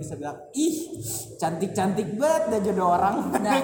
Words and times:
bisa 0.00 0.16
bilang 0.16 0.40
ih 0.56 0.96
cantik 1.36 1.76
cantik 1.76 2.16
banget 2.16 2.42
dah 2.48 2.60
jodoh 2.64 2.88
orang 2.96 3.16
Nah, 3.44 3.56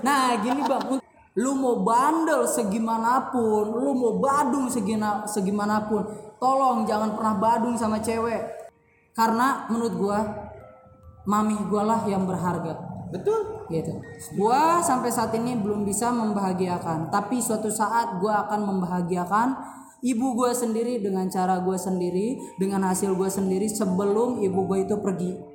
nah 0.00 0.24
gini 0.40 0.64
bang, 0.64 0.98
lu 1.36 1.52
mau 1.56 1.80
bandel 1.80 2.44
segimanapun, 2.44 3.72
lu 3.72 3.92
mau 3.96 4.12
badung 4.20 4.68
segina, 4.68 5.24
segimanapun, 5.24 6.04
tolong 6.36 6.84
jangan 6.84 7.16
pernah 7.16 7.34
badung 7.40 7.76
sama 7.76 8.04
cewek. 8.04 8.42
Karena 9.16 9.68
menurut 9.68 9.94
gua, 9.96 10.18
mami 11.28 11.56
gua 11.68 11.82
lah 11.84 12.00
yang 12.08 12.24
berharga. 12.24 12.90
betul 13.12 13.68
Gitu. 13.68 13.92
Gua 14.40 14.80
sampai 14.80 15.12
saat 15.12 15.32
ini 15.36 15.56
belum 15.56 15.84
bisa 15.84 16.12
membahagiakan, 16.12 17.12
tapi 17.12 17.40
suatu 17.40 17.68
saat 17.68 18.20
gua 18.20 18.48
akan 18.48 18.60
membahagiakan 18.68 19.48
ibu 20.02 20.34
gua 20.34 20.50
sendiri 20.50 20.98
dengan 20.98 21.30
cara 21.30 21.62
gua 21.62 21.78
sendiri, 21.78 22.34
dengan 22.58 22.82
hasil 22.90 23.14
gua 23.14 23.30
sendiri 23.30 23.70
sebelum 23.70 24.42
ibu 24.42 24.66
gua 24.66 24.82
itu 24.82 24.98
pergi. 24.98 25.54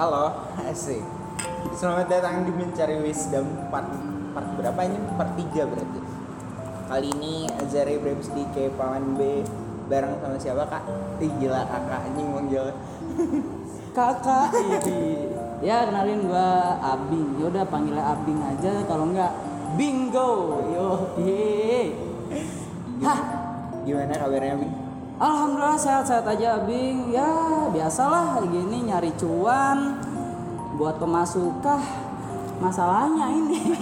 halo 0.00 0.32
asik 0.64 1.04
selamat 1.76 2.08
datang 2.08 2.48
di 2.48 2.56
mencari 2.56 3.04
wisdom 3.04 3.44
part 3.68 3.84
part 4.32 4.48
berapa 4.56 4.80
ini? 4.88 4.96
Part 5.20 5.36
3 5.36 5.68
berarti. 5.68 6.00
Kali 6.88 7.08
ini 7.20 7.44
Azari 7.60 8.00
Brems 8.00 8.32
di 8.32 8.48
Kepaman 8.56 9.20
B 9.20 9.44
bareng 9.92 10.16
sama 10.24 10.40
siapa 10.40 10.64
kak? 10.72 10.88
Ih 11.20 11.28
gila 11.36 11.68
kakak 11.68 12.00
anjing 12.08 12.32
manggil. 12.32 12.72
Kakak. 13.92 14.56
Ini 14.88 15.39
ya 15.60 15.88
kenalin 15.88 16.28
gua 16.28 16.76
Abing. 16.80 17.40
Yaudah 17.40 17.64
panggilnya 17.68 18.04
Abing 18.04 18.40
aja. 18.40 18.84
Kalau 18.84 19.08
enggak 19.08 19.32
bingo. 19.76 20.60
Yo 20.72 20.88
hah? 23.04 23.20
Gimana 23.84 24.12
kabarnya 24.12 24.56
Bing? 24.60 24.74
alhamdulillah 25.20 25.76
sehat-sehat 25.76 26.24
aja 26.24 26.64
Abing. 26.64 27.12
Ya 27.12 27.28
biasalah 27.72 28.40
gini 28.48 28.88
nyari 28.88 29.12
cuan 29.20 30.00
buat 30.80 30.96
pemasukan 30.96 31.80
masalahnya 32.60 33.28
ini. 33.36 33.60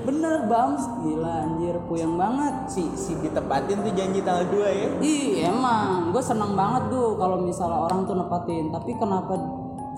Bener 0.00 0.48
bams 0.48 0.84
gila 1.04 1.44
anjir. 1.44 1.76
Puyeng 1.88 2.16
banget. 2.16 2.72
Si 2.72 2.84
si 2.96 3.16
ditepatin 3.20 3.84
tuh 3.84 3.92
janji 3.92 4.20
tanggal 4.24 4.48
2 4.48 4.64
ya? 4.64 4.88
Ih 5.00 5.44
emang. 5.44 6.12
Gue 6.12 6.24
seneng 6.24 6.56
banget 6.56 6.88
tuh 6.92 7.16
kalau 7.20 7.40
misalnya 7.40 7.84
orang 7.84 8.04
tuh 8.08 8.16
nepatin 8.16 8.72
tapi 8.72 8.96
kenapa 8.96 9.36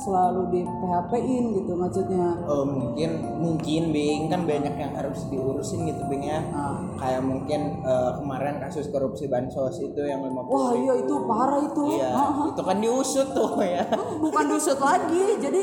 selalu 0.02 0.42
di 0.50 0.60
PHP 0.62 1.12
in 1.16 1.44
gitu 1.54 1.72
maksudnya. 1.72 2.34
Oh 2.44 2.66
mungkin 2.66 3.10
mungkin 3.38 3.82
Bing. 3.90 4.26
Kan 4.26 4.44
banyak 4.44 4.74
yang 4.74 4.92
harus 4.92 5.22
diurusin 5.26 5.86
gitu 5.86 6.02
Bing 6.06 6.26
ya. 6.26 6.42
Ah. 6.50 6.74
kayak 6.98 7.22
mungkin 7.22 7.82
eh, 7.82 8.10
kemarin 8.18 8.58
kasus 8.58 8.90
korupsi 8.90 9.26
bansos 9.26 9.78
itu 9.78 10.00
yang 10.02 10.22
50 10.22 10.50
wah 10.50 10.70
iya 10.72 10.94
itu 10.98 11.14
parah 11.24 11.60
itu. 11.62 11.82
Iya, 11.96 12.10
Ah, 12.10 12.22
ah. 12.22 12.46
itu 12.50 12.62
kan 12.62 12.76
diusut 12.78 13.28
tuh 13.30 13.50
ya. 13.64 13.82
bukan 14.18 14.44
dusut 14.46 14.78
lagi 14.78 15.38
jadi 15.38 15.62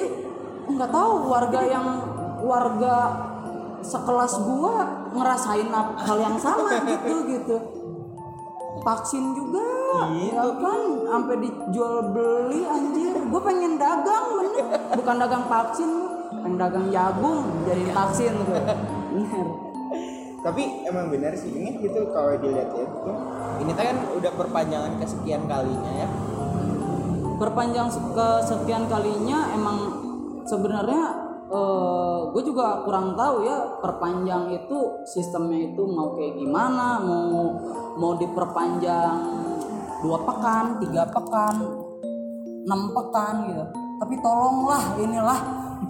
nggak 0.70 0.90
tahu 0.90 1.12
warga 1.28 1.62
yang 1.62 1.88
warga 2.40 2.96
sekelas 3.80 4.44
gua 4.44 4.76
ngerasain 5.12 5.68
hal 5.74 6.18
yang 6.18 6.36
sama 6.36 6.84
gitu 6.84 7.16
gitu. 7.28 7.56
Vaksin 8.80 9.36
juga 9.36 9.64
Gitu. 9.90 10.38
ya 10.38 10.46
kan 10.62 10.80
sampai 11.10 11.36
dijual 11.42 12.14
beli 12.14 12.62
anjir 12.62 13.14
gue 13.18 13.42
pengen 13.42 13.74
dagang 13.76 14.26
bener 14.38 14.66
bukan 14.94 15.16
dagang 15.18 15.46
vaksin 15.50 15.92
pengen 16.30 16.58
dagang 16.62 16.88
jagung 16.94 17.40
jadi 17.66 17.84
vaksin 17.90 18.34
gue 18.46 18.62
bener 19.18 19.48
Tapi 20.40 20.88
emang 20.88 21.12
benar 21.12 21.36
sih 21.36 21.52
ini 21.52 21.84
gitu 21.84 22.16
kalau 22.16 22.32
dilihat 22.40 22.72
ya 22.72 22.88
tuh. 22.88 23.12
Ini 23.60 23.76
kan 23.76 24.08
udah 24.16 24.32
perpanjangan 24.40 24.96
kesekian 24.96 25.44
kalinya 25.52 25.92
ya. 26.00 26.08
perpanjang 27.36 27.92
se- 27.92 28.04
kesekian 28.16 28.88
kalinya 28.88 29.52
emang 29.52 29.78
sebenarnya 30.44 31.28
gue 32.30 32.44
juga 32.46 32.88
kurang 32.88 33.20
tahu 33.20 33.44
ya 33.44 33.80
perpanjang 33.84 34.48
itu 34.54 35.04
sistemnya 35.04 35.72
itu 35.74 35.82
mau 35.88 36.14
kayak 36.14 36.38
gimana 36.38 37.02
mau 37.02 37.58
mau 37.98 38.14
diperpanjang 38.16 39.16
dua 40.00 40.18
pekan 40.24 40.66
tiga 40.84 41.04
pekan 41.12 41.56
enam 42.66 42.82
pekan 42.96 43.36
gitu 43.50 43.66
tapi 44.00 44.16
tolonglah 44.24 44.84
inilah 45.00 45.40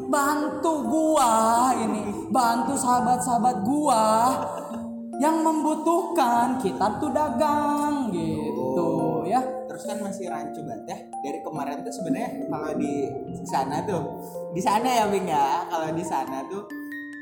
bantu 0.10 0.74
gua 0.86 1.34
ini 1.78 2.30
bantu 2.34 2.74
sahabat-sahabat 2.78 3.58
gua 3.66 4.06
yang 5.20 5.44
membutuhkan 5.44 6.58
kita 6.62 6.98
tuh 6.98 7.12
dagang 7.12 8.10
gitu 8.10 9.28
ya 9.28 9.60
Terus 9.80 9.96
kan 9.96 10.04
masih 10.04 10.28
rancu 10.28 10.60
banget 10.68 10.92
ya. 10.92 10.98
Dari 11.24 11.40
kemarin 11.40 11.88
tuh 11.88 11.94
sebenarnya 11.96 12.52
kalau 12.52 12.76
di 12.76 12.94
sana 13.48 13.80
tuh, 13.88 14.04
di 14.52 14.60
sana 14.60 14.92
ya 14.92 15.08
Bing 15.08 15.24
ya. 15.24 15.64
Kalau 15.72 15.88
di 15.96 16.04
sana 16.04 16.44
tuh 16.52 16.68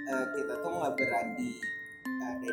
eh, 0.10 0.26
kita 0.34 0.66
tuh 0.66 0.72
nggak 0.74 0.94
berani 0.98 1.77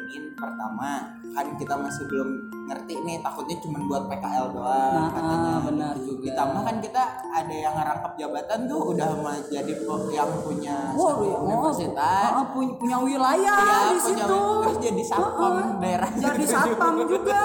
in 0.08 0.24
pertama 0.32 0.90
kan 1.28 1.46
kita 1.54 1.74
masih 1.74 2.04
belum 2.04 2.28
ngerti 2.64 2.94
nih 2.98 3.18
takutnya 3.18 3.56
cuma 3.58 3.78
buat 3.84 4.04
PKL 4.06 4.46
doang 4.50 4.92
Nah, 4.94 5.08
katanya 5.10 5.50
ah, 5.50 5.60
benar 5.62 5.94
juga. 5.98 6.22
ditambah 6.24 6.62
kan 6.62 6.76
kita 6.78 7.02
ada 7.28 7.54
yang 7.54 7.74
ngerangkap 7.74 8.12
jabatan 8.14 8.58
tuh 8.64 8.80
udah 8.90 9.10
mah 9.16 9.36
jadi 9.44 9.72
pe- 9.74 10.10
yang 10.10 10.30
punya 10.40 10.76
Wah, 10.92 11.12
satu 11.12 11.24
oh, 11.24 11.40
universitas 11.44 12.30
ah, 12.32 12.46
punya, 12.48 12.72
punya 12.74 12.96
wilayah 12.98 13.56
Iya, 13.56 13.78
di 13.84 13.98
punya 13.98 14.24
situ. 14.24 14.40
terus 14.60 14.78
jadi 14.80 15.02
satpam 15.04 15.44
Ah, 15.44 15.60
ah. 15.60 15.68
daerah 15.78 16.10
Jadi 16.14 16.44
satpam 16.44 16.94
juga. 17.04 17.40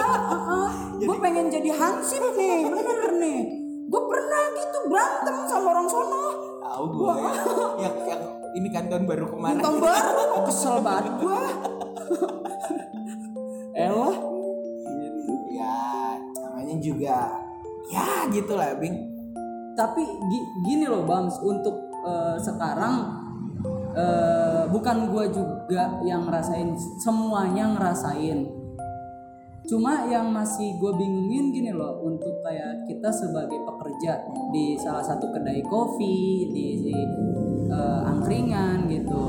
Gue 0.99 1.17
pengen 1.17 1.45
jadi 1.47 1.69
hansip 1.71 2.23
nih, 2.33 2.67
bener 2.67 3.11
nih. 3.17 3.39
Gue 3.85 4.01
pernah 4.05 4.43
gitu 4.53 4.77
berantem 4.85 5.35
sama 5.45 5.67
orang 5.71 5.87
sono. 5.87 6.23
tahu 6.61 6.85
gue 6.87 7.13
yang, 7.79 7.95
yang 8.05 8.21
ini 8.51 8.69
kan 8.69 8.85
tahun 8.85 9.03
baru 9.03 9.25
kemarin 9.27 9.57
Bintang 9.57 9.77
baru, 9.79 10.45
kesel 10.45 10.77
banget 10.79 11.13
gue. 11.17 11.41
Elah. 13.87 14.15
gitu 14.83 15.33
ya 15.53 15.77
namanya 16.41 16.75
juga 16.81 17.17
ya 17.89 18.27
gitulah 18.29 18.75
bing 18.77 19.07
Tapi 19.79 20.03
gi- 20.03 20.49
gini 20.67 20.91
loh 20.91 21.07
Bams, 21.07 21.39
untuk 21.39 21.71
eh, 22.03 22.35
sekarang 22.35 23.15
eh, 23.95 24.67
bukan 24.67 25.07
gue 25.07 25.25
juga 25.31 25.95
yang 26.03 26.27
ngerasain, 26.27 26.75
semuanya 26.99 27.79
ngerasain. 27.79 28.43
Cuma 29.63 30.03
yang 30.11 30.35
masih 30.35 30.75
gue 30.83 30.91
bingungin 30.99 31.55
gini 31.55 31.71
loh, 31.71 31.95
untuk 32.03 32.43
kayak 32.43 32.83
kita 32.91 33.07
sebagai 33.07 33.55
pekerja 33.63 34.19
di 34.51 34.75
salah 34.75 34.99
satu 34.99 35.31
kedai 35.31 35.63
kopi, 35.63 36.51
di, 36.51 36.65
di, 36.83 36.95
eh, 37.71 38.01
angkringan 38.03 38.83
gitu. 38.91 39.23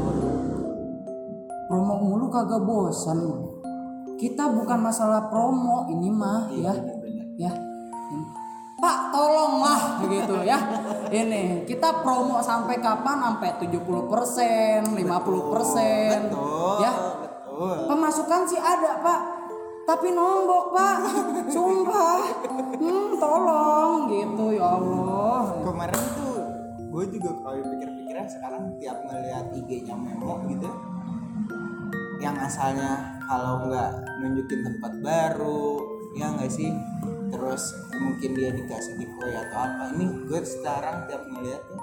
Promo 1.71 2.03
mulu 2.03 2.27
kagak 2.27 2.67
bosan. 2.67 3.47
Kita 4.19 4.51
bukan 4.51 4.91
masalah 4.91 5.31
promo 5.31 5.87
ini 5.87 6.11
mah 6.11 6.51
ya. 6.51 6.75
bener-bener 6.75 7.31
ya. 7.39 7.53
Pak 8.83 9.15
tolonglah 9.15 10.03
gitu 10.11 10.43
ya. 10.43 10.59
Ini 11.15 11.63
kita 11.71 12.03
promo 12.03 12.43
sampai 12.43 12.83
kapan? 12.83 13.23
Sampai 13.23 13.55
70 13.63 13.87
persen 13.87 14.99
50 14.99 14.99
persen 15.55 16.19
ya. 16.83 16.93
betul. 17.23 17.87
Pemasukan 17.87 18.43
sih 18.51 18.59
ada 18.59 18.99
Pak. 18.99 19.21
Tapi 19.87 20.11
nombok 20.11 20.75
Pak. 20.75 20.99
Sumpah. 21.55 22.19
Hmm, 22.83 23.15
tolong 23.15 24.11
gitu 24.11 24.59
ya 24.59 24.75
Allah. 24.75 25.55
Kemarin 25.63 26.03
tuh 26.19 26.35
gue 26.91 27.05
juga 27.15 27.31
kalau 27.47 27.63
pikir-pikirnya 27.63 28.27
sekarang 28.27 28.75
tiap 28.83 29.07
ngeliat 29.07 29.55
IG-nya 29.55 29.95
Memo 29.95 30.43
gitu 30.51 30.90
yang 32.21 32.37
asalnya 32.37 33.17
kalau 33.25 33.65
nggak 33.67 33.91
nunjukin 34.21 34.61
tempat 34.61 34.93
baru 35.01 35.81
ya 36.15 36.29
nggak 36.37 36.53
sih? 36.53 36.69
Terus 37.33 37.63
mungkin 37.97 38.31
dia 38.37 38.51
dikasih 38.53 39.01
giveaway 39.01 39.35
atau 39.41 39.59
apa. 39.65 39.83
Ini 39.97 40.05
gue 40.29 40.41
sekarang 40.45 41.09
tiap 41.09 41.25
ngeliat 41.25 41.63
tuh 41.65 41.81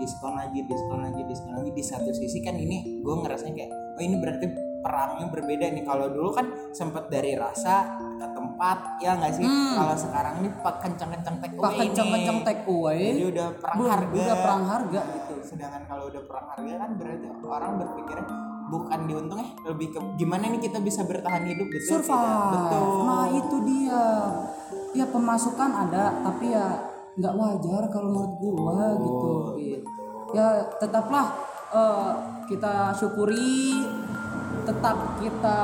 diskon 0.00 0.34
lagi 0.34 0.64
diskon 0.64 1.00
lagi 1.04 1.22
diskon 1.28 1.52
lagi. 1.60 1.70
Di 1.76 1.84
satu 1.84 2.10
sisi 2.16 2.40
kan 2.40 2.56
ini 2.56 3.04
gue 3.04 3.14
ngerasain 3.14 3.52
kayak 3.52 3.70
oh 3.70 4.02
ini 4.02 4.16
berarti 4.18 4.46
perangnya 4.80 5.26
berbeda 5.28 5.66
nih. 5.74 5.84
Kalau 5.84 6.06
dulu 6.08 6.30
kan 6.32 6.46
sempet 6.72 7.10
dari 7.12 7.36
rasa 7.36 7.98
ke 8.16 8.26
tempat 8.32 8.78
ya 9.04 9.18
nggak 9.20 9.32
sih? 9.36 9.44
Kalau 9.44 9.96
sekarang 9.98 10.34
ini 10.40 10.48
pak 10.62 10.74
kenceng-kenceng 10.80 11.36
take 11.42 11.56
Pak 11.58 11.72
away 11.74 11.78
kenceng-kenceng 11.90 12.38
nih. 12.40 12.46
take 12.46 12.64
away. 12.70 13.02
Jadi 13.12 13.24
udah 13.34 13.46
perang 13.60 13.76
Belum, 13.76 13.90
harga. 13.92 14.14
udah 14.16 14.36
perang 14.40 14.62
harga 14.64 15.00
gitu. 15.12 15.34
Sedangkan 15.44 15.82
kalau 15.90 16.04
udah 16.08 16.22
perang 16.24 16.46
harga 16.54 16.72
kan 16.78 16.90
berarti 16.96 17.26
orang 17.44 17.72
berpikirnya 17.82 18.53
bukan 18.74 19.00
diuntungnya 19.06 19.54
lebih 19.62 19.94
ke 19.94 20.00
gimana 20.18 20.50
nih 20.50 20.60
kita 20.66 20.82
bisa 20.82 21.06
bertahan 21.06 21.46
hidup 21.46 21.70
betul 21.70 22.02
survive. 22.02 22.10
tidak? 22.10 22.50
Betul. 22.58 22.98
nah 23.06 23.26
itu 23.30 23.56
dia. 23.62 24.04
Ya 24.94 25.06
pemasukan 25.10 25.70
ada 25.70 26.04
tapi 26.22 26.50
ya 26.50 26.66
nggak 27.14 27.34
wajar 27.38 27.82
kalau 27.94 28.10
menurut 28.10 28.34
gua 28.42 28.98
gitu. 28.98 29.30
ya 30.34 30.66
tetaplah 30.82 31.30
eh, 31.70 32.10
kita 32.50 32.90
syukuri 32.98 33.86
tetap 34.66 35.18
kita 35.22 35.60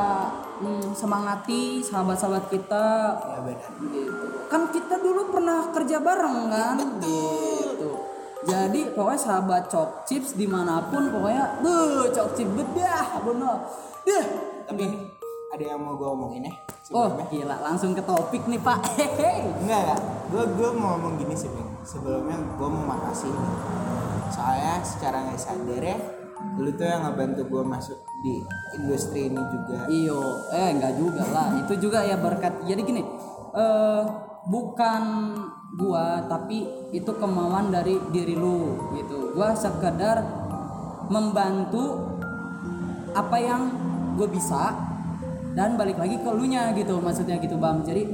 mm, 0.62 0.95
semangati 0.95 1.83
sahabat-sahabat 1.83 2.45
kita. 2.55 2.87
Ya 3.19 3.39
benar. 3.43 3.71
Gitu 3.91 4.27
kan 4.51 4.62
kita 4.75 4.99
dulu 4.99 5.31
pernah 5.31 5.71
kerja 5.71 6.03
bareng 6.03 6.39
kan? 6.51 6.77
Gitu 6.79 7.50
jadi 8.41 8.81
pokoknya 8.97 9.21
sahabat 9.21 9.69
cok 9.69 10.09
chips 10.09 10.33
di 10.33 10.49
mana 10.49 10.81
pun 10.89 11.13
pokoknya 11.13 11.61
tuh 11.61 12.09
cok 12.09 12.29
chips 12.37 12.53
bedah 12.57 13.07
bener 13.21 13.57
Deh. 14.09 14.25
tapi 14.65 14.85
ada 15.51 15.65
yang 15.75 15.83
mau 15.83 15.99
gue 15.99 16.07
omongin 16.07 16.47
ya? 16.47 16.55
Oh 16.95 17.11
sebelumnya? 17.11 17.27
gila 17.27 17.57
langsung 17.59 17.91
ke 17.91 18.03
topik 18.07 18.47
nih 18.47 18.63
pak. 18.63 18.79
Hehe 18.99 19.51
enggak 19.59 19.81
enggak. 19.83 20.01
Gue 20.31 20.45
gue 20.47 20.69
mau 20.79 20.95
ngomong 20.95 21.19
gini 21.19 21.35
sih 21.35 21.51
sebelumnya 21.83 22.39
gue 22.39 22.69
mau 22.71 22.85
makasih 22.87 23.35
nih. 23.35 23.53
soalnya 24.31 24.79
secara 24.87 25.27
nggak 25.27 25.43
sadar 25.43 25.83
ya 25.83 25.99
lu 26.55 26.71
tuh 26.79 26.87
yang 26.87 27.03
ngebantu 27.03 27.43
gue 27.51 27.63
masuk 27.67 27.99
di 28.23 28.39
industri 28.79 29.27
ini 29.27 29.43
juga. 29.43 29.91
Iyo 29.91 30.23
eh 30.55 30.71
enggak 30.71 30.95
juga 30.97 31.23
lah. 31.29 31.49
Itu 31.59 31.75
juga 31.83 32.07
ya 32.07 32.15
berkat 32.15 32.63
jadi 32.63 32.81
gini 32.81 33.03
eh 33.59 34.03
bukan 34.47 35.03
gua 35.75 36.27
tapi 36.27 36.67
itu 36.91 37.11
kemauan 37.15 37.71
dari 37.71 37.99
diri 38.11 38.35
lu 38.35 38.75
gitu. 38.99 39.35
Gua 39.35 39.55
sekedar 39.55 40.23
membantu 41.11 42.15
apa 43.11 43.37
yang 43.43 43.63
gue 44.15 44.31
bisa 44.31 44.71
dan 45.59 45.75
balik 45.75 45.99
lagi 45.99 46.23
ke 46.23 46.31
lu 46.31 46.47
nya 46.47 46.71
gitu 46.79 47.03
maksudnya 47.03 47.43
gitu 47.43 47.59
bang. 47.59 47.83
Jadi 47.83 48.07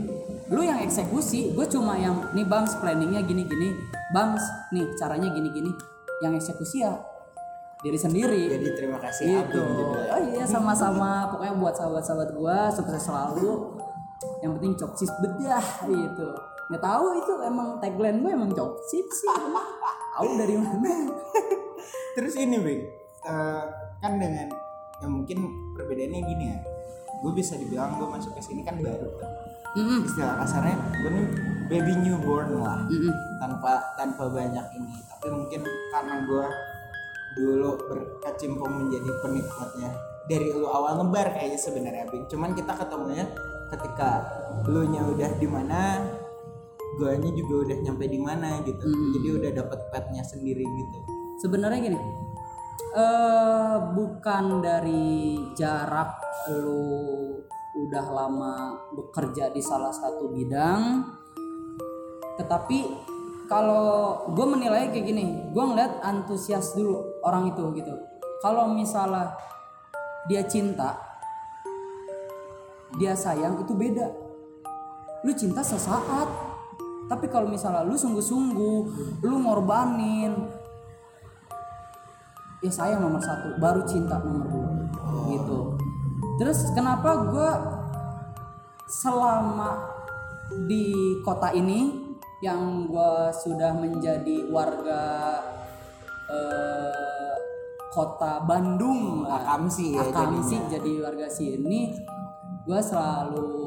lu 0.48 0.64
yang 0.64 0.80
eksekusi 0.80 1.52
gue 1.52 1.66
cuma 1.68 2.00
yang 2.00 2.32
nih 2.32 2.46
bang 2.48 2.64
planningnya 2.64 3.20
gini 3.26 3.44
gini 3.44 3.68
bang 4.14 4.38
nih 4.72 4.86
caranya 4.96 5.28
gini 5.34 5.50
gini 5.52 5.70
yang 6.24 6.32
eksekusi 6.32 6.80
ya 6.80 6.96
diri 7.84 7.98
sendiri. 8.00 8.42
Jadi 8.48 8.68
terima 8.72 8.96
kasih 8.96 9.44
gitu. 9.44 9.60
Abang 9.60 9.76
juga 9.76 10.00
ya. 10.00 10.10
oh 10.16 10.22
iya 10.32 10.44
sama-sama. 10.48 11.28
Pokoknya 11.28 11.54
buat 11.60 11.74
sahabat-sahabat 11.76 12.28
gua 12.32 12.72
sukses 12.72 13.04
selalu. 13.04 13.76
Yang 14.40 14.50
penting 14.56 14.72
coksis 14.80 15.10
bedah 15.20 15.66
gitu 15.84 16.55
nggak 16.66 16.82
tahu 16.82 17.06
itu 17.22 17.32
emang 17.46 17.78
tagline 17.78 18.18
gue 18.22 18.30
emang 18.34 18.50
coksis 18.50 19.06
sih. 19.22 19.30
Tahu 20.16 20.28
dari 20.40 20.56
mana. 20.58 21.14
Terus 22.16 22.34
ini 22.40 22.56
Bing 22.58 22.82
Eh, 23.26 23.64
kan 23.98 24.22
dengan 24.22 24.46
ya 25.02 25.06
mungkin 25.10 25.50
perbedaannya 25.74 26.20
gini 26.22 26.44
ya. 26.54 26.58
Gue 27.26 27.32
bisa 27.34 27.58
dibilang 27.58 27.98
gue 27.98 28.06
masuk 28.06 28.38
ke 28.38 28.42
sini 28.42 28.62
kan 28.62 28.78
baru. 28.78 29.10
Mm-mm. 29.76 30.08
istilah 30.08 30.40
kasarnya 30.40 30.78
gue 31.04 31.10
nih 31.10 31.26
baby 31.68 31.92
newborn 32.06 32.62
lah. 32.62 32.86
Mm-mm. 32.86 33.12
tanpa 33.42 33.82
tanpa 33.98 34.30
banyak 34.30 34.62
ini. 34.78 34.94
Tapi 35.10 35.26
mungkin 35.34 35.60
karena 35.90 36.22
gue 36.22 36.46
dulu 37.36 37.70
berkecimpung 37.90 38.72
menjadi 38.86 39.10
penikmatnya. 39.26 39.90
Dari 40.26 40.54
lu 40.54 40.70
awal 40.70 41.02
ngebar 41.02 41.34
kayaknya 41.34 41.58
sebenarnya 41.58 42.04
Bing 42.06 42.30
cuman 42.30 42.54
kita 42.54 42.78
ketemunya 42.78 43.26
ketika 43.74 44.22
lu 44.70 44.86
nya 44.86 45.02
udah 45.02 45.30
di 45.38 45.48
mana 45.50 45.98
guanya 46.96 47.30
juga 47.32 47.68
udah 47.68 47.76
nyampe 47.84 48.04
di 48.08 48.18
mana 48.20 48.60
gitu. 48.64 48.82
Mm. 48.82 49.10
jadi 49.16 49.28
udah 49.38 49.50
dapet 49.64 49.80
petnya 49.92 50.22
sendiri 50.24 50.64
gitu. 50.64 50.98
Sebenarnya 51.44 51.80
gini 51.92 52.00
eh 52.96 53.76
bukan 53.92 54.64
dari 54.64 55.36
jarak 55.52 56.16
lu 56.48 57.36
udah 57.76 58.06
lama 58.08 58.54
bekerja 58.96 59.52
di 59.52 59.60
salah 59.60 59.92
satu 59.92 60.32
bidang 60.32 61.04
tetapi 62.40 62.88
kalau 63.52 64.24
gue 64.32 64.46
menilai 64.48 64.88
kayak 64.88 65.06
gini 65.12 65.52
gue 65.52 65.60
ngeliat 65.64 66.00
antusias 66.00 66.72
dulu 66.72 67.20
orang 67.20 67.52
itu 67.52 67.62
gitu. 67.76 67.92
Kalau 68.40 68.72
misalnya 68.72 69.36
dia 70.24 70.40
cinta 70.48 70.96
dia 72.96 73.12
sayang 73.12 73.60
itu 73.60 73.76
beda. 73.76 74.08
Lu 75.20 75.32
cinta 75.36 75.60
sesaat 75.60 76.55
tapi 77.06 77.26
kalau 77.30 77.46
misalnya 77.50 77.86
lu 77.86 77.94
sungguh-sungguh 77.94 78.78
lu 79.22 79.36
ngorbanin 79.42 80.34
ya 82.64 82.72
sayang 82.72 83.02
nomor 83.02 83.22
satu 83.22 83.58
baru 83.62 83.86
cinta 83.86 84.18
nomor 84.18 84.46
dua 84.50 84.70
gitu 85.30 85.58
terus 86.42 86.66
kenapa 86.74 87.30
gue 87.30 87.50
selama 88.86 89.96
di 90.66 91.20
kota 91.26 91.50
ini 91.54 92.06
yang 92.44 92.86
gue 92.86 93.32
sudah 93.32 93.72
menjadi 93.74 94.46
warga 94.52 95.02
eh, 96.28 97.34
kota 97.96 98.44
Bandung. 98.44 99.24
Akamsi 99.24 99.96
ya 99.96 100.04
Akamsi 100.04 100.60
jadinya. 100.60 100.70
jadi 100.76 100.92
warga 101.00 101.28
sini 101.32 101.96
gue 102.66 102.80
selalu 102.82 103.65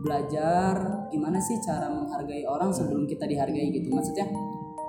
belajar 0.00 1.06
gimana 1.12 1.36
sih 1.36 1.60
cara 1.60 1.92
menghargai 1.92 2.44
orang 2.48 2.72
sebelum 2.72 3.04
kita 3.04 3.28
dihargai 3.28 3.68
gitu. 3.72 3.92
Maksudnya 3.92 4.26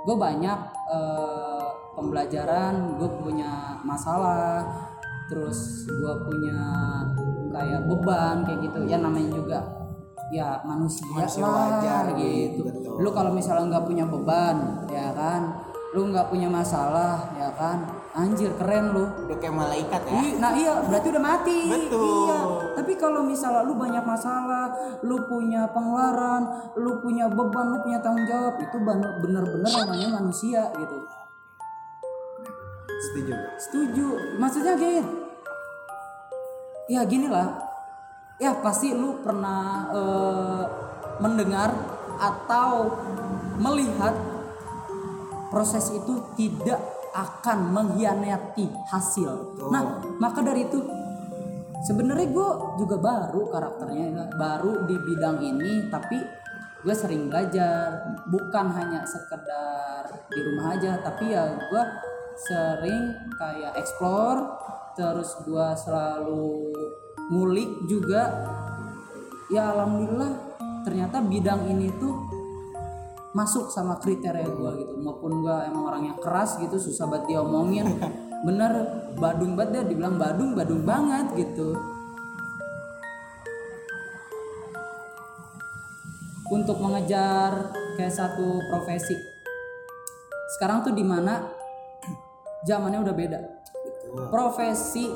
gue 0.08 0.16
banyak 0.18 0.60
eh, 0.92 1.68
pembelajaran 1.94 2.98
gue 2.98 3.10
punya 3.20 3.78
masalah 3.84 4.64
terus 5.28 5.88
gue 5.88 6.14
punya 6.28 6.60
kayak 7.52 7.88
beban 7.88 8.48
kayak 8.48 8.60
gitu. 8.72 8.80
Ya 8.88 8.98
namanya 9.00 9.30
juga 9.36 9.60
ya 10.32 10.64
manusia, 10.64 11.04
Manusia 11.12 11.44
lah, 11.44 11.84
wajar, 11.84 12.16
gitu 12.16 12.64
betul. 12.64 13.04
lu 13.04 13.12
kalau 13.12 13.36
misalnya 13.36 13.68
nggak 13.76 13.84
punya 13.84 14.06
beban 14.08 14.88
ya 14.88 15.12
kan? 15.12 15.60
Lu 15.92 16.08
nggak 16.08 16.32
punya 16.32 16.48
masalah 16.48 17.36
ya 17.36 17.52
kan 17.60 18.01
anjir 18.12 18.52
keren 18.60 18.92
lu 18.92 19.08
udah 19.08 19.38
kayak 19.40 19.56
malaikat 19.56 20.02
ya 20.04 20.22
Nah 20.36 20.52
iya 20.52 20.84
berarti 20.84 21.08
udah 21.16 21.24
mati. 21.24 21.60
Betul. 21.72 22.28
Iya. 22.28 22.40
Tapi 22.76 22.94
kalau 23.00 23.24
misalnya 23.24 23.64
lu 23.64 23.74
banyak 23.80 24.04
masalah, 24.04 24.68
lu 25.06 25.18
punya 25.32 25.70
pengeluaran, 25.72 26.74
lu 26.76 27.00
punya 27.00 27.32
beban, 27.32 27.72
lu 27.72 27.80
punya 27.80 28.04
tanggung 28.04 28.28
jawab, 28.28 28.60
itu 28.60 28.78
bener-bener 28.84 29.44
namanya 29.48 30.08
manusia 30.20 30.68
gitu. 30.76 30.98
setuju 33.02 33.34
Setuju. 33.58 34.08
Maksudnya 34.38 34.78
gini. 34.78 35.02
Ya 36.92 37.02
gini 37.08 37.32
lah. 37.32 37.48
Ya 38.38 38.58
pasti 38.60 38.92
lu 38.92 39.22
pernah 39.24 39.88
eh, 39.94 40.64
mendengar 41.22 41.72
atau 42.22 42.94
melihat 43.58 44.14
proses 45.54 45.94
itu 45.94 46.22
tidak 46.38 47.01
akan 47.12 47.76
mengkhianati 47.76 48.72
hasil. 48.88 49.60
Nah, 49.68 50.00
maka 50.18 50.40
dari 50.40 50.64
itu 50.64 50.80
sebenarnya 51.84 52.28
gue 52.32 52.50
juga 52.80 52.96
baru 53.02 53.42
karakternya 53.52 54.32
baru 54.38 54.88
di 54.88 54.96
bidang 54.96 55.44
ini 55.44 55.92
tapi 55.92 56.18
gue 56.82 56.96
sering 56.96 57.28
belajar. 57.28 58.16
Bukan 58.32 58.68
hanya 58.74 59.04
sekedar 59.04 60.08
di 60.32 60.40
rumah 60.40 60.76
aja 60.80 61.04
tapi 61.04 61.36
ya 61.36 61.52
gue 61.52 61.84
sering 62.48 63.12
kayak 63.36 63.76
explore 63.76 64.56
terus 64.96 65.36
gue 65.44 65.68
selalu 65.84 66.72
ngulik 67.28 67.72
juga. 67.92 68.24
Ya 69.52 69.76
alhamdulillah 69.76 70.32
ternyata 70.88 71.20
bidang 71.20 71.68
ini 71.68 71.92
tuh 72.00 72.31
masuk 73.32 73.72
sama 73.72 74.00
kriteria 74.00 74.48
gue 74.48 74.72
gitu. 74.84 74.94
Maupun 75.00 75.44
gue 75.44 75.56
emang 75.68 75.88
orangnya 75.92 76.16
keras 76.20 76.60
gitu 76.60 76.76
susah 76.76 77.08
banget 77.08 77.36
diomongin. 77.36 77.88
Bener 78.48 78.72
badung 79.22 79.54
banget 79.54 79.72
dia 79.72 79.84
dibilang 79.88 80.20
badung 80.20 80.52
badung 80.58 80.84
banget 80.84 81.32
gitu. 81.40 81.78
Untuk 86.52 86.84
mengejar 86.84 87.72
kayak 87.96 88.12
satu 88.12 88.60
profesi. 88.68 89.16
Sekarang 90.60 90.84
tuh 90.84 90.92
di 90.92 91.06
mana 91.06 91.48
zamannya 92.68 93.00
udah 93.00 93.16
beda. 93.16 93.40
Profesi 94.28 95.08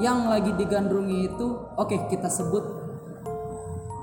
yang 0.00 0.32
lagi 0.32 0.56
digandrungi 0.56 1.28
itu 1.28 1.46
oke 1.76 2.08
kita 2.08 2.32
sebut 2.32 2.64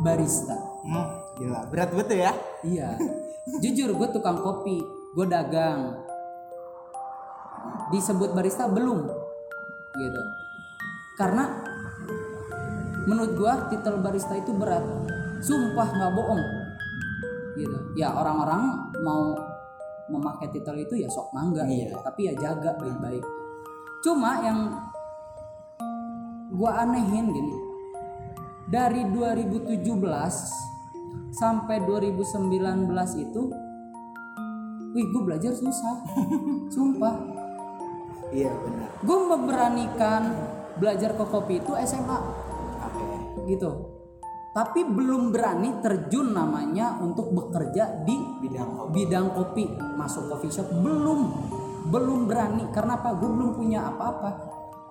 barista. 0.06 0.54
Hmm, 0.86 1.08
gila. 1.42 1.66
Berat 1.74 1.90
betul 1.98 2.22
ya? 2.22 2.32
Iya. 2.62 2.94
Jujur 3.46 3.94
gue 3.94 4.08
tukang 4.10 4.42
kopi, 4.42 4.82
gue 5.14 5.26
dagang. 5.30 6.02
Disebut 7.94 8.34
barista 8.34 8.66
belum? 8.66 9.06
Gitu. 9.94 10.22
Karena 11.14 11.46
menurut 13.06 13.38
gue 13.38 13.54
titel 13.70 14.02
barista 14.02 14.34
itu 14.34 14.50
berat. 14.50 14.82
Sumpah 15.46 15.88
nggak 15.94 16.14
bohong. 16.18 16.44
Gitu. 17.54 17.78
Ya 17.94 18.18
orang-orang 18.18 18.90
mau 19.06 19.38
memakai 20.10 20.50
titel 20.50 20.82
itu 20.82 20.98
ya 20.98 21.10
sok 21.10 21.30
mangga 21.30 21.70
Iya. 21.70 21.94
gitu. 21.94 21.96
Tapi 22.02 22.22
ya 22.26 22.34
jaga 22.50 22.74
baik-baik. 22.82 23.26
Cuma 24.02 24.42
yang 24.42 24.74
gue 26.50 26.72
anehin 26.74 27.30
gini. 27.30 27.56
Dari 28.66 29.06
2017 29.14 29.86
sampai 31.36 31.84
2019 31.84 32.88
itu 33.20 33.42
wih 34.96 35.06
gue 35.12 35.22
belajar 35.28 35.52
susah. 35.52 36.08
Sumpah. 36.74 37.16
Iya 38.32 38.56
benar. 38.56 38.88
Gue 39.04 39.20
memberanikan 39.28 40.22
belajar 40.80 41.12
ke 41.20 41.24
kopi 41.28 41.60
itu 41.60 41.76
SMA 41.84 42.20
oke. 42.80 43.08
Gitu. 43.44 43.72
Tapi 44.56 44.88
belum 44.88 45.36
berani 45.36 45.84
terjun 45.84 46.32
namanya 46.32 46.96
untuk 47.04 47.28
bekerja 47.36 48.08
di 48.08 48.16
bidang 48.40 48.72
kopi. 48.72 48.92
bidang 48.96 49.28
kopi. 49.36 49.66
Masuk 50.00 50.32
coffee 50.32 50.56
shop 50.56 50.72
belum. 50.80 51.22
Belum 51.92 52.24
berani 52.24 52.64
karena 52.72 52.96
apa? 52.96 53.20
Gue 53.20 53.30
belum 53.36 53.52
punya 53.52 53.92
apa-apa. 53.92 54.32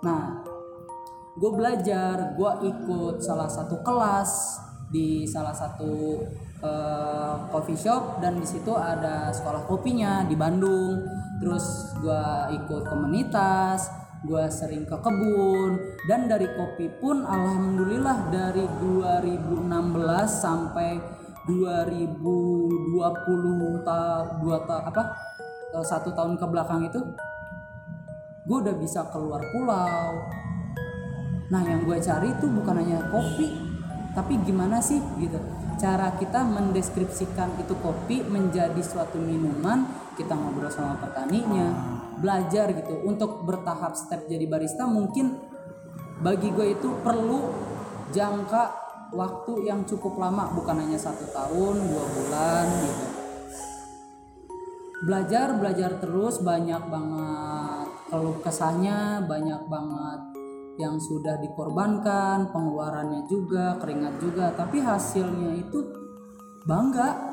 Nah 0.04 0.44
gue 1.34 1.50
belajar 1.50 2.36
gue 2.36 2.52
ikut 2.68 3.18
salah 3.24 3.50
satu 3.50 3.82
kelas 3.82 4.62
di 4.94 5.26
salah 5.26 5.50
satu 5.50 6.22
eh, 6.62 7.34
coffee 7.50 7.74
shop 7.74 8.22
dan 8.22 8.38
di 8.38 8.46
situ 8.46 8.70
ada 8.70 9.34
sekolah 9.34 9.66
kopinya 9.66 10.22
di 10.22 10.38
Bandung. 10.38 11.02
Terus 11.42 11.98
gue 11.98 12.24
ikut 12.54 12.86
komunitas 12.86 14.06
gue 14.24 14.40
sering 14.48 14.88
ke 14.88 14.96
kebun 15.04 15.76
dan 16.08 16.24
dari 16.24 16.48
kopi 16.56 16.88
pun 16.96 17.28
alhamdulillah 17.28 18.32
dari 18.32 18.64
2016 18.80 19.68
sampai 20.32 20.96
2020 21.44 23.84
ta 23.84 24.24
dua 24.40 24.64
ta 24.64 24.88
apa 24.88 25.02
eh, 25.76 25.84
satu 25.84 26.16
tahun 26.16 26.40
ke 26.40 26.46
belakang 26.48 26.88
itu 26.88 27.04
gue 28.44 28.58
udah 28.60 28.76
bisa 28.76 29.08
keluar 29.12 29.40
pulau. 29.52 30.08
Nah 31.52 31.62
yang 31.64 31.84
gue 31.84 31.96
cari 32.00 32.32
itu 32.32 32.46
bukan 32.48 32.80
hanya 32.80 33.04
kopi 33.12 33.63
tapi 34.14 34.38
gimana 34.46 34.78
sih 34.78 35.02
gitu? 35.18 35.36
Cara 35.74 36.14
kita 36.14 36.46
mendeskripsikan 36.46 37.58
itu 37.58 37.74
kopi 37.82 38.22
menjadi 38.22 38.78
suatu 38.78 39.18
minuman 39.18 39.84
kita 40.14 40.38
ngobrol 40.38 40.70
sama 40.70 41.02
petaninya 41.02 41.74
belajar 42.22 42.70
gitu. 42.72 43.02
Untuk 43.02 43.42
bertahap 43.42 43.98
step 43.98 44.30
jadi 44.30 44.46
barista 44.46 44.86
mungkin 44.86 45.34
bagi 46.22 46.54
gue 46.54 46.78
itu 46.78 46.88
perlu 47.02 47.50
jangka 48.14 48.64
waktu 49.10 49.66
yang 49.66 49.82
cukup 49.82 50.16
lama 50.16 50.54
bukan 50.54 50.78
hanya 50.78 50.96
satu 50.96 51.26
tahun 51.34 51.74
dua 51.74 52.04
bulan 52.06 52.66
gitu. 52.86 53.06
Belajar 55.04 55.58
belajar 55.58 55.90
terus 55.98 56.38
banyak 56.38 56.82
banget 56.86 57.88
keluh 58.14 58.38
kesahnya 58.40 59.26
banyak 59.26 59.66
banget 59.66 60.33
yang 60.74 60.98
sudah 60.98 61.38
dikorbankan 61.38 62.50
pengeluarannya 62.50 63.30
juga 63.30 63.78
keringat 63.78 64.14
juga 64.18 64.50
tapi 64.54 64.82
hasilnya 64.82 65.58
itu 65.58 65.78
bangga. 66.66 67.32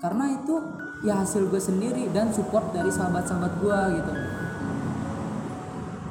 Karena 0.00 0.32
itu 0.32 0.56
ya 1.04 1.20
hasil 1.20 1.52
gue 1.52 1.60
sendiri 1.60 2.08
dan 2.08 2.32
support 2.32 2.72
dari 2.72 2.88
sahabat-sahabat 2.88 3.52
gue 3.60 3.80
gitu. 4.00 4.12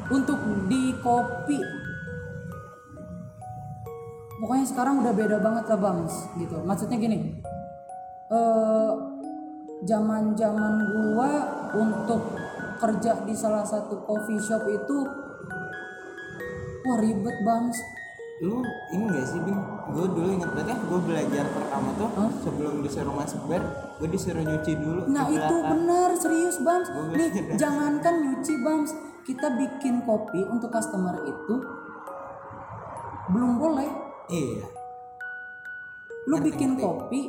Untuk 0.09 0.39
di 0.69 0.93
kopi 1.01 1.59
pokoknya 4.39 4.65
sekarang 4.65 5.03
udah 5.03 5.13
beda 5.13 5.38
banget 5.41 5.65
lah 5.74 5.79
bang. 5.81 6.00
Gitu. 6.38 6.57
Maksudnya 6.63 6.98
gini 7.01 7.17
eh 8.29 8.91
zaman 9.83 10.36
zaman 10.36 10.74
gua 10.91 11.31
untuk 11.71 12.21
kerja 12.79 13.24
di 13.24 13.36
salah 13.36 13.63
satu 13.63 14.03
coffee 14.03 14.39
shop 14.39 14.63
itu 14.67 14.98
wah 16.86 16.98
ribet 17.00 17.38
bang. 17.43 17.65
Lu 18.39 18.63
ini 18.95 19.03
gak 19.12 19.25
sih 19.27 19.39
bin 19.43 19.57
gue 19.89 20.05
dulu 20.15 20.27
inget 20.31 20.51
banget 20.55 20.71
ya 20.71 20.75
gue 20.79 21.00
belajar 21.03 21.45
pertama 21.51 21.89
tuh 22.00 22.09
sebelum 22.45 22.74
disuruh 22.86 23.12
masuk 23.12 23.41
bar 23.50 23.63
gue 24.00 24.07
disuruh 24.07 24.45
nyuci 24.45 24.77
dulu 24.77 25.01
nah 25.09 25.25
itu 25.27 25.41
belakang. 25.41 25.71
benar 25.75 26.09
serius 26.15 26.57
bang. 26.63 26.81
Nih 27.15 27.29
jangankan 27.59 28.15
nyuci 28.24 28.53
bang. 28.63 28.81
Kita 29.27 29.48
bikin 29.59 30.07
kopi 30.07 30.41
untuk 30.48 30.71
customer 30.71 31.21
itu 31.27 31.55
belum 33.29 33.62
boleh. 33.62 33.89
Iya. 34.31 34.65
Lu 36.29 36.38
Ngerti, 36.39 36.48
bikin 36.53 36.69
ngerti. 36.77 36.83
kopi 36.86 37.21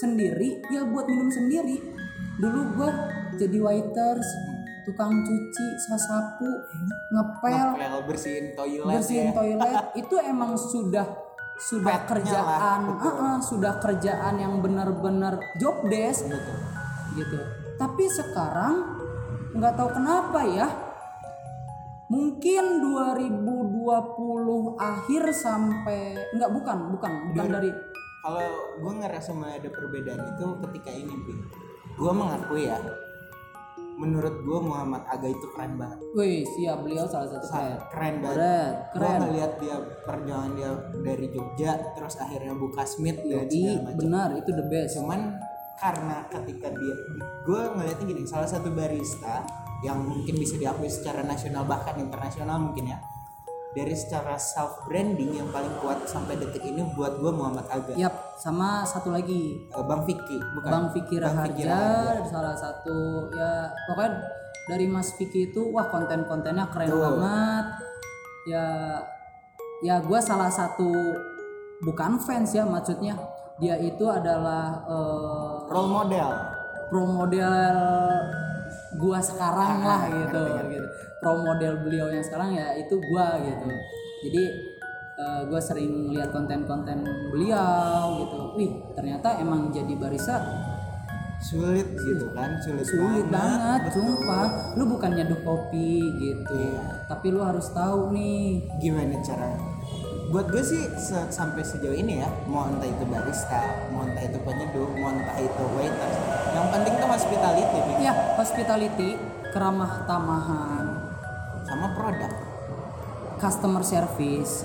sendiri 0.00 0.50
ya 0.72 0.82
buat 0.88 1.06
minum 1.06 1.28
sendiri. 1.30 1.78
Dulu 2.40 2.60
gua 2.74 2.90
jadi 3.36 3.58
waiters 3.60 4.26
tukang 4.84 5.12
cuci 5.24 5.66
sasapu 5.80 6.48
ngepel 7.10 7.74
ngepel 7.74 8.00
bersihin 8.04 8.46
toilet 8.54 8.94
bersihin 9.00 9.28
ya. 9.28 9.32
toilet 9.34 9.86
itu 10.04 10.14
emang 10.20 10.52
sudah 10.56 11.06
sudah 11.54 12.02
Petnya 12.02 12.10
kerjaan 12.10 12.78
lah, 12.82 12.98
betul. 12.98 13.10
uh-uh, 13.14 13.36
sudah 13.38 13.72
kerjaan 13.78 14.34
yang 14.42 14.58
benar-benar 14.58 15.38
job 15.56 15.86
desk 15.86 16.26
Betul. 16.26 16.56
gitu 17.14 17.38
tapi 17.78 18.04
sekarang 18.10 18.74
nggak 19.54 19.74
tahu 19.78 19.90
kenapa 19.94 20.40
ya 20.50 20.66
mungkin 22.10 22.82
2020 22.82 24.76
akhir 24.76 25.22
sampai 25.30 26.18
nggak 26.36 26.50
bukan 26.52 26.78
bukan 26.94 27.12
bukan 27.32 27.46
dari 27.48 27.70
kalau 28.24 28.48
gue 28.80 28.92
ngerasa 29.04 29.30
mulai 29.36 29.60
ada 29.60 29.70
perbedaan 29.70 30.22
itu 30.26 30.46
ketika 30.68 30.90
ini 30.90 31.14
gue 31.94 32.12
mengakui 32.12 32.66
ya 32.66 32.78
menurut 33.94 34.42
gue 34.42 34.58
Muhammad 34.58 35.06
Aga 35.06 35.30
itu 35.30 35.46
keren 35.54 35.78
banget 35.78 35.98
Wih, 36.14 36.42
siap 36.42 36.82
beliau 36.82 37.06
salah 37.06 37.30
satu 37.30 37.46
Sa- 37.46 37.58
keren. 37.58 37.78
keren 37.90 38.14
banget 38.22 38.72
Keren, 38.90 38.98
gue 38.98 39.12
ngeliat 39.22 39.52
dia 39.62 39.76
perjuangan 40.02 40.50
dia 40.58 40.70
dari 41.00 41.26
Jogja 41.30 41.72
terus 41.94 42.14
akhirnya 42.18 42.54
buka 42.54 42.82
Smith 42.82 43.18
dan 43.22 43.46
Yoi, 43.46 43.50
segala 43.50 43.82
macam 43.86 43.98
benar 44.02 44.28
itu 44.34 44.50
the 44.50 44.66
best. 44.66 44.90
cuman 44.98 45.20
karena 45.74 46.16
ketika 46.30 46.68
dia 46.70 46.94
gue 47.44 47.60
ngeliatnya 47.74 48.04
gini 48.06 48.22
salah 48.26 48.46
satu 48.46 48.70
barista 48.70 49.42
yang 49.82 50.00
mungkin 50.00 50.34
bisa 50.38 50.56
diakui 50.56 50.88
secara 50.88 51.20
nasional 51.22 51.66
bahkan 51.66 51.98
internasional 52.00 52.56
mungkin 52.58 52.88
ya 52.88 52.98
dari 53.74 53.94
secara 53.98 54.38
self 54.38 54.86
branding 54.86 55.34
yang 55.42 55.50
paling 55.50 55.74
kuat 55.82 56.06
sampai 56.06 56.38
detik 56.38 56.62
ini 56.62 56.86
buat 56.94 57.18
gue 57.18 57.32
Muhammad 57.34 57.66
Aga 57.66 57.98
Yap, 57.98 58.38
sama 58.38 58.86
satu 58.86 59.10
lagi. 59.10 59.66
Eh, 59.66 59.84
Bang 59.84 60.06
Vicky 60.06 60.38
bukan? 60.38 60.70
Bang 60.70 60.86
Vicky 60.94 61.18
Raharja 61.18 61.74
salah 62.30 62.54
satu 62.54 63.28
ya 63.34 63.66
pokoknya 63.90 64.10
dari 64.70 64.86
Mas 64.88 65.12
Vicky 65.18 65.50
itu 65.52 65.60
wah 65.74 65.90
konten-kontennya 65.90 66.70
keren 66.70 66.88
Betul. 66.88 67.02
banget. 67.18 67.66
Ya 68.46 68.66
ya 69.82 69.94
gue 70.00 70.20
salah 70.22 70.48
satu 70.48 70.94
bukan 71.82 72.22
fans 72.22 72.54
ya 72.54 72.62
maksudnya 72.64 73.18
dia 73.58 73.74
itu 73.82 74.06
adalah 74.06 74.86
eh, 74.86 75.54
role 75.68 75.90
model. 75.90 76.30
pro 76.84 77.02
model 77.08 77.74
gua 78.96 79.18
sekarang 79.18 79.80
Ah, 79.80 79.86
lah 79.86 80.00
gitu 80.08 80.40
ngerti. 80.40 80.72
gitu. 80.74 80.88
Pro 81.18 81.32
model 81.38 81.72
beliau 81.80 82.06
yang 82.08 82.20
sekarang 82.20 82.52
ya 82.52 82.74
itu 82.74 82.94
gua 83.04 83.38
gitu. 83.38 83.66
Jadi 84.24 84.42
eh, 85.14 85.40
gua 85.46 85.60
sering 85.60 86.10
lihat 86.10 86.30
konten-konten 86.30 87.02
beliau 87.28 88.20
gitu. 88.20 88.38
Wih 88.54 88.70
ternyata 88.92 89.38
emang 89.38 89.68
jadi 89.68 89.92
barista 89.94 90.38
sulit 91.40 91.84
gitu 91.92 92.32
kan? 92.32 92.56
Sulit, 92.58 92.86
sulit 92.86 93.26
banget 93.28 93.80
betul. 93.84 94.00
sumpah. 94.00 94.48
Lu 94.74 94.88
bukan 94.88 95.12
nyeduh 95.12 95.40
kopi 95.40 96.00
gitu. 96.16 96.54
Iya. 96.56 97.04
tapi 97.04 97.28
lu 97.28 97.40
harus 97.40 97.68
tahu 97.70 98.10
nih. 98.10 98.64
Gimana 98.80 99.20
cara 99.20 99.52
buat 100.24 100.46
gue 100.48 100.64
sih 100.64 100.82
se- 100.96 101.28
sampai 101.28 101.60
sejauh 101.60 101.92
ini 101.92 102.20
ya 102.20 102.28
mau 102.46 102.64
entah 102.66 102.86
itu 102.86 103.04
barista 103.04 103.60
mau 103.92 104.02
entah 104.02 104.24
itu 104.24 104.38
penyeduh 104.40 104.88
mau 104.96 105.12
entah 105.12 105.36
itu 105.36 105.62
waiters 105.76 106.16
yang 106.52 106.66
penting 106.70 106.94
tuh 106.96 107.08
hospitality 107.08 107.78
Bing. 107.84 107.98
ya 108.00 108.12
hospitality 108.34 109.10
keramah 109.52 110.04
tamahan 110.04 110.86
sama 111.64 111.92
produk. 111.92 112.32
customer 113.34 113.84
service 113.84 114.64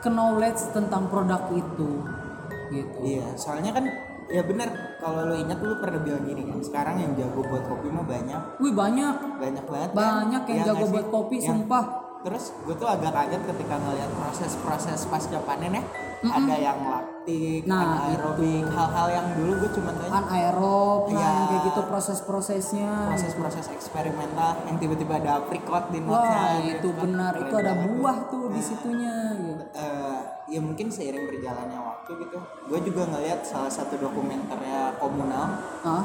knowledge 0.00 0.72
tentang 0.72 1.10
produk 1.12 1.52
itu 1.52 2.00
gitu. 2.72 2.98
Iya 3.02 3.34
soalnya 3.36 3.76
kan 3.76 3.84
ya 4.30 4.40
benar 4.46 4.70
kalau 4.96 5.26
lo 5.26 5.36
ingat 5.36 5.58
lu 5.60 5.76
pernah 5.76 6.00
bilang 6.00 6.24
gini 6.24 6.46
kan 6.46 6.62
sekarang 6.62 6.96
yang 6.96 7.12
jago 7.18 7.44
buat 7.44 7.66
kopi 7.66 7.92
mah 7.92 8.06
banyak. 8.06 8.40
Wih 8.62 8.72
banyak. 8.72 9.14
Banyak 9.36 9.64
banget 9.66 9.90
kan? 9.90 9.96
banyak 9.98 10.42
yang 10.48 10.58
Iya 10.58 10.66
jago 10.72 10.84
buat 10.88 11.06
kopi 11.10 11.36
Yang- 11.36 11.46
sumpah 11.52 11.84
terus 12.20 12.52
gue 12.62 12.74
tuh 12.74 12.84
agak 12.84 13.10
kaget 13.10 13.42
ketika 13.48 13.74
ngeliat 13.76 14.10
proses-proses 14.12 15.08
pasca 15.08 15.40
panen 15.40 15.72
ya 15.72 15.84
ada 16.22 16.52
yang 16.54 16.78
laktik 16.84 17.64
Nah, 17.64 17.80
anaerobik 18.08 18.64
hal-hal 18.68 19.08
yang 19.08 19.26
dulu 19.36 19.52
gue 19.60 19.70
cuma 19.72 19.92
tahu 19.92 20.08
anaerob 20.10 21.00
nah 21.08 21.16
Iya. 21.16 21.30
kayak 21.48 21.62
gitu 21.64 21.80
proses-prosesnya 21.84 22.90
proses-proses 23.08 23.66
eksperimental 23.70 24.50
yang 24.64 24.76
tiba-tiba 24.76 25.16
ada 25.16 25.40
apricot 25.40 25.88
di 25.88 26.00
wah 26.00 26.20
notnya 26.20 26.44
itu 26.58 26.68
gitu 26.70 26.88
kan. 26.92 27.00
benar 27.08 27.32
itu 27.36 27.54
ada 27.56 27.72
buah 27.88 28.18
tuh. 28.28 28.28
tuh 28.28 28.44
di 28.52 28.60
situnya 28.60 29.14
gitu. 29.36 29.62
Eh, 29.72 30.18
ya 30.50 30.60
mungkin 30.60 30.86
seiring 30.88 31.24
berjalannya 31.24 31.78
waktu 31.78 32.10
gitu 32.20 32.36
gue 32.68 32.80
juga 32.84 33.02
ngeliat 33.06 33.40
salah 33.40 33.72
satu 33.72 33.96
dokumenternya 33.96 34.96
komunal 34.96 35.56
ah 35.80 36.04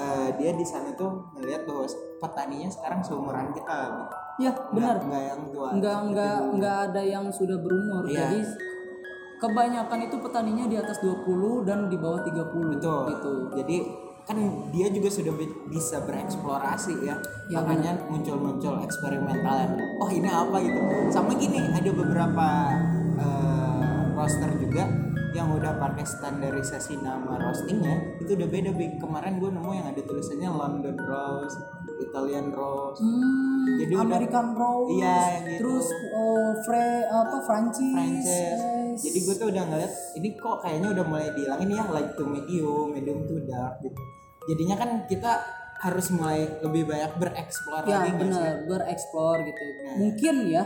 Eh, 0.00 0.32
dia 0.40 0.56
di 0.56 0.64
sana 0.64 0.96
tuh 0.96 1.28
ngeliat 1.36 1.68
bahwa 1.68 1.84
petaninya 2.16 2.72
sekarang 2.72 3.04
seumuran 3.04 3.52
kita 3.52 3.76
gitu. 3.92 4.16
Ya 4.40 4.52
benar. 4.72 4.96
nggak, 4.96 5.06
nggak 5.06 5.22
yang 5.22 5.40
tua 5.46 5.66
nggak 5.70 5.92
seperti 5.92 6.10
nggak 6.10 6.34
dulu. 6.34 6.52
nggak 6.56 6.76
ada 6.82 7.02
yang 7.04 7.24
sudah 7.28 7.56
berumur. 7.56 8.02
Iya. 8.04 8.16
jadi 8.18 8.38
kebanyakan 9.36 9.98
itu 10.02 10.16
petaninya 10.18 10.64
di 10.66 10.76
atas 10.76 11.00
20 11.00 11.64
dan 11.64 11.88
di 11.88 11.96
bawah 11.96 12.20
30 12.20 12.76
betul. 12.76 13.00
gitu. 13.08 13.32
Jadi 13.56 13.76
kan 14.20 14.36
dia 14.70 14.86
juga 14.88 15.08
sudah 15.08 15.32
bi- 15.32 15.58
bisa 15.66 15.96
bereksplorasi 16.00 16.92
ya, 17.02 17.16
Ya, 17.48 17.58
makanya 17.58 18.04
muncul-muncul 18.06 18.78
eksperimental 18.80 19.54
yang 19.58 19.72
oh 19.98 20.08
ini 20.08 20.28
apa? 20.28 20.56
gitu. 20.60 20.78
Sama 21.08 21.32
gini 21.34 21.56
ada 21.66 21.90
beberapa 21.90 22.46
eh, 23.16 23.82
roster 24.12 24.50
juga 24.56 24.84
yang 25.30 25.46
udah 25.48 25.78
pakai 25.78 26.02
standarisasi 26.02 27.00
nama 27.00 27.38
roastingnya 27.38 28.18
itu 28.18 28.34
udah 28.34 28.48
beda 28.50 28.74
Big. 28.74 28.98
kemarin 28.98 29.38
gue 29.38 29.46
nemu 29.48 29.70
yang 29.72 29.86
ada 29.86 30.02
tulisannya 30.02 30.50
London 30.50 30.98
Rose 30.98 31.54
Italian 32.02 32.50
Rose 32.50 32.98
Hmm, 33.00 33.78
Jadi 33.78 33.92
udah- 33.92 34.04
American 34.04 34.46
Rose. 34.52 34.90
Iya, 34.92 35.06
yang 35.06 35.44
gitu. 35.44 35.58
Terus 35.60 35.86
oh, 36.10 36.48
Fre 36.62 36.86
apa 37.04 37.36
Francis. 37.44 37.92
Frances. 37.92 38.58
Yes. 38.58 39.00
Jadi 39.00 39.18
gue 39.22 39.34
tuh 39.36 39.46
udah 39.48 39.64
ngeliat 39.64 39.92
ini 40.16 40.28
kok 40.34 40.56
kayaknya 40.60 40.88
udah 40.90 41.04
mulai 41.06 41.28
dihilangin 41.30 41.70
ya 41.70 41.84
light 41.86 42.10
to 42.14 42.24
medium, 42.24 42.86
medium 42.90 43.22
to 43.24 43.36
dark 43.44 43.78
gitu. 43.80 44.02
Jadinya 44.46 44.76
kan 44.76 44.90
kita 45.06 45.32
harus 45.80 46.12
mulai 46.12 46.44
lebih 46.60 46.84
banyak 46.84 47.16
bereksplor 47.16 47.88
ya 47.88 48.04
lagi 48.04 48.12
benar 48.12 48.68
bereksplor 48.68 49.36
gitu. 49.40 49.62
Nah. 49.80 49.94
Mungkin 49.96 50.34
ya 50.44 50.62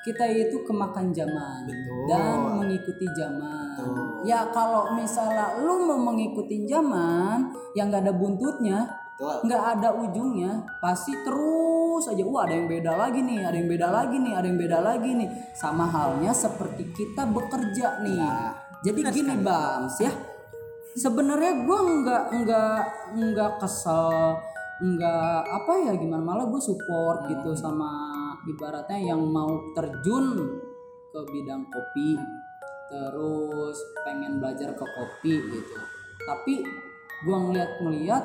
kita 0.00 0.24
itu 0.28 0.64
kemakan 0.64 1.12
zaman 1.12 1.64
Betul. 1.64 2.04
dan 2.08 2.36
mengikuti 2.56 3.06
zaman. 3.14 3.76
Betul. 3.76 4.08
Ya 4.24 4.48
kalau 4.48 4.92
misalnya 4.92 5.60
lu 5.60 5.84
mau 5.84 6.00
mengikuti 6.00 6.64
zaman 6.64 7.52
yang 7.72 7.88
nggak 7.88 8.04
ada 8.04 8.12
buntutnya. 8.12 8.88
Nggak 9.20 9.62
ada 9.76 9.92
ujungnya, 10.00 10.64
pasti 10.80 11.12
terus 11.22 12.08
aja. 12.08 12.24
Wah 12.24 12.48
ada 12.48 12.56
yang 12.56 12.68
beda 12.72 12.92
lagi 12.96 13.20
nih, 13.20 13.44
ada 13.44 13.56
yang 13.60 13.68
beda 13.68 13.88
lagi 13.92 14.16
nih, 14.16 14.32
ada 14.32 14.46
yang 14.48 14.58
beda 14.58 14.78
lagi 14.80 15.10
nih. 15.12 15.28
Sama 15.52 15.84
halnya 15.84 16.32
seperti 16.32 16.88
kita 16.96 17.28
bekerja 17.28 18.00
nih. 18.00 18.16
Nah, 18.16 18.56
Jadi 18.80 19.00
gini 19.12 19.36
sekali. 19.36 19.44
Bams 19.44 19.96
ya, 20.00 20.12
sebenarnya 20.96 21.52
gue 21.68 21.80
nggak 22.00 22.24
nggak 22.32 22.80
nggak 23.20 23.52
kesel, 23.60 24.40
nggak 24.80 25.40
apa 25.44 25.72
ya 25.84 25.92
gimana 26.00 26.24
malah 26.24 26.48
gue 26.48 26.62
support 26.64 27.28
Hmm. 27.28 27.36
gitu 27.36 27.52
sama 27.52 27.92
ibaratnya 28.48 29.12
yang 29.12 29.20
mau 29.20 29.52
terjun 29.76 30.48
ke 31.12 31.20
bidang 31.28 31.68
kopi, 31.68 32.16
terus 32.88 33.76
pengen 34.08 34.40
belajar 34.40 34.72
ke 34.72 34.84
kopi 34.96 35.34
gitu. 35.36 35.76
Tapi 36.24 36.64
gue 37.20 37.36
ngeliat-ngeliat 37.36 38.24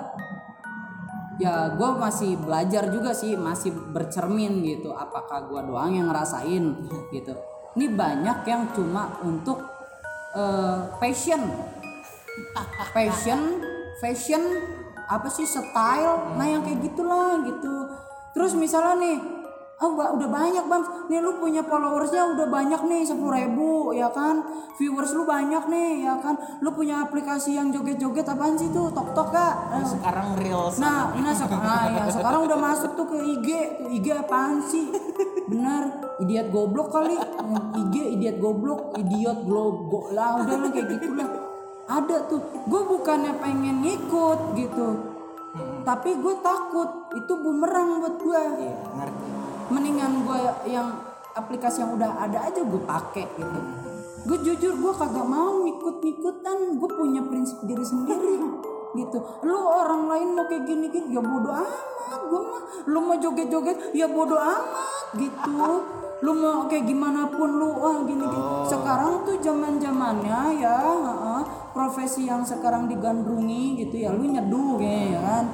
ya 1.36 1.76
gue 1.76 1.90
masih 2.00 2.40
belajar 2.40 2.88
juga 2.88 3.12
sih 3.12 3.36
masih 3.36 3.76
bercermin 3.92 4.64
gitu 4.64 4.96
apakah 4.96 5.46
gue 5.52 5.62
doang 5.68 5.92
yang 5.92 6.08
ngerasain 6.08 6.64
gitu. 7.12 7.34
Ini 7.76 7.92
banyak 7.92 8.48
yang 8.48 8.72
cuma 8.72 9.20
untuk 9.24 9.60
eh, 10.36 10.80
passion. 11.00 11.44
Passion 12.96 13.42
fashion 14.00 14.44
apa 15.08 15.28
sih 15.32 15.48
style. 15.48 16.36
Nah 16.40 16.48
yang 16.48 16.64
kayak 16.64 16.84
gitulah 16.84 17.44
gitu. 17.44 17.92
Terus 18.36 18.52
misalnya 18.56 18.96
nih 19.00 19.18
oh 19.78 19.92
ba- 19.94 20.12
udah 20.12 20.26
banyak 20.26 20.64
bang. 20.64 20.84
Nih 21.06 21.20
lu 21.20 21.36
punya 21.36 21.62
followersnya 21.62 22.32
udah 22.32 22.48
banyak 22.48 22.82
nih 22.84 23.02
sepuluh 23.04 23.36
ribu 23.36 23.70
ya 23.92 24.08
kan? 24.08 24.40
Viewers 24.76 25.12
lu 25.12 25.24
banyak 25.24 25.64
nih 25.66 26.04
ya 26.04 26.16
kan? 26.18 26.36
Lu 26.60 26.72
punya 26.72 27.02
aplikasi 27.02 27.54
yang 27.54 27.70
joget-joget 27.70 28.24
apaan 28.24 28.56
sih 28.56 28.70
tuh? 28.70 28.88
Tok 28.90 29.12
tok 29.12 29.30
kak 29.30 29.54
Eh, 29.74 29.86
Sekarang 29.86 30.36
reels. 30.36 30.76
Nah, 30.78 31.12
nah 31.14 31.32
sekarang, 31.32 31.64
nah, 31.64 31.84
ya, 31.88 32.04
sekarang 32.08 32.42
udah 32.44 32.58
masuk 32.58 32.92
tuh 32.94 33.06
ke 33.06 33.18
IG, 33.20 33.48
tuh 33.78 33.90
IG 33.90 34.08
apaan 34.12 34.60
sih? 34.62 34.88
Benar, 35.46 35.84
idiot 36.18 36.50
goblok 36.50 36.90
kali. 36.90 37.16
IG 37.78 37.96
idiot 38.16 38.38
goblok, 38.40 38.96
idiot 38.96 39.44
globo. 39.44 40.10
Lah, 40.10 40.40
udah 40.40 40.58
lah 40.58 40.70
kayak 40.70 40.88
gitulah. 40.92 41.30
Ada 41.86 42.26
tuh, 42.26 42.42
gue 42.66 42.82
bukannya 42.84 43.38
pengen 43.38 43.86
ngikut 43.86 44.58
gitu, 44.58 44.88
tapi 45.86 46.18
gue 46.18 46.36
takut. 46.42 47.14
Itu 47.14 47.38
bumerang 47.38 48.02
buat 48.02 48.18
gue. 48.18 48.42
Iya, 48.58 48.74
ngerti. 48.92 49.25
Mendingan 49.70 50.26
gue 50.26 50.40
yang 50.70 50.94
aplikasi 51.36 51.84
yang 51.84 51.98
udah 51.98 52.22
ada 52.22 52.48
aja 52.48 52.62
gue 52.64 52.82
pakai 52.86 53.26
gitu. 53.36 53.60
Gue 54.26 54.38
jujur 54.42 54.74
gue 54.78 54.94
kagak 54.98 55.28
mau 55.28 55.62
ngikut-ngikutan, 55.62 56.82
gue 56.82 56.90
punya 56.90 57.22
prinsip 57.26 57.62
diri 57.66 57.86
sendiri 57.86 58.42
gitu. 58.96 59.18
Lu 59.44 59.58
orang 59.70 60.08
lain 60.10 60.28
mau 60.34 60.48
kayak 60.48 60.66
gini-gini 60.66 61.14
ya 61.14 61.22
bodo 61.22 61.52
amat, 61.52 62.22
gue 62.32 62.42
mah. 62.42 62.64
Lu 62.90 63.00
mau 63.06 63.18
joget-joget 63.20 63.94
ya 63.94 64.08
bodo 64.10 64.40
amat 64.40 65.20
gitu. 65.20 65.62
Lu 66.24 66.32
mau 66.32 66.66
kayak 66.66 66.88
gimana 66.88 67.28
pun 67.28 67.60
lu 67.60 67.70
ah 67.76 68.02
gini-gini. 68.08 68.66
Sekarang 68.66 69.28
tuh 69.28 69.38
zaman-zamannya 69.44 70.58
ya, 70.58 70.78
heeh, 70.80 71.42
profesi 71.76 72.26
yang 72.26 72.42
sekarang 72.42 72.88
digandrungi 72.88 73.84
gitu 73.84 74.00
ya, 74.00 74.16
lu 74.16 74.24
nyeduh 74.24 74.80
ya 74.80 75.22
kan. 75.22 75.46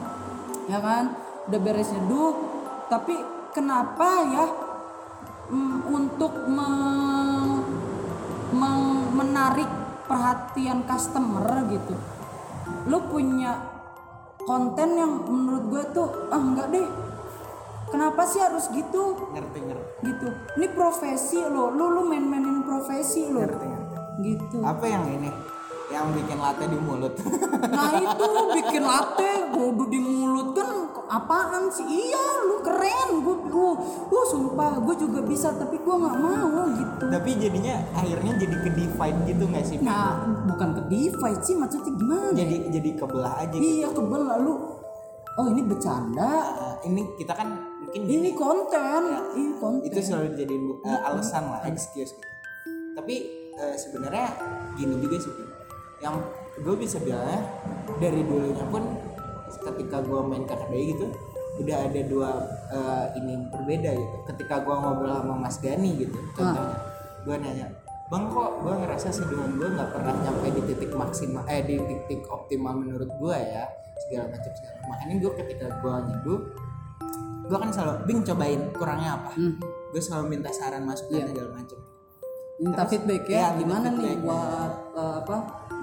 Ya 0.69 0.79
kan? 0.79 1.03
Udah 1.49 1.59
beres 1.59 1.89
nyeduh, 1.91 2.37
tapi 2.87 3.17
kenapa 3.51 4.07
ya? 4.27 4.45
Mm, 5.51 5.77
untuk 5.91 6.33
me- 6.47 7.63
meng- 8.55 9.11
menarik 9.15 9.67
perhatian 10.07 10.87
customer 10.87 11.67
gitu. 11.67 11.95
Lu 12.87 13.03
punya 13.11 13.59
konten 14.41 14.95
yang 14.95 15.11
menurut 15.27 15.63
gue 15.67 15.83
tuh 15.91 16.07
ah 16.31 16.39
enggak 16.39 16.71
deh. 16.71 16.87
Kenapa 17.91 18.23
sih 18.23 18.39
harus 18.39 18.71
gitu? 18.71 19.19
Ngerti, 19.35 19.59
ngerti. 19.67 19.87
gitu. 20.07 20.27
Ini 20.55 20.67
profesi 20.71 21.43
lo 21.43 21.75
lu 21.75 21.91
lu 21.91 22.07
main-mainin 22.07 22.63
profesi 22.63 23.27
lo. 23.27 23.43
Ngerti, 23.43 23.65
ngerti. 23.67 23.95
gitu. 24.23 24.57
Apa 24.63 24.85
yang 24.87 25.03
ini? 25.11 25.27
Yang 25.91 26.07
bikin 26.23 26.37
latte 26.39 26.65
di 26.71 26.77
mulut. 26.79 27.13
nah 27.75 27.91
itu 27.99 28.29
bikin 28.55 28.83
latte 28.83 29.31
kudu 29.51 29.83
di 29.91 29.99
mulut 29.99 30.55
kan 30.55 30.69
apaan 31.11 31.67
sih 31.67 31.83
iya 31.83 32.47
lu 32.47 32.63
keren 32.63 33.19
gue 33.19 33.35
uh, 33.51 33.75
uh 34.07 34.25
sumpah 34.31 34.79
gue 34.79 34.95
juga 34.95 35.19
bisa 35.27 35.51
tapi 35.51 35.75
gue 35.75 35.95
nggak 35.95 36.17
mau 36.23 36.71
gitu 36.71 37.03
Tapi 37.11 37.29
jadinya 37.35 37.75
akhirnya 37.91 38.33
jadi 38.39 38.55
ke 38.63 38.69
divide 38.71 39.19
gitu 39.27 39.43
nggak 39.51 39.65
sih? 39.67 39.77
Nah, 39.83 40.23
bukan 40.47 40.69
ke 40.79 40.81
divide 40.87 41.41
sih 41.43 41.55
maksudnya 41.59 41.91
gimana? 41.91 42.31
Jadi 42.31 42.55
jadi 42.71 42.89
kebelah 42.95 43.33
aja 43.43 43.55
gitu. 43.55 43.83
Iya 43.83 43.87
kebel 43.91 44.23
lalu. 44.23 44.53
Oh 45.39 45.45
ini 45.47 45.61
bercanda. 45.63 46.31
Nah, 46.55 46.75
ini 46.87 47.03
kita 47.19 47.35
kan 47.35 47.47
mungkin 47.83 48.01
Ini 48.07 48.29
konten. 48.35 49.01
Ini 49.35 49.51
konten. 49.59 49.87
itu 49.87 49.99
selalu 49.99 50.39
jadi 50.39 50.55
alasan 51.07 51.43
lah 51.51 51.61
excuse 51.67 52.15
gitu 52.15 52.31
tapi 52.95 53.15
eh, 53.55 53.75
sebenarnya 53.79 54.27
gini 54.75 54.95
juga 54.99 55.17
sih. 55.19 55.33
Yang 56.01 56.15
gue 56.59 56.75
bisa 56.75 56.97
bilangnya 56.99 57.41
dari 58.01 58.21
dulunya 58.25 58.65
pun 58.67 58.83
ketika 59.61 60.01
gue 60.01 60.19
main 60.25 60.43
kedai 60.43 60.97
gitu 60.97 61.07
udah 61.61 61.77
ada 61.77 62.01
dua 62.07 62.29
eh, 62.73 63.05
ini 63.21 63.37
yang 63.37 63.45
berbeda 63.53 63.91
gitu 63.93 64.15
ketika 64.33 64.65
gue 64.65 64.75
ngobrol 64.75 65.13
sama 65.13 65.35
Mas 65.37 65.57
Gani 65.61 66.01
gitu 66.01 66.17
contohnya 66.33 66.75
gue 67.21 67.35
nanya 67.37 67.67
bang 68.11 68.25
kok 68.27 68.51
gue 68.65 68.73
ngerasa 68.75 69.07
seduhan 69.13 69.55
gue 69.55 69.69
nggak 69.71 69.89
pernah 69.93 70.15
nyampe 70.19 70.47
di 70.51 70.61
titik 70.73 70.91
maksimal 70.91 71.43
eh 71.47 71.63
di 71.63 71.79
titik 71.79 72.27
optimal 72.27 72.75
menurut 72.75 73.07
gue 73.07 73.37
ya 73.37 73.69
segala 74.07 74.35
macam 74.35 74.51
segala 74.51 74.77
makanya 74.89 75.15
gue 75.21 75.31
ketika 75.45 75.65
gue 75.79 75.93
nyeduh 76.09 76.41
gue 77.47 77.57
kan 77.59 77.69
selalu 77.71 77.93
bing 78.07 78.21
cobain 78.25 78.61
kurangnya 78.75 79.11
apa 79.15 79.31
Hmm. 79.37 79.55
gue 79.91 80.01
selalu 80.01 80.25
minta 80.39 80.49
saran 80.51 80.83
masukan 80.87 81.29
segala 81.29 81.51
macam 81.55 81.79
Minta 82.61 82.85
feedback 82.85 83.25
ya. 83.25 83.57
Minta 83.57 83.57
gimana 83.57 83.87
nih 83.97 84.21
buat 84.21 84.71
eh, 84.93 85.15
apa? 85.25 85.37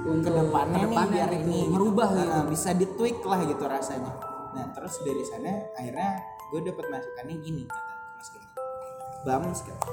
Untuk 0.07 0.31
ke 0.31 0.31
depannya 0.31 0.79
nih 0.79 0.85
ke 0.85 0.91
depannya 0.95 1.15
biar 1.15 1.31
gitu, 1.33 1.43
ini 1.49 1.59
merubah 1.71 2.09
gitu. 2.13 2.21
gitu. 2.23 2.31
Nah, 2.31 2.45
bisa 2.47 2.69
ditweak 2.77 3.19
lah 3.27 3.41
gitu 3.43 3.65
rasanya. 3.67 4.13
Nah 4.55 4.65
terus 4.75 4.95
dari 5.03 5.23
sana 5.27 5.53
akhirnya 5.75 6.11
gue 6.49 6.61
dapet 6.65 6.85
masukannya 6.89 7.37
gini 7.45 7.63
kata 7.69 7.93
mas 8.17 8.29
gini 8.33 8.47
bams 9.27 9.61
kata 9.61 9.89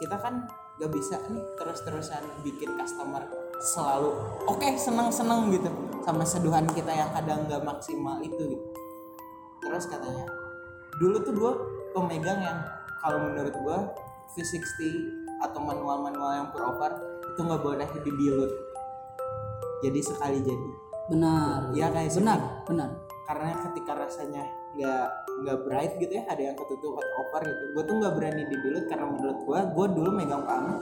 kita 0.00 0.16
kan 0.16 0.34
gak 0.76 0.92
bisa 0.92 1.16
nih 1.28 1.44
terus-terusan 1.56 2.22
bikin 2.44 2.76
customer 2.76 3.24
selalu 3.60 4.12
oke 4.48 4.68
seneng-seneng 4.76 5.52
gitu. 5.52 5.70
Sama 6.06 6.22
seduhan 6.22 6.66
kita 6.70 6.92
yang 6.94 7.10
kadang 7.10 7.50
gak 7.50 7.62
maksimal 7.66 8.22
itu 8.22 8.54
gitu. 8.54 8.66
Terus 9.60 9.84
katanya 9.90 10.24
dulu 11.02 11.16
tuh 11.20 11.34
gue 11.34 11.52
pemegang 11.92 12.40
yang 12.40 12.58
kalau 13.02 13.28
menurut 13.28 13.52
gue 13.52 13.78
V60 14.36 14.80
atau 15.44 15.60
manual-manual 15.60 16.32
yang 16.32 16.48
proper 16.52 16.96
itu 17.36 17.40
nggak 17.44 17.62
boleh 17.62 17.88
di 18.00 18.10
dilute 18.16 18.65
jadi 19.84 20.00
sekali 20.00 20.40
jadi 20.40 20.68
Benar. 21.06 21.70
Iya, 21.70 21.86
kayak 21.94 22.10
sih. 22.10 22.18
benar, 22.18 22.66
benar. 22.66 22.90
karena 23.26 23.58
ketika 23.58 23.92
rasanya 23.94 24.42
nggak 24.74 25.06
nggak 25.42 25.58
bright 25.66 25.92
gitu 25.98 26.14
ya 26.14 26.24
ada 26.30 26.42
yang 26.46 26.54
ketutup 26.54 26.94
atau 26.94 27.14
over 27.26 27.42
gitu 27.42 27.64
gue 27.74 27.82
tuh 27.82 27.94
nggak 27.98 28.14
berani 28.14 28.42
di 28.46 28.56
dilute 28.62 28.86
karena 28.86 29.06
menurut 29.10 29.38
gue 29.42 29.58
gue 29.74 29.86
dulu 29.98 30.10
megang 30.14 30.46
pamit 30.46 30.78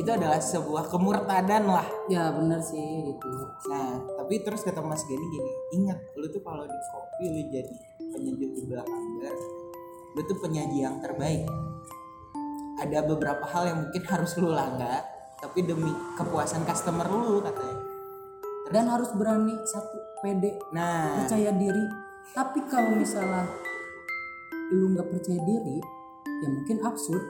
itu 0.00 0.08
adalah 0.08 0.40
sebuah 0.40 0.88
kemurtadan 0.88 1.68
lah 1.68 1.84
Ya 2.08 2.32
benar 2.34 2.58
sih 2.58 3.06
gitu. 3.06 3.28
Nah, 3.70 4.02
tapi 4.18 4.42
terus 4.42 4.66
kata 4.66 4.82
Mas 4.82 5.06
Gani 5.06 5.22
gini, 5.30 5.52
ingat 5.78 6.00
lu 6.18 6.26
tuh 6.26 6.42
kalau 6.42 6.66
di 6.66 6.78
kopi 6.90 7.24
lu 7.30 7.42
jadi 7.54 7.76
penyejuk 8.10 8.50
di 8.50 8.62
belakang 8.66 9.04
bar, 9.22 9.36
lu 10.18 10.20
tuh 10.26 10.38
penyaji 10.42 10.78
yang 10.82 10.98
terbaik. 10.98 11.46
Ada 12.82 13.06
beberapa 13.06 13.46
hal 13.46 13.62
yang 13.70 13.78
mungkin 13.86 14.02
harus 14.08 14.32
lu 14.42 14.50
langgar, 14.50 15.04
tapi 15.40 15.64
demi 15.64 15.90
kepuasan 16.20 16.62
customer 16.68 17.08
lu 17.08 17.40
katanya. 17.40 17.76
Dan 18.70 18.86
harus 18.86 19.10
berani 19.16 19.56
satu 19.66 19.98
pede 20.22 20.60
nah. 20.70 21.18
percaya 21.18 21.50
diri. 21.50 21.84
Tapi 22.30 22.62
kalau 22.70 22.94
misalnya 22.94 23.48
lu 24.70 24.94
nggak 24.94 25.10
percaya 25.10 25.40
diri 25.42 25.82
ya 26.44 26.48
mungkin 26.52 26.76
absurd. 26.84 27.24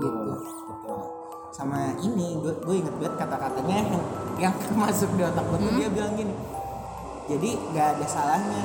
Betul 0.00 0.40
betul. 0.40 1.00
Sama 1.52 1.92
ini 2.00 2.40
gue 2.40 2.54
gue 2.64 2.74
inget 2.80 2.94
banget 2.96 3.14
kata-katanya 3.20 3.74
yang 3.84 3.90
yang 4.48 4.54
masuk 4.80 5.12
di 5.18 5.22
otak 5.26 5.44
gue 5.44 5.58
tuh 5.60 5.72
dia 5.76 5.88
bilang 5.92 6.16
gini 6.16 6.32
jadi 7.32 7.48
nggak 7.72 7.86
ada 7.96 8.06
salahnya. 8.06 8.62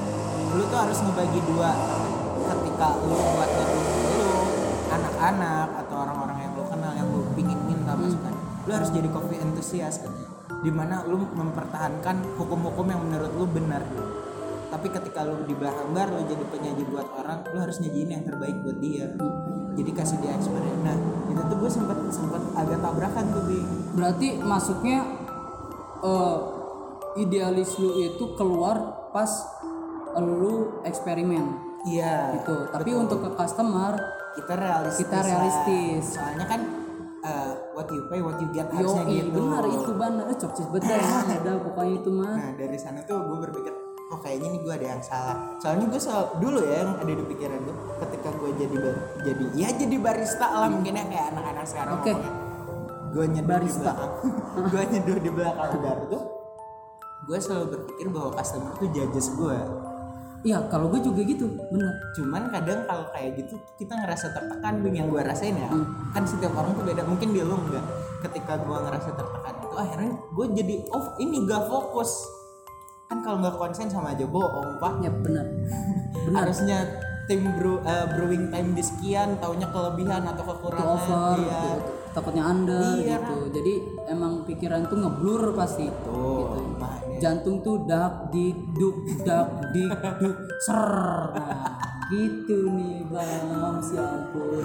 Lu 0.52 0.68
tuh 0.68 0.76
harus 0.76 1.00
ngebagi 1.00 1.40
dua. 1.48 1.72
Ketika 2.48 3.00
lu 3.00 3.16
buat 3.16 3.50
lu 3.56 4.28
anak-anak 4.92 5.68
atau 5.88 5.96
orang-orang 6.04 6.27
lu 8.68 8.72
harus 8.76 8.92
jadi 8.92 9.08
coffee 9.08 9.40
enthusiast 9.40 10.04
di 10.60 10.72
mana 10.74 11.08
lu 11.08 11.24
mempertahankan 11.24 12.36
hukum-hukum 12.36 12.86
yang 12.92 13.00
menurut 13.00 13.32
lu 13.32 13.46
benar. 13.48 13.80
Tapi 14.68 14.88
ketika 14.92 15.24
lu 15.24 15.48
di 15.48 15.56
belakang 15.56 15.96
bar 15.96 16.12
lu 16.12 16.20
jadi 16.28 16.44
penyaji 16.44 16.84
buat 16.92 17.08
orang 17.16 17.48
lu 17.56 17.58
harus 17.64 17.80
nyajiin 17.80 18.10
yang 18.12 18.24
terbaik 18.28 18.60
buat 18.62 18.78
dia. 18.84 19.08
Jadi 19.78 19.92
kasih 19.94 20.18
dia 20.20 20.36
experience 20.36 20.82
nah 20.84 20.98
itu 21.30 21.42
tuh 21.48 21.58
gue 21.62 21.70
sempat 21.72 21.98
sempat 22.10 22.42
agak 22.58 22.82
tabrakan 22.82 23.26
tuh 23.30 23.44
Bing 23.46 23.70
berarti 23.94 24.28
masuknya 24.42 25.06
eh, 26.02 26.38
idealis 27.22 27.78
lu 27.78 27.94
itu 28.02 28.34
keluar 28.36 29.08
pas 29.14 29.30
lu 30.18 30.82
eksperimen. 30.82 31.46
Iya 31.88 32.42
gitu. 32.42 32.68
Tapi 32.74 32.90
untuk 32.98 33.22
ke 33.24 33.30
customer 33.38 33.96
kita 34.36 34.54
realistis 34.54 35.00
Kita 35.06 35.18
lah. 35.22 35.26
realistis. 35.26 36.04
soalnya 36.18 36.46
kan 36.50 36.62
uh, 37.28 37.52
what 37.76 37.88
you 37.92 38.08
pay 38.08 38.24
what 38.24 38.40
you 38.40 38.48
get 38.56 38.72
harusnya 38.72 39.04
gitu. 39.04 39.36
benar 39.36 39.64
itu 39.68 39.92
benar 39.92 40.26
eh, 40.32 40.38
cokcis 40.40 40.68
betul 40.74 40.96
udah 40.96 41.56
pokoknya 41.68 41.94
itu 42.00 42.10
mah. 42.16 42.36
Nah 42.40 42.52
dari 42.56 42.78
sana 42.80 43.04
tuh 43.04 43.20
gue 43.20 43.38
berpikir 43.44 43.74
oh 44.08 44.20
kayaknya 44.24 44.48
nih 44.56 44.62
gue 44.64 44.74
ada 44.74 44.88
yang 44.96 45.04
salah. 45.04 45.38
Soalnya 45.60 45.86
gue 45.92 46.00
selalu 46.00 46.28
dulu 46.40 46.60
ya 46.64 46.76
yang 46.88 46.92
ada 46.96 47.12
di 47.12 47.26
pikiran 47.28 47.60
gue 47.60 47.76
ketika 48.08 48.30
gue 48.32 48.50
jadi 48.56 48.76
jadi 49.28 49.46
ya 49.60 49.70
jadi 49.76 49.96
barista 50.00 50.48
lah 50.48 50.70
mungkin 50.72 50.94
ya 50.96 51.06
kayak 51.12 51.26
anak-anak 51.36 51.66
sekarang 51.68 51.96
Oke. 52.00 52.14
gue 53.08 53.26
nyeduh 53.28 53.50
Barista. 53.52 53.76
di 53.76 53.82
belakang. 53.84 54.12
Gue 54.72 54.84
nyeduh 54.84 55.18
di 55.24 55.30
belakang 55.32 55.72
bar 55.80 56.00
tuh 56.12 56.24
gue 57.28 57.40
selalu 57.44 57.66
berpikir 57.76 58.08
bahwa 58.08 58.32
customer 58.40 58.72
tuh 58.80 58.88
judges 58.96 59.28
gue 59.36 59.58
iya 60.48 60.64
kalau 60.72 60.88
gue 60.88 61.04
juga 61.04 61.28
gitu 61.28 61.44
benar 61.68 61.92
cuman 62.16 62.48
kadang 62.48 62.88
kalau 62.88 63.06
kayak 63.12 63.36
gitu 63.36 63.60
kita 63.76 64.00
ngerasa 64.00 64.32
tertekan 64.32 64.80
Bing 64.80 64.96
yang 64.96 65.12
gue 65.12 65.20
rasain 65.20 65.60
ya. 65.60 65.68
Hmm. 65.68 65.84
kan 66.16 66.24
setiap 66.24 66.56
orang 66.56 66.72
tuh 66.72 66.88
beda 66.88 67.04
mungkin 67.04 67.36
dia 67.36 67.44
lu 67.44 67.60
enggak. 67.60 67.84
Ketika 68.24 68.56
gue 68.64 68.78
ngerasa 68.80 69.10
tertekan 69.12 69.54
itu 69.60 69.70
akhirnya 69.76 70.12
gue 70.32 70.46
jadi 70.56 70.76
oh 70.96 71.06
ini 71.20 71.44
gak 71.44 71.68
fokus. 71.68 72.12
Kan 73.12 73.24
kalau 73.24 73.44
nggak 73.44 73.60
konsen 73.60 73.92
sama 73.92 74.16
aja 74.16 74.24
bohong 74.24 74.80
pak. 74.80 75.04
Ya 75.04 75.12
benar 75.12 75.46
benar 76.24 76.48
harusnya 76.48 76.78
tim 77.28 77.44
brew, 77.60 77.84
eh, 77.84 78.08
brewing 78.16 78.48
time 78.48 78.72
di 78.72 78.84
sekian 78.88 79.36
taunya 79.44 79.68
kelebihan 79.68 80.24
atau 80.24 80.48
kekurangan. 80.48 80.96
Over 80.96 81.36
iya. 81.44 81.60
gitu. 81.60 81.72
takutnya 82.16 82.44
anda 82.48 82.82
Iya. 82.98 83.20
gitu. 83.20 83.38
Jadi 83.52 83.74
emang 84.08 84.48
pikiran 84.48 84.88
tuh 84.88 84.98
ngeblur 85.04 85.54
pasti. 85.60 85.92
Tuh 86.08 86.56
gitu. 86.56 86.80
Jantung 87.20 87.62
tuh 87.66 87.86
dak 87.86 88.32
di 88.34 88.56
duk 88.74 89.26
dak 89.26 89.74
di 89.76 89.86
duk. 89.86 90.38
Ser. 90.64 90.86
Nah 91.34 91.88
gitu 92.12 92.72
nih 92.72 93.04
bang. 93.12 93.78
Si 93.84 93.96
ampun. 94.00 94.64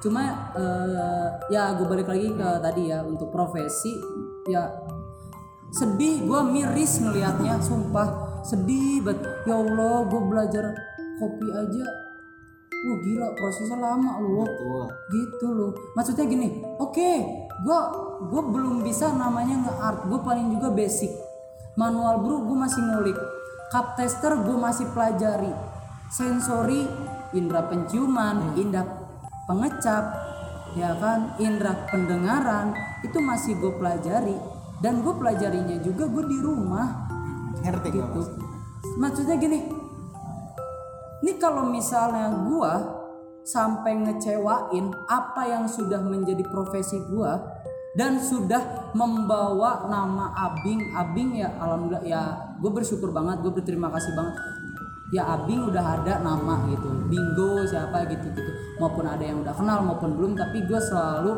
Cuma 0.00 0.52
eh, 0.56 1.28
ya 1.52 1.76
gue 1.76 1.86
balik 1.86 2.08
lagi 2.08 2.32
ke 2.34 2.48
tadi 2.62 2.90
ya 2.90 3.04
untuk 3.04 3.30
profesi. 3.30 3.94
Ya 4.48 4.66
sedih 5.70 6.26
gue 6.26 6.40
miris 6.50 6.98
ngelihatnya 6.98 7.62
sumpah. 7.62 8.42
Sedih 8.42 9.04
banget 9.04 9.22
ya 9.46 9.54
allah 9.60 10.08
gue 10.08 10.20
belajar 10.26 10.64
kopi 11.20 11.46
aja. 11.52 11.86
Wah 12.80 12.96
gila 13.04 13.28
prosesnya 13.36 13.76
lama 13.76 14.24
loh. 14.24 14.48
Betul. 14.48 14.84
gitu 15.12 15.46
loh. 15.52 15.72
Maksudnya 15.94 16.24
gini 16.26 16.48
oke 16.80 17.10
gua 17.60 17.80
gue 18.24 18.42
belum 18.56 18.80
bisa 18.80 19.12
namanya 19.12 19.68
nge-art. 19.68 20.08
Gue 20.08 20.20
paling 20.24 20.48
juga 20.48 20.72
basic 20.72 21.29
manual 21.80 22.20
brew 22.20 22.44
gue 22.44 22.58
masih 22.60 22.84
ngulik. 22.84 23.16
Cup 23.72 23.96
tester 23.96 24.36
gue 24.36 24.56
masih 24.60 24.92
pelajari. 24.92 25.48
Sensori 26.12 26.84
indera 27.32 27.64
penciuman 27.64 28.60
indera 28.60 28.84
pengecap 29.48 30.04
ya 30.76 30.92
kan? 31.00 31.40
Indera 31.40 31.88
pendengaran 31.88 32.76
itu 33.00 33.16
masih 33.24 33.56
gue 33.56 33.72
pelajari. 33.80 34.36
Dan 34.84 35.00
gue 35.00 35.16
pelajarinya 35.16 35.80
juga 35.80 36.04
gue 36.04 36.24
di 36.28 36.38
rumah. 36.44 37.08
Ngerti 37.64 37.88
gak 37.96 38.12
gitu. 38.12 38.44
maksudnya 38.96 39.36
gini 39.36 39.80
ini 41.20 41.36
kalau 41.36 41.68
misalnya 41.68 42.32
gua 42.48 42.96
sampai 43.44 43.92
ngecewain 44.08 44.92
apa 45.08 45.42
yang 45.48 45.68
sudah 45.68 46.00
menjadi 46.00 46.44
profesi 46.48 46.96
gua 47.12 47.59
dan 47.98 48.22
sudah 48.22 48.92
membawa 48.94 49.90
nama 49.90 50.30
Abing. 50.50 50.94
Abing 50.94 51.42
ya 51.42 51.50
alhamdulillah 51.58 52.04
ya 52.06 52.22
gue 52.58 52.70
bersyukur 52.70 53.10
banget 53.10 53.42
gue 53.42 53.50
berterima 53.50 53.90
kasih 53.90 54.14
banget. 54.14 54.34
Ya 55.10 55.26
Abing 55.26 55.66
udah 55.66 55.98
ada 55.98 56.22
nama 56.22 56.70
gitu. 56.70 56.86
Bingo 57.10 57.66
siapa 57.66 58.06
gitu 58.06 58.30
gitu. 58.30 58.50
Maupun 58.78 59.10
ada 59.10 59.22
yang 59.26 59.42
udah 59.42 59.54
kenal 59.54 59.82
maupun 59.82 60.14
belum 60.14 60.38
tapi 60.38 60.62
gue 60.70 60.78
selalu 60.78 61.32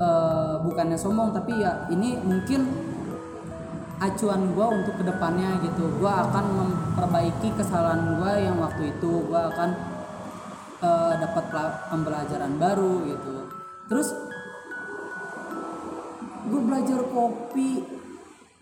eh, 0.00 0.54
bukannya 0.64 0.96
sombong 0.96 1.36
tapi 1.36 1.60
ya 1.60 1.84
ini 1.92 2.16
mungkin 2.24 2.64
acuan 4.00 4.56
gue 4.56 4.66
untuk 4.72 4.94
ke 4.96 5.04
depannya 5.04 5.60
gitu. 5.68 5.84
Gue 6.00 6.08
akan 6.08 6.44
memperbaiki 6.64 7.60
kesalahan 7.60 8.24
gue 8.24 8.32
yang 8.40 8.56
waktu 8.56 8.88
itu. 8.88 9.12
Gue 9.28 9.40
akan 9.52 9.68
eh, 10.80 11.14
dapat 11.20 11.44
pembelajaran 11.92 12.56
baru 12.56 13.04
gitu. 13.04 13.52
Terus 13.84 14.16
gue 16.44 16.60
belajar 16.60 17.00
kopi 17.08 17.84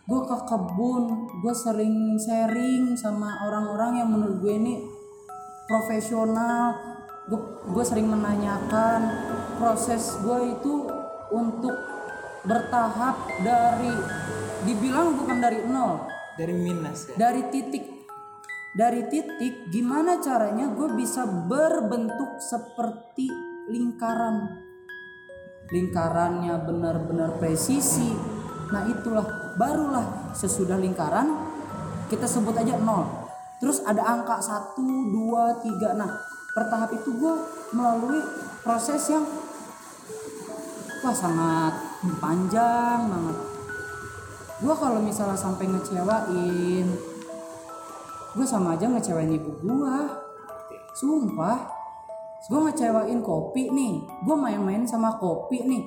gue 0.03 0.21
ke 0.27 0.37
kebun 0.51 1.05
gue 1.41 1.55
sering 1.55 2.19
sharing 2.19 2.99
sama 2.99 3.47
orang-orang 3.47 4.03
yang 4.03 4.09
menurut 4.11 4.39
gue 4.43 4.55
ini 4.55 4.75
profesional. 5.73 6.77
Gue 7.31 7.41
gue 7.71 7.85
sering 7.87 8.11
menanyakan 8.11 9.01
proses 9.57 10.19
gue 10.21 10.59
itu 10.59 10.75
untuk 11.33 11.77
bertahap 12.43 13.17
dari 13.41 13.95
dibilang 14.67 15.17
bukan 15.17 15.39
dari 15.39 15.63
nol. 15.65 16.11
Dari 16.37 16.55
minus 16.57 17.13
ya? 17.13 17.29
Dari 17.29 17.43
titik 17.53 17.85
dari 18.73 19.05
titik 19.13 19.69
gimana 19.69 20.17
caranya 20.19 20.73
gue 20.73 20.97
bisa 20.97 21.29
berbentuk 21.29 22.41
seperti 22.41 23.29
lingkaran 23.69 24.62
lingkarannya 25.73 26.55
benar-benar 26.69 27.41
presisi. 27.41 28.13
Nah 28.71 28.85
itulah 28.87 29.57
barulah 29.57 30.33
sesudah 30.37 30.77
lingkaran 30.77 31.33
kita 32.13 32.29
sebut 32.29 32.53
aja 32.53 32.77
nol. 32.77 33.09
Terus 33.57 33.81
ada 33.89 34.05
angka 34.05 34.37
1, 34.37 34.77
2, 34.77 35.65
3 35.65 35.97
nah 35.97 36.11
per 36.53 36.69
tahap 36.69 36.93
itu 36.93 37.17
gue 37.17 37.35
melalui 37.73 38.21
proses 38.61 39.01
yang 39.09 39.25
wah 41.01 41.17
sangat 41.17 41.73
panjang 42.21 43.09
banget. 43.09 43.39
Gue 44.61 44.75
kalau 44.77 45.01
misalnya 45.01 45.41
sampai 45.41 45.73
ngecewain 45.73 46.87
gue 48.33 48.47
sama 48.49 48.73
aja 48.77 48.89
ngecewain 48.89 49.29
ibu 49.29 49.53
gue 49.61 49.97
sumpah 50.97 51.69
gue 52.51 52.59
ngecewain 52.59 53.21
kopi 53.23 53.71
nih. 53.71 54.03
Gue 54.27 54.37
main-main 54.39 54.83
sama 54.83 55.15
kopi 55.19 55.63
nih. 55.63 55.83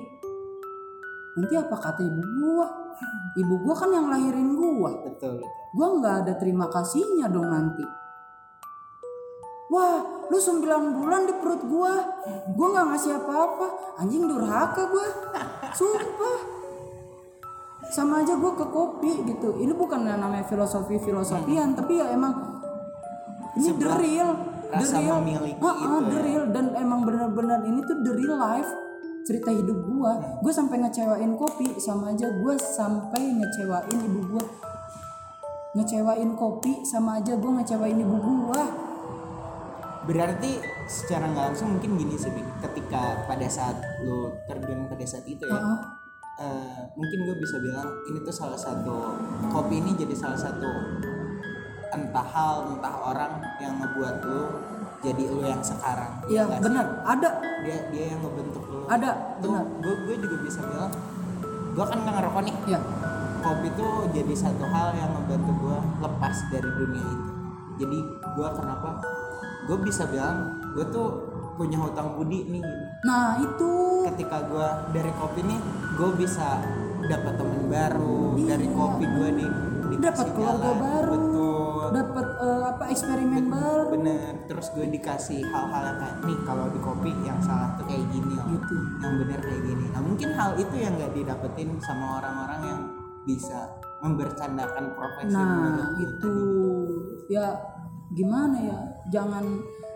Nanti 1.36 1.52
apa 1.52 1.76
kata 1.76 2.00
ibu 2.00 2.22
gue 2.22 2.66
ibu 3.36 3.54
gue 3.60 3.74
kan 3.76 3.92
yang 3.92 4.08
lahirin 4.08 4.56
gue 4.56 4.92
betul 5.04 5.44
gue 5.76 5.86
nggak 6.00 6.24
ada 6.24 6.32
terima 6.40 6.72
kasihnya 6.72 7.28
dong 7.28 7.52
nanti. 7.52 7.84
Wah 9.68 10.00
lu 10.32 10.38
9 10.40 10.96
bulan 10.96 11.28
di 11.28 11.34
perut 11.36 11.60
gue 11.60 11.92
gue 12.56 12.66
nggak 12.72 12.86
ngasih 12.88 13.12
apa-apa. 13.20 13.66
Anjing 14.00 14.24
durhaka 14.24 14.88
gue 14.88 15.06
sumpah. 15.76 16.38
Sama 17.92 18.24
aja 18.24 18.34
gue 18.40 18.52
ke 18.56 18.66
kopi 18.72 19.12
gitu. 19.28 19.60
Ini 19.60 19.76
bukan 19.76 20.08
yang 20.08 20.24
namanya 20.24 20.48
filosofi 20.48 20.96
filosofian 20.96 21.76
tapi 21.76 22.00
ya 22.00 22.16
emang 22.16 22.32
ini 23.60 23.72
the 23.76 23.88
Sebuah 23.88 24.55
the 24.76 24.84
rasa 24.84 24.98
real. 25.00 25.16
memiliki 25.20 25.60
Ah, 25.60 25.66
ah, 25.66 25.76
itu 25.80 25.96
the 26.06 26.18
ya. 26.18 26.22
real. 26.24 26.44
Dan 26.52 26.64
emang 26.76 27.00
bener-bener 27.02 27.60
ini 27.64 27.80
tuh 27.82 27.96
the 28.04 28.12
real 28.12 28.36
life 28.36 28.70
cerita 29.26 29.50
hidup 29.50 29.74
gue 29.74 30.12
gue 30.38 30.52
sampai 30.54 30.78
ngecewain 30.86 31.34
kopi 31.34 31.74
sama 31.82 32.14
aja 32.14 32.30
gue 32.30 32.54
sampai 32.62 33.34
ngecewain 33.34 33.98
ibu 34.06 34.20
gue 34.38 34.44
ngecewain 35.74 36.30
kopi 36.38 36.86
sama 36.86 37.18
aja 37.18 37.34
gue 37.34 37.50
ngecewain 37.58 37.98
ibu 37.98 38.16
gue 38.22 38.62
berarti 40.06 40.62
secara 40.86 41.26
nggak 41.26 41.44
langsung 41.50 41.74
mungkin 41.74 41.98
gini 41.98 42.14
sih 42.14 42.30
ketika 42.62 43.26
pada 43.26 43.50
saat 43.50 43.74
lu 44.06 44.30
terjun 44.46 44.86
pada 44.86 45.02
saat 45.02 45.26
itu 45.26 45.42
ya 45.42 45.58
Ah, 45.58 46.46
eh, 46.46 46.80
mungkin 46.94 47.26
gue 47.26 47.36
bisa 47.42 47.58
bilang 47.58 47.90
ini 48.06 48.22
tuh 48.22 48.30
salah 48.30 48.54
satu 48.54 49.18
kopi 49.50 49.82
ini 49.82 49.98
jadi 49.98 50.14
salah 50.14 50.38
satu 50.38 50.70
entah 51.94 52.26
hal 52.26 52.56
entah 52.74 52.94
orang 53.02 53.32
yang 53.62 53.78
ngebuat 53.78 54.16
lu 54.26 54.42
jadi 55.04 55.22
lu 55.28 55.44
yang 55.44 55.62
sekarang. 55.62 56.18
Iya 56.26 56.48
benar, 56.58 57.04
ada, 57.06 57.30
dia 57.62 57.78
dia 57.92 58.16
yang 58.16 58.20
ngebentuk 58.24 58.64
lu. 58.66 58.88
Ada, 58.90 59.38
benar. 59.38 59.64
gue 59.84 59.94
gue 60.08 60.16
juga 60.24 60.36
bisa 60.42 60.60
bilang 60.66 60.92
gue 61.76 61.84
kan 61.84 61.98
nggak 62.02 62.14
ngerokok 62.16 62.42
nih. 62.48 62.56
Ya, 62.66 62.80
kopi 63.44 63.68
tuh 63.76 64.08
jadi 64.10 64.34
satu 64.34 64.64
hal 64.66 64.96
yang 64.96 65.10
membantu 65.12 65.52
gue 65.62 65.78
lepas 66.02 66.36
dari 66.50 66.70
dunia 66.74 67.06
itu. 67.06 67.30
Jadi 67.76 67.98
gue 68.34 68.48
kenapa? 68.56 68.90
Gue 69.68 69.78
bisa 69.84 70.02
bilang 70.08 70.58
gue 70.72 70.84
tuh 70.88 71.08
punya 71.60 71.78
hutang 71.80 72.16
budi 72.16 72.48
nih. 72.48 72.64
Nah 73.04 73.38
itu. 73.40 73.72
Ketika 74.06 74.48
gue 74.48 74.68
dari 74.96 75.12
kopi 75.18 75.40
nih 75.44 75.60
gue 75.94 76.10
bisa 76.16 76.58
dapat 77.06 77.34
teman 77.36 77.62
baru. 77.68 78.34
Dari 78.34 78.66
kopi 78.72 79.04
gue 79.04 79.28
dikasih 79.36 80.02
Dapat 80.02 80.26
keluarga 80.34 80.70
baru. 80.74 81.10
betul 81.14 81.45
dapat 81.90 82.26
eh, 82.36 82.62
apa 82.66 82.84
eksperimen 82.86 83.44
baru. 83.46 83.90
bener. 83.92 84.32
Terus 84.46 84.66
gue 84.70 84.86
dikasih 84.88 85.40
hal-hal 85.44 85.82
yang 85.84 85.98
kayak 85.98 86.16
nih 86.22 86.38
kalau 86.42 86.66
di 86.68 86.78
kopi 86.78 87.10
yang 87.20 87.38
salah 87.38 87.74
tuh 87.74 87.84
kayak 87.84 88.06
gini 88.08 88.32
loh 88.32 88.46
Gitu. 88.48 88.76
yang 88.98 89.14
bener 89.16 89.38
kayak 89.38 89.62
gini. 89.62 89.84
Nah 89.90 90.00
mungkin 90.00 90.28
hal 90.30 90.50
itu 90.54 90.74
yang 90.74 90.92
nggak 90.94 91.12
didapetin 91.12 91.68
sama 91.80 92.18
orang-orang 92.18 92.60
yang 92.64 92.80
bisa 93.22 93.58
membercandakan 93.98 94.84
profesi 94.92 95.32
Nah 95.32 95.44
menurut 95.44 95.90
gue 95.92 96.04
itu. 96.04 96.34
ya 97.28 97.46
gimana 98.08 98.56
ya? 98.56 98.78
Jangan 99.08 99.44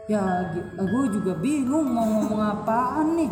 ya 0.06 0.22
gi- 0.50 0.66
gue 0.76 1.04
juga 1.12 1.32
bingung 1.36 1.86
mau 1.88 2.06
ngomong 2.06 2.42
apaan 2.42 3.08
nih. 3.14 3.30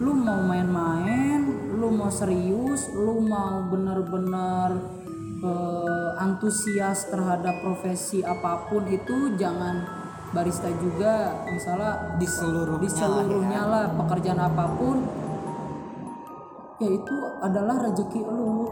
Lu 0.00 0.12
mau 0.12 0.40
main-main 0.40 1.40
lu 1.70 1.88
mau 1.88 2.08
serius 2.08 2.92
lu 2.92 3.20
mau 3.20 3.64
bener-bener 3.66 4.99
eh, 5.40 6.10
antusias 6.20 7.08
terhadap 7.08 7.64
profesi 7.64 8.20
apa 8.20 8.68
pun 8.68 8.84
itu 8.88 9.34
jangan 9.40 9.82
barista 10.30 10.70
juga 10.78 11.42
misalnya 11.50 12.14
di 12.14 12.26
seluruhnya 12.28 12.86
di 12.86 12.90
seluruhnya 12.90 13.60
lah 13.66 13.84
ya. 13.84 13.90
lah 13.90 13.98
pekerjaan 13.98 14.40
apa 14.40 14.64
pun. 14.78 14.98
Ya 16.80 16.88
itu 16.96 17.16
adalah 17.44 17.76
rezeki 17.90 18.24
lu. 18.24 18.68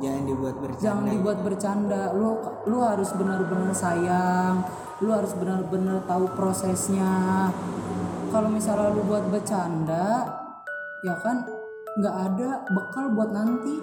Jangan 0.00 0.22
dibuat 0.24 0.56
bercanda. 0.56 0.80
Jangan 0.80 1.06
dibuat 1.12 1.38
bercanda. 1.44 2.02
Lu 2.16 2.30
lu 2.70 2.78
harus 2.80 3.10
benar-benar 3.12 3.72
sayang. 3.76 4.64
Lu 5.04 5.10
harus 5.12 5.32
benar-benar 5.36 6.00
tahu 6.08 6.24
prosesnya. 6.32 7.50
Kalau 8.30 8.48
misalnya 8.48 8.94
lu 8.96 9.02
buat 9.04 9.28
bercanda 9.28 10.24
ya 11.00 11.16
kan 11.20 11.42
nggak 11.96 12.16
ada 12.16 12.48
bekal 12.70 13.04
buat 13.16 13.32
nanti 13.32 13.80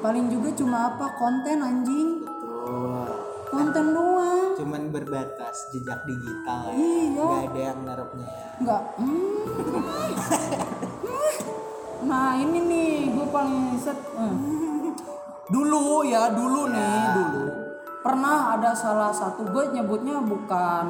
paling 0.00 0.26
juga 0.32 0.48
cuma 0.56 0.92
apa? 0.92 1.06
Konten 1.16 1.60
anjing. 1.60 2.24
Betul. 2.24 3.08
konten 3.50 3.86
doang. 3.90 4.54
Cuman 4.54 4.94
berbatas 4.94 5.74
jejak 5.74 6.06
digital 6.06 6.70
ya. 6.70 6.74
Iya. 6.78 7.26
nggak 7.26 7.46
ada 7.50 7.60
yang 7.60 7.80
naruhnya 7.82 8.26
ya. 8.30 8.48
Nggak. 8.62 8.82
Hmm. 8.94 9.38
nah 12.00 12.32
ini 12.32 12.58
nih 12.64 12.92
gue 13.12 13.26
paling 13.28 13.76
set 13.76 13.98
eh. 13.98 14.34
dulu 15.50 16.06
ya 16.06 16.30
dulu 16.30 16.70
nih 16.70 17.02
dulu. 17.10 17.42
Pernah 18.00 18.56
ada 18.56 18.70
salah 18.72 19.10
satu 19.10 19.44
gue 19.50 19.74
nyebutnya 19.74 20.22
bukan 20.22 20.86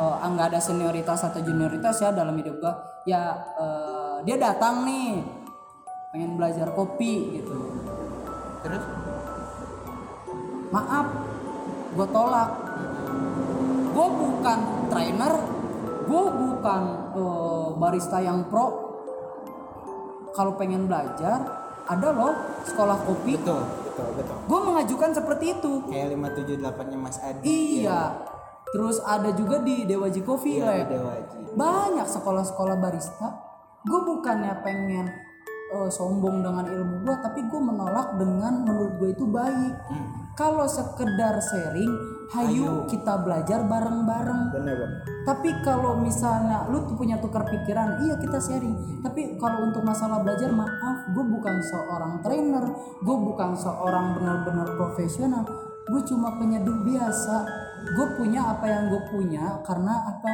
nggak 0.00 0.56
ada 0.56 0.60
senioritas 0.62 1.20
atau 1.28 1.44
junioritas 1.44 2.00
ya 2.00 2.16
dalam 2.16 2.32
hidup 2.32 2.56
gue 2.56 2.74
ya 3.12 3.36
eh, 3.60 4.16
dia 4.24 4.40
datang 4.40 4.88
nih 4.88 5.20
pengen 6.08 6.40
belajar 6.40 6.72
kopi 6.72 7.40
gitu 7.40 7.79
terus? 8.62 8.84
Maaf 10.70 11.06
gue 11.90 12.06
tolak. 12.14 12.50
Gue 13.90 14.08
bukan 14.08 14.58
trainer 14.88 15.34
gue 16.10 16.24
bukan 16.26 16.82
eh, 17.14 17.68
barista 17.78 18.18
yang 18.22 18.46
pro. 18.46 18.88
Kalau 20.30 20.54
pengen 20.54 20.86
belajar 20.86 21.42
ada 21.90 22.08
loh 22.14 22.62
sekolah 22.64 23.02
kopi. 23.02 23.34
Betul 23.34 23.66
betul 23.66 24.08
betul. 24.14 24.36
Gue 24.46 24.60
mengajukan 24.62 25.10
seperti 25.10 25.58
itu. 25.58 25.72
Kayak 25.90 26.14
578 26.38 26.90
nya 26.90 26.98
Mas 26.98 27.18
Adi. 27.18 27.82
Iya. 27.82 28.02
Terus 28.70 29.02
ada 29.02 29.34
juga 29.34 29.58
di 29.66 29.82
Dewaji 29.82 30.22
Coffee 30.22 30.62
Iya, 30.62 30.70
Lab 30.70 30.86
ada 30.86 30.98
wajib 31.02 31.40
banyak 31.54 32.06
sekolah-sekolah 32.06 32.76
barista. 32.78 33.28
Gue 33.82 34.00
bukannya 34.04 34.54
pengen 34.62 35.08
eh, 35.70 35.90
sombong 35.90 36.42
dengan 36.42 36.66
ilmu 36.66 37.06
gue 37.06 37.16
tapi 37.22 37.46
gue 37.46 37.60
menolak 37.62 38.18
dengan 38.18 38.66
menurut 38.66 38.92
gue 38.98 39.10
itu 39.14 39.26
baik. 39.26 39.74
Hmm. 39.90 40.08
kalau 40.38 40.64
sekedar 40.64 41.36
sharing 41.42 41.92
hayu 42.32 42.86
kita 42.86 43.20
belajar 43.26 43.66
bareng-bareng. 43.66 44.42
Tapi 45.26 45.50
kalau 45.60 45.98
misalnya 46.00 46.64
lu 46.70 46.86
tuh 46.86 46.96
punya 46.96 47.18
tukar 47.18 47.44
pikiran 47.44 48.00
iya 48.06 48.14
kita 48.16 48.38
sharing. 48.40 49.02
Tapi 49.02 49.36
kalau 49.36 49.68
untuk 49.68 49.82
masalah 49.84 50.22
belajar 50.22 50.48
maaf 50.54 51.10
gue 51.12 51.24
bukan 51.26 51.60
seorang 51.60 52.22
trainer. 52.24 52.64
Gue 53.02 53.16
bukan 53.20 53.52
seorang 53.58 54.16
benar-benar 54.16 54.78
profesional. 54.78 55.44
Gue 55.90 56.02
cuma 56.06 56.38
penyeduh 56.38 56.86
biasa. 56.86 57.36
Gue 57.98 58.06
punya 58.16 58.54
apa 58.54 58.64
yang 58.64 58.88
gue 58.88 59.02
punya 59.10 59.60
karena 59.66 59.92
apa? 60.08 60.30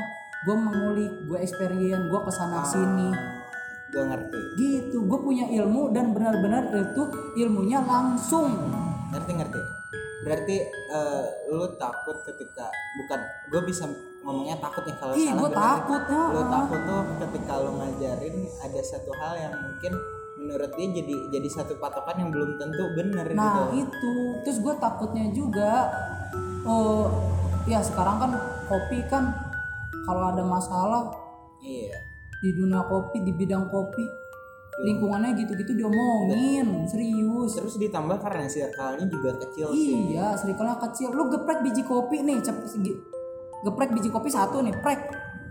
Gue 0.46 0.56
mengulik 0.60 1.12
gue 1.26 1.38
experience 1.42 2.06
gue 2.06 2.20
ke 2.22 2.30
sana 2.30 2.62
sini 2.62 3.35
gue 3.96 4.04
ngerti. 4.04 4.40
Gitu 4.60 4.98
gue 5.08 5.18
punya 5.24 5.48
ilmu 5.48 5.88
dan 5.96 6.12
benar-benar 6.12 6.68
itu 6.76 7.02
ilmunya 7.40 7.80
langsung. 7.80 8.52
Ngerti 9.08 9.32
ngerti. 9.32 9.60
Berarti 10.28 10.56
eh, 10.68 11.24
lu 11.48 11.64
takut 11.80 12.20
ketika 12.28 12.68
bukan 13.00 13.20
gue 13.48 13.62
bisa 13.64 13.88
ngomongnya 14.20 14.58
takut 14.60 14.82
nih 14.84 14.96
kalau 14.98 15.14
Ih, 15.14 15.30
salah 15.30 15.42
bener. 15.48 15.54
takut, 15.56 16.02
ya. 16.10 16.22
lu 16.34 16.42
takut 16.50 16.80
tuh 16.82 17.00
ketika 17.24 17.52
lu 17.62 17.70
ngajarin 17.78 18.36
ada 18.58 18.80
satu 18.82 19.10
hal 19.22 19.32
yang 19.38 19.54
mungkin 19.54 19.92
menurut 20.36 20.70
dia 20.74 20.88
jadi 20.98 21.14
jadi 21.30 21.48
satu 21.48 21.78
patokan 21.78 22.26
yang 22.26 22.30
belum 22.34 22.58
tentu 22.58 22.84
bener 22.98 23.26
gitu. 23.30 23.38
Nah 23.38 23.70
itu, 23.70 24.14
terus 24.42 24.58
gue 24.58 24.74
takutnya 24.82 25.30
juga, 25.30 25.94
oh 26.66 27.06
ya 27.70 27.78
sekarang 27.82 28.18
kan 28.18 28.30
kopi 28.66 28.98
kan 29.06 29.30
kalau 30.06 30.30
ada 30.30 30.42
masalah 30.46 31.10
iya 31.62 32.05
di 32.38 32.50
dunia 32.52 32.84
kopi 32.84 33.20
di 33.20 33.32
bidang 33.32 33.66
kopi 33.66 34.04
lingkungannya 34.76 35.32
gitu-gitu 35.34 35.72
diomongin 35.72 36.84
serius. 36.84 37.56
terus 37.56 37.80
ditambah 37.80 38.20
karena 38.20 38.44
circle-nya 38.44 39.08
juga 39.08 39.32
kecil 39.40 39.72
sih 39.72 40.12
Iya, 40.12 40.36
serikala 40.36 40.76
kecil. 40.76 41.16
Lu 41.16 41.32
geprek 41.32 41.64
biji 41.64 41.80
kopi 41.80 42.20
nih, 42.20 42.44
cep, 42.44 42.60
geprek 43.64 43.90
biji 43.96 44.12
kopi 44.12 44.28
satu 44.28 44.60
nih, 44.60 44.76
prek. 44.84 45.00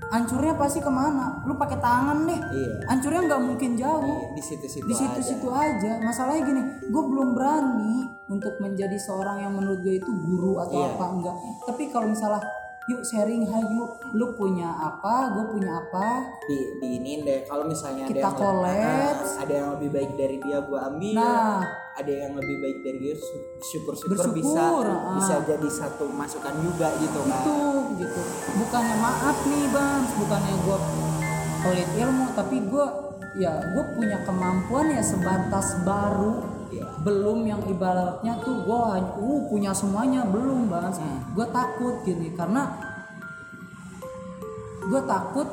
Hancurnya 0.06 0.54
pasti 0.54 0.78
ke 0.78 0.91
mana? 0.93 1.41
Lu 1.50 1.58
pakai 1.58 1.82
tangan 1.82 2.30
deh. 2.30 2.38
iya 2.38 2.69
Hancurnya 2.86 3.26
nggak 3.26 3.41
mungkin 3.41 3.74
jauh. 3.74 4.06
Iya, 4.06 4.38
di 4.38 4.43
situ-situ 4.45 4.86
di 4.86 4.93
situ-situ 4.93 5.50
aja. 5.50 5.98
Masalahnya 5.98 6.45
gini, 6.45 6.62
gue 6.86 7.04
belum 7.10 7.34
berani 7.34 8.06
untuk 8.30 8.54
menjadi 8.62 8.93
seorang 9.02 9.41
yang 9.41 9.58
menurut 9.58 9.82
gue 9.82 9.98
itu 9.98 10.12
guru 10.13 10.62
atau 10.62 10.86
Iya. 10.86 10.93
apa 10.93 11.06
enggak. 11.10 11.36
Tapi 11.65 11.84
kalau 11.89 12.13
misalnya 12.13 12.45
yuk 12.86 13.02
sharing, 13.02 13.41
hayu, 13.50 13.98
lu 14.13 14.38
punya 14.38 14.69
apa, 14.69 15.34
gue 15.34 15.45
punya 15.58 15.82
apa. 15.82 16.21
di 16.45 16.58
diinin 16.78 17.26
deh 17.26 17.41
kalau 17.50 17.65
misalnya 17.65 18.06
Kita 18.06 18.21
ada 18.21 18.30
yang 18.30 18.38
collabs. 18.38 19.30
ada 19.41 19.54
yang 19.54 19.69
lebih 19.74 19.89
baik 19.89 20.12
dari 20.13 20.38
dia 20.38 20.58
gua 20.62 20.93
ambil 20.93 21.17
Nah, 21.17 21.65
ada 21.98 22.13
yang 22.13 22.38
lebih 22.38 22.56
baik 22.62 22.78
dari 22.86 22.98
dia 23.02 23.15
syukur 23.65 23.98
syukur 23.98 24.13
Bersyukur, 24.13 24.38
bisa 24.38 24.62
ah. 24.69 25.15
bisa 25.17 25.36
jadi 25.50 25.69
satu 25.74 26.06
masukan 26.13 26.54
juga 26.62 26.93
gitu 27.02 27.19
kan 27.26 27.41
itu 27.41 27.58
gitu. 28.06 28.21
Bukannya 28.62 28.95
maaf 29.02 29.38
nih 29.50 29.65
bang, 29.74 30.02
bukannya 30.21 30.54
gue 30.62 30.78
pelit 31.65 31.89
ilmu, 31.98 32.26
tapi 32.38 32.58
gue 32.69 32.86
ya 33.41 33.54
gue 33.65 33.84
punya 33.98 34.17
kemampuan 34.24 34.93
ya 34.93 35.02
sebatas 35.02 35.82
baru. 35.82 36.55
Belum 37.03 37.45
yang 37.45 37.61
ibaratnya 37.69 38.39
tuh 38.43 38.65
gue 38.65 38.81
uh 39.21 39.41
punya 39.47 39.71
semuanya 39.71 40.25
belum 40.27 40.67
bang 40.67 40.91
Hmm. 40.95 41.19
gue 41.33 41.47
takut 41.49 41.95
gini 42.05 42.31
karena 42.35 42.71
gue 44.85 45.01
takut 45.09 45.49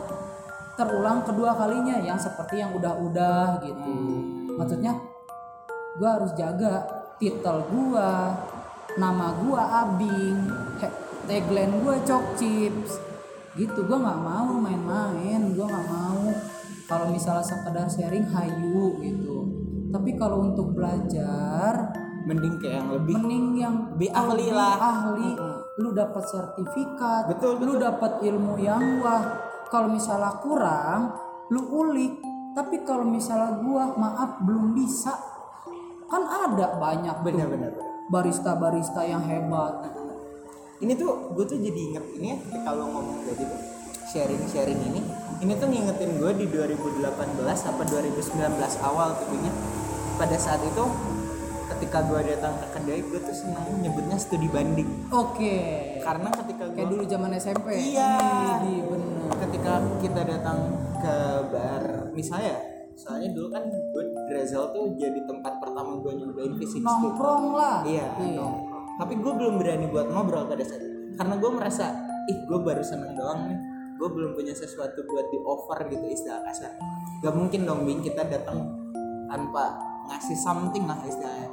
terulang 0.77 1.25
kedua 1.25 1.57
kalinya 1.57 1.99
yang 2.01 2.21
seperti 2.21 2.61
yang 2.61 2.73
udah-udah 2.77 3.61
gitu. 3.65 3.93
Hmm. 3.93 4.57
maksudnya 4.61 4.93
gue 5.97 6.09
harus 6.09 6.33
jaga 6.37 6.85
titel 7.17 7.65
gue 7.69 8.11
nama 8.97 9.27
gue 9.41 9.63
abing 9.63 10.39
tagline 11.29 11.75
gue 11.81 11.95
cok 12.05 12.25
chips. 12.37 12.93
Gitu 13.53 13.85
gue 13.85 13.99
nggak 14.01 14.21
mau 14.21 14.53
main-main 14.57 15.41
gue 15.53 15.67
nggak 15.67 15.87
mau. 15.89 16.29
Kalau 16.89 17.09
misalnya 17.09 17.45
sekedar 17.45 17.89
sharing 17.89 18.29
hayu 18.29 19.01
gitu 19.01 19.62
tapi 19.93 20.17
kalau 20.17 20.41
untuk 20.41 20.73
belajar 20.73 21.93
mending 22.25 22.57
kayak 22.57 22.81
yang 22.81 22.91
lebih 22.97 23.15
mending 23.21 23.47
yang 23.61 23.75
lebih 23.93 24.11
ahli 24.17 24.49
lah. 24.49 24.75
ahli. 24.81 25.31
Lu 25.81 25.93
dapat 25.93 26.25
sertifikat 26.25 27.29
Betul, 27.29 27.61
lu 27.61 27.77
dapat 27.77 28.25
ilmu 28.25 28.57
yang 28.57 29.05
wah. 29.05 29.23
Kalau 29.69 29.93
misalnya 29.93 30.41
kurang 30.41 31.13
lu 31.53 31.61
ulik. 31.69 32.25
Tapi 32.53 32.85
kalau 32.85 33.09
misalnya 33.09 33.61
gua 33.65 33.97
maaf 33.97 34.45
belum 34.45 34.77
bisa 34.77 35.13
kan 36.13 36.29
ada 36.29 36.77
banyak 36.77 37.25
tuh 37.25 37.25
bener 37.25 37.49
bener 37.49 37.73
barista-barista 38.13 39.01
yang 39.09 39.25
hebat. 39.25 39.89
Ini 40.85 40.93
tuh 40.93 41.33
gue 41.33 41.45
tuh 41.49 41.57
jadi 41.57 41.81
inget 41.95 42.05
ini 42.21 42.27
ya 42.35 42.37
ketika 42.37 42.77
lo 42.77 42.93
ngomong 42.93 43.25
tadi 43.25 43.49
tuh 43.49 43.61
sharing 44.13 44.45
sharing 44.53 44.81
ini. 44.93 45.01
Ini 45.41 45.53
tuh 45.57 45.73
ngingetin 45.73 46.21
gue 46.21 46.33
di 46.37 46.47
2018 46.53 47.09
apa 47.49 47.83
2019 47.89 48.61
awal 48.85 49.17
tuh. 49.17 49.82
Pada 50.17 50.37
saat 50.37 50.61
itu 50.63 50.85
ketika 51.73 51.99
gue 52.07 52.21
datang 52.37 52.53
ke 52.61 52.67
kedai 52.79 53.01
gue 53.01 53.19
tuh 53.19 53.35
senang 53.35 53.65
nyebutnya 53.81 54.15
studi 54.21 54.47
banding 54.47 54.87
Oke. 55.11 55.57
karena 56.05 56.29
ketika 56.31 56.65
Kayak 56.71 56.77
gue 56.79 56.87
dulu 56.95 57.03
zaman 57.09 57.31
SMP. 57.35 57.69
Iya. 57.75 58.13
Iya, 58.63 58.83
bener. 58.87 59.31
ketika 59.49 59.73
kita 59.99 60.21
datang 60.23 60.59
ke 61.01 61.15
bar 61.51 61.85
misalnya 62.15 62.55
soalnya 62.95 63.33
dulu 63.35 63.49
kan 63.51 63.65
gue 63.67 64.05
Drezel 64.31 64.69
tuh 64.71 64.95
jadi 64.95 65.27
tempat 65.27 65.59
pertama 65.59 65.99
gue 65.99 66.13
nyobain 66.13 66.53
V60 66.55 66.85
Nongkrong 66.85 67.45
lah. 67.57 67.79
iya 67.83 68.07
nongkrong. 68.15 69.01
tapi 69.01 69.15
gue 69.19 69.33
belum 69.33 69.55
berani 69.59 69.87
buat 69.91 70.07
ngobrol 70.13 70.47
pada 70.47 70.63
saat 70.63 70.79
itu 70.79 71.17
karena 71.19 71.35
gue 71.41 71.51
merasa 71.51 71.85
ih 72.31 72.39
gue 72.47 72.59
baru 72.63 72.85
seneng 72.85 73.17
doang 73.19 73.49
nih 73.51 73.59
gue 73.99 74.09
belum 74.13 74.31
punya 74.37 74.55
sesuatu 74.55 75.03
buat 75.09 75.27
di 75.33 75.39
offer 75.43 75.79
gitu 75.91 76.05
istilah 76.07 76.45
kasar 76.47 76.73
gak 77.25 77.35
mungkin 77.35 77.65
dong 77.67 77.83
Bing 77.89 78.05
kita 78.05 78.23
datang 78.29 78.71
tanpa 79.27 79.92
ngasih 80.13 80.37
something 80.37 80.85
lah 80.85 81.01
istilahnya 81.03 81.49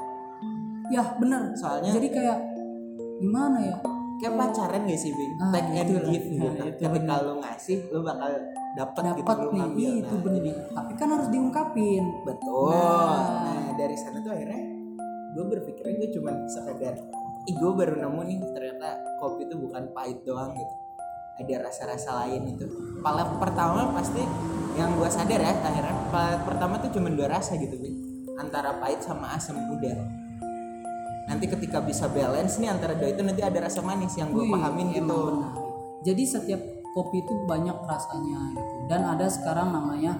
Ya 0.89 1.04
bener. 1.15 1.54
soalnya 1.54 1.93
Jadi 1.93 2.10
kayak 2.10 2.38
gimana 3.17 3.58
ya? 3.62 3.76
kayak 4.17 4.36
pacaran 4.36 4.82
gak 4.84 4.98
sih 4.98 5.12
Bing 5.12 5.34
Ah, 5.38 5.48
take 5.50 5.69
and 5.72 5.78
itulah. 5.88 6.10
give 6.10 6.26
Nah, 6.26 6.34
gitu 6.34 6.63
itu 6.65 6.82
ketika 6.82 7.13
lo 7.22 7.34
ngasih 7.39 7.78
lo 7.88 8.00
bakal 8.02 8.32
dapat 8.76 9.04
gitu 9.15 9.30
lo 9.30 9.48
nih, 9.48 9.60
ngambil 9.60 9.80
iya, 9.86 9.91
itu 9.98 10.12
Nah, 10.12 10.22
bener. 10.22 10.56
Tapi 10.69 10.91
kan 10.93 11.08
harus 11.10 11.28
diungkapin. 11.30 12.04
Betul. 12.24 12.74
Nah. 12.74 13.24
Nah, 13.45 13.72
dari 13.74 13.95
sana 13.95 14.17
tuh 14.19 14.32
akhirnya 14.32 14.62
gue 15.30 15.45
berpikirnya 15.48 15.93
gue 15.95 16.10
cuman 16.12 16.36
sekedar 16.45 16.95
ih 17.45 17.54
gue 17.54 17.72
baru 17.72 17.93
nemu 17.95 18.22
nih 18.26 18.38
ternyata 18.50 18.88
kopi 19.15 19.45
itu 19.45 19.56
bukan 19.56 19.84
pahit 19.89 20.19
doang 20.24 20.52
gitu 20.52 20.76
ada 21.39 21.56
rasa-rasa 21.63 22.10
lain 22.19 22.50
itu 22.50 22.65
palet 23.00 23.30
pertama 23.38 23.93
pasti 23.93 24.26
yang 24.74 24.89
gue 24.91 25.06
sadar 25.08 25.38
ya 25.39 25.54
akhirnya 25.56 25.95
palet 26.10 26.41
pertama 26.43 26.76
tuh 26.78 26.89
cuma 26.91 27.08
dua 27.08 27.30
rasa 27.30 27.56
gitu 27.56 27.78
Bin. 27.78 27.93
Antara 28.39 28.80
pahit 28.80 29.04
sama 29.04 29.36
asam 29.36 29.60
udah 29.67 29.99
nanti 31.30 31.45
ketika 31.45 31.84
bisa 31.84 32.10
balance 32.10 32.58
nih 32.58 32.73
antara 32.73 32.97
dua 32.97 33.13
itu 33.13 33.21
nanti 33.21 33.45
ada 33.45 33.62
rasa 33.62 33.86
manis 33.86 34.17
yang 34.17 34.34
gue 34.34 34.49
pahamin 34.49 34.89
gitu 34.97 35.06
benar. 35.06 35.54
Jadi 35.99 36.23
setiap 36.25 36.62
kopi 36.95 37.21
itu 37.21 37.34
banyak 37.45 37.75
rasanya 37.86 38.56
gitu. 38.56 38.75
Dan 38.89 39.06
ada 39.06 39.28
sekarang 39.30 39.69
namanya 39.69 40.17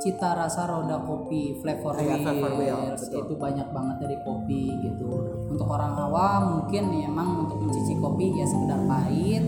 cita 0.00 0.32
rasa 0.32 0.64
roda 0.64 1.02
kopi 1.04 1.60
flavor 1.60 1.98
Iya, 1.98 2.20
flavor 2.24 2.52
wheel, 2.56 2.72
wheels 2.78 3.04
betul. 3.10 3.20
itu 3.26 3.34
banyak 3.36 3.68
banget 3.74 3.96
dari 4.00 4.16
kopi 4.24 4.62
gitu. 4.80 5.08
Untuk 5.50 5.66
orang 5.68 5.92
awam 5.98 6.42
mungkin 6.62 6.94
ya 6.94 7.10
emang 7.10 7.44
untuk 7.44 7.58
mencicipi 7.68 8.00
kopi 8.00 8.38
ya 8.38 8.46
sekedar 8.48 8.80
pahit, 8.88 9.44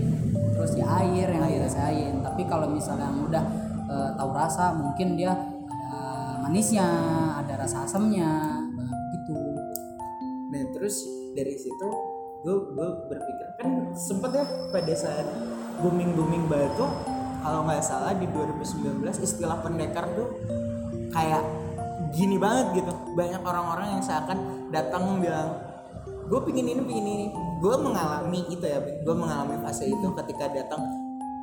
terus 0.52 0.72
ya 0.76 0.84
air 1.04 1.28
yang 1.30 1.46
dirasain. 1.46 2.14
Tapi 2.20 2.42
kalau 2.44 2.68
misalnya 2.68 3.08
yang 3.08 3.22
udah 3.24 3.44
eh, 3.88 4.10
tahu 4.18 4.30
rasa 4.36 4.76
mungkin 4.76 5.16
dia 5.16 5.32
manisnya, 6.48 6.88
ada 7.44 7.60
rasa 7.60 7.84
asamnya, 7.84 8.64
gitu. 9.12 9.36
Nah 10.48 10.64
terus 10.72 11.04
dari 11.36 11.52
situ 11.60 11.88
gue 12.40 12.56
gue 12.72 12.88
berpikir 13.12 13.46
kan 13.60 13.92
sempet 13.92 14.30
ya 14.32 14.46
pada 14.72 14.94
saat 14.96 15.26
booming 15.84 16.16
booming 16.16 16.48
batu 16.48 16.86
kalau 17.44 17.66
nggak 17.68 17.84
salah 17.84 18.16
di 18.16 18.24
2019 18.30 19.04
istilah 19.20 19.60
pendekar 19.60 20.08
tuh 20.16 20.40
kayak 21.12 21.44
gini 22.16 22.40
banget 22.40 22.80
gitu. 22.80 22.92
Banyak 23.12 23.44
orang-orang 23.44 24.00
yang 24.00 24.02
seakan 24.02 24.72
datang 24.72 25.20
bilang 25.20 25.60
gue 26.32 26.40
pingin 26.48 26.72
ini 26.72 26.80
pingin 26.80 27.06
ini. 27.06 27.26
Gue 27.60 27.76
mengalami 27.76 28.48
itu 28.48 28.64
ya 28.64 28.80
gue 28.80 29.14
mengalami 29.18 29.60
fase 29.60 29.84
itu 29.84 30.08
ketika 30.24 30.48
datang 30.48 30.80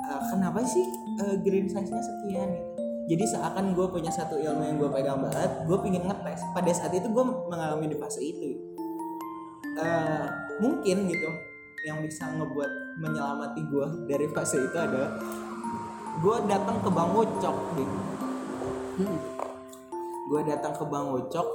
"Eh, 0.02 0.22
kenapa 0.34 0.66
sih 0.66 0.86
eh, 1.22 1.36
green 1.46 1.70
size 1.70 1.94
nya 1.94 2.02
sekian 2.02 2.50
jadi 3.06 3.24
seakan 3.30 3.78
gue 3.78 3.86
punya 3.86 4.10
satu 4.10 4.34
ilmu 4.42 4.62
yang 4.66 4.78
gue 4.82 4.90
pegang 4.90 5.22
banget 5.22 5.52
gue 5.70 5.78
pingin 5.86 6.10
ngetes. 6.10 6.42
Pada 6.58 6.72
saat 6.74 6.90
itu 6.90 7.06
gue 7.06 7.24
mengalami 7.24 7.86
di 7.86 7.98
fase 8.02 8.22
itu. 8.22 8.58
Eh, 9.78 10.26
mungkin 10.58 11.06
gitu 11.06 11.30
yang 11.86 12.02
bisa 12.02 12.26
ngebuat 12.26 12.72
menyelamati 12.98 13.62
gue 13.70 13.88
dari 14.10 14.26
fase 14.34 14.58
itu 14.58 14.74
adalah 14.74 15.22
gue 16.18 16.38
datang 16.50 16.82
ke 16.82 16.90
Bang 16.90 17.14
Dik. 17.14 17.92
Hmm. 18.96 19.20
gue 20.26 20.42
datang 20.48 20.72
ke 20.72 20.88
Bang 20.88 21.12
Ucok 21.12 21.48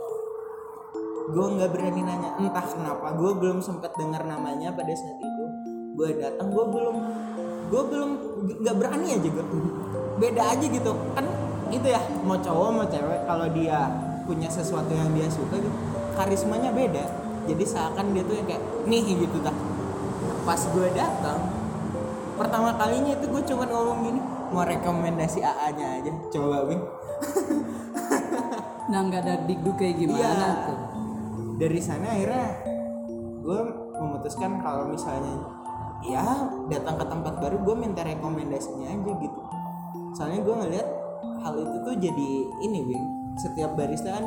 gue 1.30 1.46
nggak 1.56 1.70
berani 1.72 2.02
nanya 2.04 2.36
entah 2.36 2.66
kenapa 2.66 3.14
gue 3.16 3.32
belum 3.38 3.64
sempat 3.64 3.94
dengar 3.96 4.26
namanya 4.26 4.74
pada 4.74 4.90
saat 4.94 5.18
itu. 5.18 5.44
Gue 5.94 6.18
datang 6.18 6.50
gue 6.50 6.64
belum 6.68 6.96
gue 7.70 7.82
belum 7.86 8.10
nggak 8.60 8.76
berani 8.76 9.08
aja 9.14 9.28
gue 9.30 9.44
beda 10.20 10.42
aja 10.54 10.66
gitu. 10.66 10.92
Kan 11.16 11.26
itu 11.70 11.86
ya 11.86 12.00
mau 12.22 12.36
cowok 12.36 12.68
mau 12.70 12.86
cewek 12.86 13.20
kalau 13.24 13.46
dia 13.50 13.88
punya 14.26 14.46
sesuatu 14.46 14.90
yang 14.90 15.10
dia 15.14 15.26
suka 15.26 15.58
gitu 15.58 15.74
karismanya 16.14 16.70
beda 16.70 17.04
jadi 17.46 17.64
seakan 17.64 18.12
dia 18.12 18.22
tuh 18.26 18.36
yang 18.36 18.46
kayak 18.46 18.62
nih 18.86 19.02
gitu 19.06 19.38
tak 19.40 19.56
pas 20.44 20.60
gue 20.60 20.88
datang 20.92 21.40
pertama 22.36 22.74
kalinya 22.74 23.14
itu 23.14 23.26
gue 23.26 23.42
cuma 23.48 23.64
ngomong 23.66 23.98
gini 24.02 24.20
mau 24.50 24.66
rekomendasi 24.66 25.40
AA 25.40 25.68
nya 25.74 25.86
aja 26.02 26.12
coba 26.30 26.66
Bing 26.66 26.82
Nah 28.90 29.06
nggak 29.06 29.22
ada 29.22 29.34
dikduk 29.46 29.78
kayak 29.78 30.02
gimana 30.02 30.18
Iya. 30.18 30.50
tuh? 30.66 30.78
dari 31.62 31.78
sana 31.78 32.10
akhirnya 32.10 32.48
gue 33.44 33.60
memutuskan 34.00 34.58
kalau 34.58 34.88
misalnya 34.88 35.44
ya 36.00 36.24
datang 36.66 36.96
ke 36.96 37.04
tempat 37.04 37.34
baru 37.38 37.60
gue 37.60 37.76
minta 37.76 38.00
rekomendasinya 38.00 38.88
aja 38.88 39.12
gitu 39.20 39.40
soalnya 40.16 40.40
gue 40.40 40.54
ngeliat 40.56 40.88
hal 41.40 41.54
itu 41.56 41.76
tuh 41.86 41.96
jadi 41.96 42.30
ini 42.64 42.78
Wing 42.84 43.06
setiap 43.40 43.72
barista 43.78 44.20
kan 44.20 44.26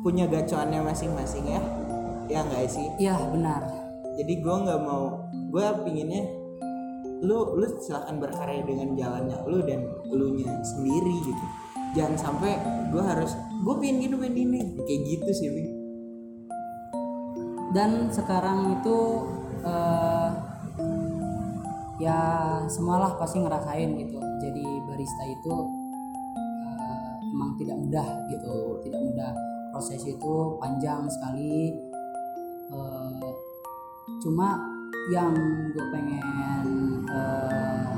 punya 0.00 0.24
gacoannya 0.26 0.80
masing-masing 0.80 1.44
ya. 1.44 1.60
Ya 2.30 2.40
nggak 2.46 2.70
sih? 2.70 2.86
Iya 2.98 3.18
benar. 3.30 3.62
jadi 4.10 4.42
gue 4.42 4.56
nggak 4.68 4.80
mau 4.84 5.16
gue 5.32 5.64
pinginnya 5.86 6.28
lu 7.24 7.56
lu 7.56 7.66
silahkan 7.80 8.20
berkarya 8.20 8.60
dengan 8.68 8.92
jalannya 8.92 9.38
lu 9.48 9.64
dan 9.64 9.80
lu 10.12 10.36
nya 10.36 10.50
sendiri 10.64 11.14
gitu. 11.24 11.44
Jangan 11.96 12.16
sampai 12.16 12.54
gue 12.90 13.02
harus 13.02 13.34
gue 13.36 13.74
pengen 13.80 14.02
gini 14.02 14.14
pengen 14.18 14.34
gini 14.34 14.58
kayak 14.84 15.00
gitu 15.08 15.30
sih 15.34 15.48
Wing 15.50 15.70
Dan 17.70 18.10
sekarang 18.10 18.82
itu 18.82 18.98
eh, 19.62 20.28
ya 22.00 22.18
semualah 22.66 23.14
pasti 23.20 23.38
ngerasain 23.38 23.90
gitu. 24.00 24.18
Jadi 24.18 24.64
barista 24.88 25.24
itu 25.28 25.54
tidak 27.60 27.76
mudah 27.76 28.08
gitu, 28.32 28.80
tidak 28.80 29.00
mudah. 29.04 29.32
Proses 29.70 30.00
itu 30.08 30.34
panjang 30.56 31.04
sekali. 31.12 31.76
Eh, 32.72 33.30
cuma 34.24 34.56
yang 35.12 35.36
gue 35.76 35.86
pengen 35.92 36.66
eh, 37.06 37.94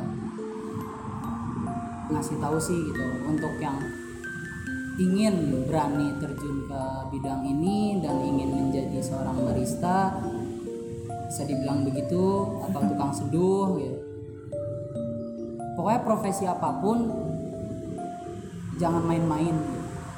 ngasih 2.13 2.37
tahu 2.43 2.59
sih 2.61 2.77
gitu 2.93 3.07
untuk 3.25 3.55
yang 3.63 3.79
ingin 5.01 5.65
berani 5.65 6.13
terjun 6.21 6.69
ke 6.69 6.83
bidang 7.09 7.41
ini 7.49 7.97
dan 8.05 8.21
ingin 8.21 8.69
menjadi 8.69 9.01
seorang 9.01 9.41
barista 9.41 10.21
bisa 11.33 11.49
dibilang 11.49 11.81
begitu 11.89 12.61
atau 12.61 12.81
tukang 12.93 13.13
seduh 13.17 13.81
gitu. 13.81 13.99
Pokoknya 15.73 16.01
profesi 16.05 16.45
apa 16.45 16.77
pun 16.85 17.09
jangan 18.83 19.03
main-main. 19.07 19.55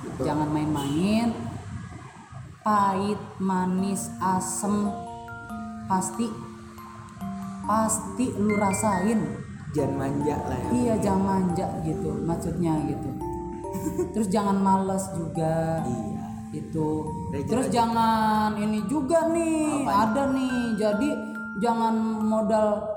gitu. 0.01 0.21
Jangan 0.25 0.49
main-main. 0.49 1.29
Pahit, 2.65 3.21
manis, 3.37 4.09
asem 4.25 4.89
pasti 5.85 6.33
pasti 7.65 8.33
lu 8.41 8.57
rasain. 8.57 9.21
jangan 9.75 10.07
manja 10.07 10.37
lah 10.49 10.55
ya 10.57 10.69
Iya, 10.71 10.95
jangan 11.03 11.23
manja 11.45 11.67
gitu 11.83 12.09
maksudnya 12.25 12.73
gitu. 12.89 13.11
Terus 14.17 14.29
jangan 14.31 14.57
males 14.57 15.05
juga. 15.13 15.83
iya 15.85 16.25
Itu. 16.55 17.11
Rajin, 17.35 17.51
Terus 17.51 17.67
jangan 17.75 18.55
ini 18.55 18.87
juga 18.87 19.27
nih, 19.29 19.83
ada 19.83 20.31
nih. 20.31 20.79
Jadi 20.79 21.09
jangan 21.59 21.95
modal 22.23 22.95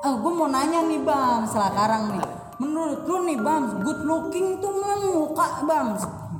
Ah, 0.00 0.16
gue 0.16 0.32
mau 0.32 0.48
nanya 0.48 0.80
nih 0.88 1.00
bang, 1.04 1.44
sekarang 1.44 2.16
nih. 2.16 2.24
Menurut 2.60 3.08
lu 3.08 3.16
nih 3.24 3.38
bang, 3.40 3.64
good 3.80 4.04
looking 4.04 4.60
tuh 4.60 4.72
memang 4.76 5.02
muka 5.08 5.64
bang. 5.64 5.88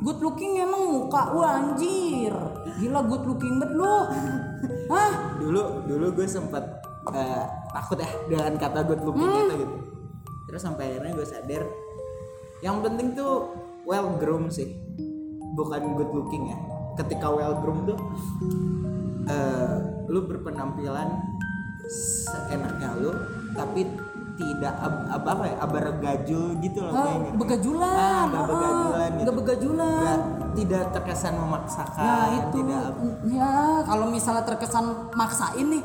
Good 0.00 0.20
looking 0.20 0.60
emang 0.60 0.84
muka, 0.84 1.32
wah 1.32 1.60
anjir. 1.60 2.32
Gila 2.80 3.00
good 3.08 3.24
looking 3.24 3.56
banget 3.56 3.72
lu. 3.76 3.96
Hah? 4.92 5.30
dulu 5.40 5.62
dulu 5.88 6.06
gue 6.20 6.26
sempet 6.28 6.62
eh, 7.16 7.44
takut 7.72 7.96
ya 7.96 8.10
dengan 8.28 8.54
kata 8.60 8.84
good 8.84 9.02
looking 9.02 9.24
itu 9.24 9.54
gitu 9.64 9.76
terus 10.44 10.60
sampai 10.60 10.94
akhirnya 10.94 11.16
gue 11.16 11.26
sadar 11.26 11.62
yang 12.60 12.84
penting 12.84 13.16
tuh 13.16 13.48
well 13.88 14.12
groom 14.20 14.52
sih 14.52 14.68
bukan 15.56 15.96
good 15.96 16.12
looking 16.12 16.52
ya 16.52 16.58
ketika 17.00 17.32
well 17.32 17.56
groom 17.64 17.88
tuh 17.88 17.98
eh, 19.26 19.76
lu 20.12 20.28
berpenampilan 20.28 21.08
seenaknya 21.88 22.94
lu 23.00 23.10
tapi 23.56 23.88
tidak 24.40 24.72
ab, 24.74 24.94
ab- 25.12 25.28
apa 25.28 25.44
ya 25.44 25.56
abargajul 25.60 26.56
gitu 26.58 26.78
loh 26.80 26.92
Ah, 26.92 27.04
Bing. 27.06 27.36
begajulan. 27.36 27.92
Ah, 27.92 28.22
nggak 28.26 28.40
ah, 28.40 28.48
begajulan 28.48 29.10
gitu. 29.12 29.30
begajulan. 29.36 30.18
Tidak 30.50 30.84
terkesan 30.90 31.34
memaksakan 31.36 32.00
Nah 32.00 32.26
itu. 32.32 32.56
tidak 32.58 32.84
ya 33.28 33.52
kalau 33.84 34.08
misalnya 34.08 34.42
terkesan 34.42 34.84
maksain 35.12 35.66
nih 35.68 35.82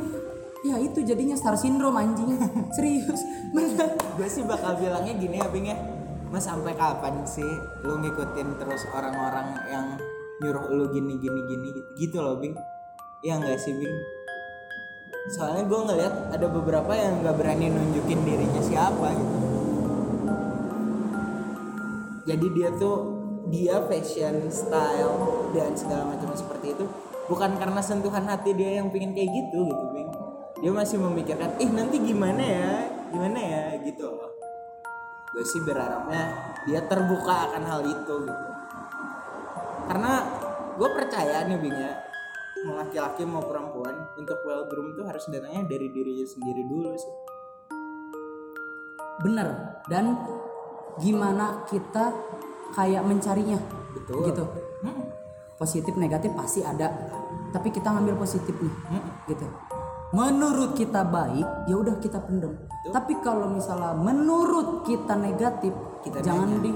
ya 0.65 0.75
itu 0.79 1.03
jadinya 1.03 1.35
star 1.35 1.53
syndrome 1.53 1.93
anjing. 1.95 2.39
Serius. 2.75 3.21
Bener. 3.51 3.93
Gue 4.15 4.27
sih 4.27 4.41
bakal 4.41 4.79
bilangnya 4.79 5.13
gini 5.13 5.35
ya 5.35 5.47
Bing 5.47 5.67
ya. 5.67 5.77
Mas 6.25 6.43
sampai 6.43 6.73
kapan 6.73 7.21
sih 7.23 7.45
lu 7.81 7.99
ngikutin 7.99 8.57
terus 8.57 8.81
orang-orang 8.89 9.45
yang 9.67 9.85
nyuruh 10.37 10.67
lu 10.69 10.85
gini 10.89 11.15
gini 11.15 11.41
gini 11.45 11.69
gitu 11.95 12.17
loh 12.17 12.39
Bing? 12.39 12.55
Ya 13.21 13.35
enggak 13.35 13.59
sih 13.59 13.71
Bing 13.71 13.93
soalnya 15.25 15.65
gue 15.65 15.79
ngeliat 15.89 16.13
ada 16.37 16.47
beberapa 16.49 16.93
yang 16.93 17.25
nggak 17.25 17.35
berani 17.37 17.73
nunjukin 17.73 18.21
dirinya 18.21 18.61
siapa 18.61 19.07
gitu. 19.09 19.35
Jadi 22.25 22.47
dia 22.57 22.69
tuh 22.77 22.97
dia 23.49 23.77
fashion 23.85 24.49
style 24.49 25.49
dan 25.53 25.73
segala 25.77 26.13
macam 26.13 26.33
seperti 26.33 26.73
itu 26.73 26.85
bukan 27.29 27.57
karena 27.57 27.81
sentuhan 27.81 28.25
hati 28.25 28.53
dia 28.57 28.81
yang 28.81 28.89
pingin 28.89 29.13
kayak 29.13 29.29
gitu 29.33 29.65
gitu 29.65 29.85
Bing. 29.93 30.09
Dia 30.61 30.71
masih 30.73 30.97
memikirkan 31.01 31.57
ih 31.61 31.69
nanti 31.69 32.01
gimana 32.01 32.41
ya? 32.41 32.71
Gimana 33.13 33.37
ya? 33.37 33.63
Gitu. 33.81 34.05
Loh 34.05 34.33
gue 35.35 35.43
sih 35.43 35.59
berharapnya 35.67 36.53
dia 36.63 36.79
terbuka 36.87 37.51
akan 37.51 37.63
hal 37.67 37.81
itu 37.83 38.13
gitu. 38.23 38.45
Karena 39.89 40.11
gue 40.77 40.89
percaya 40.93 41.45
nih 41.49 41.57
Bing 41.57 41.77
ya 41.77 42.04
mau 42.65 42.81
laki-laki 42.81 43.21
mau 43.29 43.45
perempuan 43.45 43.93
untuk 44.17 44.41
well 44.41 44.65
groom 44.65 44.97
tuh 44.97 45.05
harus 45.05 45.29
datangnya 45.29 45.69
dari 45.69 45.87
dirinya 45.93 46.25
sendiri 46.25 46.65
dulu 46.65 46.89
sih. 46.97 47.13
Bener. 49.21 49.47
Dan 49.85 50.17
gimana 50.97 51.63
kita 51.69 52.09
kayak 52.73 53.05
mencarinya? 53.05 53.61
Betul. 53.93 54.27
gitu. 54.27 54.43
Hmm. 54.83 55.07
positif 55.55 55.95
negatif 55.95 56.35
pasti 56.35 56.59
ada. 56.65 56.91
Tapi 57.53 57.71
kita 57.71 57.87
ngambil 57.87 58.19
positifnya. 58.19 58.73
Gitu. 59.23 59.47
Menurut 60.11 60.75
kita 60.75 61.07
baik 61.07 61.69
ya 61.71 61.75
udah 61.79 61.95
kita 62.03 62.19
pendem. 62.19 62.59
Tapi 62.91 63.23
kalau 63.23 63.47
misalnya 63.47 63.95
menurut 63.95 64.83
kita 64.85 65.15
negatif 65.15 65.73
Kita 66.05 66.21
jangan 66.21 66.61
di 66.61 66.69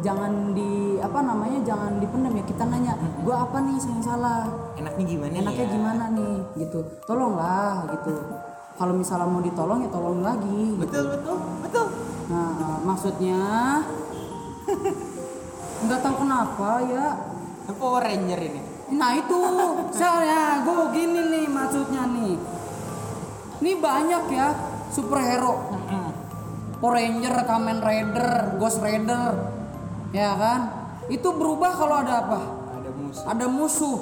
jangan 0.00 0.52
di 0.56 0.96
apa 1.00 1.18
namanya 1.24 1.58
jangan 1.64 2.00
dipendam 2.00 2.32
ya. 2.36 2.44
Kita 2.44 2.64
nanya 2.68 2.92
gua 3.24 3.48
apa 3.48 3.58
nih 3.64 3.76
yang 3.80 4.02
salah? 4.02 4.44
Enaknya 4.76 5.04
gimana 5.04 5.32
enaknya 5.32 5.66
ya? 5.66 5.72
gimana 5.72 6.04
nih? 6.12 6.36
Gitu. 6.56 6.80
Tolonglah 7.04 7.88
gitu. 7.96 8.14
Kalau 8.80 8.94
misalnya 8.96 9.28
mau 9.28 9.44
ditolong 9.44 9.84
ya 9.84 9.90
tolong 9.92 10.20
lagi 10.24 10.62
betul 10.80 11.04
betul 11.12 11.36
betul. 11.60 11.86
Nah, 12.32 12.80
maksudnya 12.80 13.40
nggak 15.84 16.00
tahu 16.00 16.14
kenapa 16.24 16.70
ya. 16.88 17.06
Power 17.70 18.02
Ranger 18.02 18.40
ini. 18.42 18.60
Nah 18.98 19.14
itu, 19.14 19.38
saya 19.94 20.66
gue 20.66 20.90
gini 20.90 21.20
nih 21.30 21.46
maksudnya 21.46 22.02
nih. 22.10 22.34
Ini 23.62 23.72
banyak 23.78 24.24
ya 24.34 24.48
superhero, 24.90 25.70
Power 26.82 26.98
Ranger, 26.98 27.34
Kamen 27.46 27.78
Rider, 27.78 28.58
Ghost 28.58 28.82
Rider, 28.82 29.59
ya 30.10 30.30
kan? 30.36 30.60
Itu 31.10 31.34
berubah 31.34 31.72
kalau 31.74 31.96
ada 32.02 32.14
apa? 32.22 32.40
ada 32.78 32.90
musuh 32.94 33.24
Ada 33.26 33.46
musuh. 33.50 33.98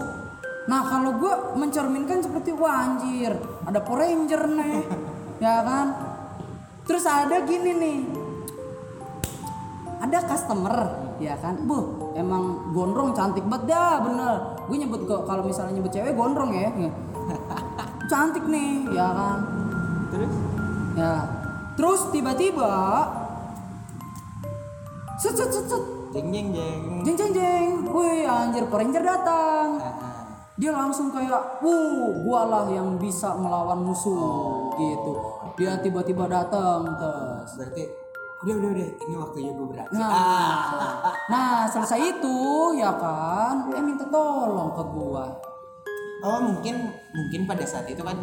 Nah 0.68 0.82
kalau 0.84 1.16
gue 1.16 1.34
mencerminkan 1.56 2.20
seperti 2.20 2.52
wah 2.52 2.84
anjir, 2.84 3.32
ada 3.64 3.80
Power 3.80 4.04
Ranger 4.04 4.42
nih, 4.52 4.84
ya 5.44 5.64
kan? 5.64 5.86
Terus 6.84 7.04
ada 7.08 7.40
gini 7.44 7.72
nih, 7.72 7.98
ada 9.98 10.18
customer 10.24 10.76
ya 11.18 11.34
kan 11.42 11.58
bu 11.66 12.14
emang 12.14 12.70
gondrong 12.70 13.10
cantik 13.10 13.42
banget 13.50 13.74
dah 13.74 13.98
bener 14.06 14.34
gue 14.70 14.76
nyebut 14.78 15.02
kok 15.02 15.26
kalau 15.26 15.42
misalnya 15.42 15.74
nyebut 15.74 15.90
cewek 15.90 16.14
gondrong 16.14 16.54
ya 16.54 16.70
Ya. 16.78 16.90
cantik 18.10 18.46
nih 18.46 18.86
ya 18.94 19.08
kan 19.10 19.38
terus 20.14 20.32
ya 20.94 21.14
terus 21.74 22.00
tiba-tiba 22.14 22.72
set 25.18 25.34
set 25.34 25.50
set 25.50 25.66
set 25.66 25.84
jeng 26.12 26.28
jeng 26.32 26.48
jeng. 26.54 26.80
Jeng 27.04 27.16
jeng 27.16 27.32
jeng. 27.34 27.68
Wih 27.88 28.24
anjir 28.24 28.64
Power 28.68 28.84
Ranger 28.84 29.04
datang. 29.04 29.68
Ah, 29.80 30.48
dia 30.56 30.72
langsung 30.72 31.12
kayak 31.12 31.60
wuh 31.60 32.24
gua 32.24 32.48
lah 32.48 32.64
yang 32.72 32.96
bisa 32.96 33.36
melawan 33.36 33.84
musuh. 33.84 34.72
Gitu. 34.76 35.12
Dia 35.60 35.78
tiba-tiba 35.80 36.24
datang 36.28 36.86
terus 36.96 37.50
berarti 37.58 37.84
udah 38.46 38.54
udah 38.54 38.70
udah. 38.70 38.88
Ini 39.02 39.14
waktunya 39.18 39.50
gue 39.50 39.66
beraksi 39.66 39.98
Nah, 39.98 40.10
ah. 40.10 41.12
nah 41.32 41.66
selesai 41.66 41.98
itu 41.98 42.38
ya 42.78 42.94
kan, 42.94 43.74
eh 43.74 43.82
minta 43.82 44.06
tolong 44.08 44.72
ke 44.72 44.84
gua. 44.94 45.26
oh 46.18 46.42
mungkin 46.42 46.90
mungkin 47.14 47.46
pada 47.46 47.62
saat 47.62 47.86
itu 47.86 48.02
kan 48.02 48.18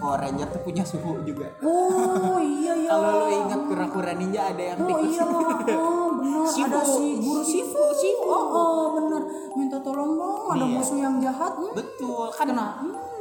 Power 0.00 0.18
Ranger 0.18 0.48
tuh 0.48 0.62
punya 0.62 0.80
suhu 0.82 1.20
juga 1.20 1.52
Oh 1.60 2.40
iya 2.40 2.72
iya. 2.80 2.88
kalau 2.88 3.10
lu 3.20 3.26
ingat 3.30 3.60
kura-kura 3.62 4.12
ninja 4.12 4.48
ada 4.48 4.62
yang 4.64 4.78
Oh 4.80 4.98
iya, 4.98 5.24
oh 5.76 6.08
benar 6.18 6.48
ada 6.48 6.80
si 6.82 7.06
guru 7.16 7.42
Shifu, 7.42 7.82
Shifu. 7.92 8.24
Oh, 8.24 8.46
oh 8.50 8.84
benar, 8.96 9.22
minta 9.54 9.76
tolong 9.78 10.16
dong, 10.16 10.50
ada 10.50 10.60
Iya. 10.60 10.72
musuh 10.72 10.98
yang 10.98 11.20
jahat. 11.20 11.52
Hmm. 11.52 11.72
betul 11.72 12.32
kan 12.32 12.48
Kena. 12.48 12.68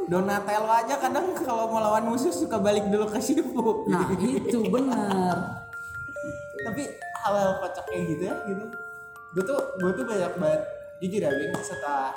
Donatello 0.07 0.71
aja 0.73 0.95
kadang 0.97 1.37
kalau 1.37 1.69
melawan 1.69 2.01
musuh 2.01 2.31
suka 2.31 2.57
balik 2.57 2.87
dulu 2.87 3.05
ke 3.05 3.19
Shifu 3.19 3.85
Nah 3.85 4.09
itu 4.15 4.57
benar. 4.65 5.35
tapi 6.65 6.81
hal-hal 7.19 7.55
kocak 7.57 7.85
kayak 7.85 8.03
gitu 8.09 8.23
ya 8.25 8.35
gitu 8.45 8.65
gue 9.29 9.43
tuh 9.45 9.59
gue 9.77 9.91
tuh 9.93 10.03
banyak 10.03 10.33
banget 10.35 10.61
jujur 10.97 11.21
ya 11.21 11.29
setelah 11.61 12.09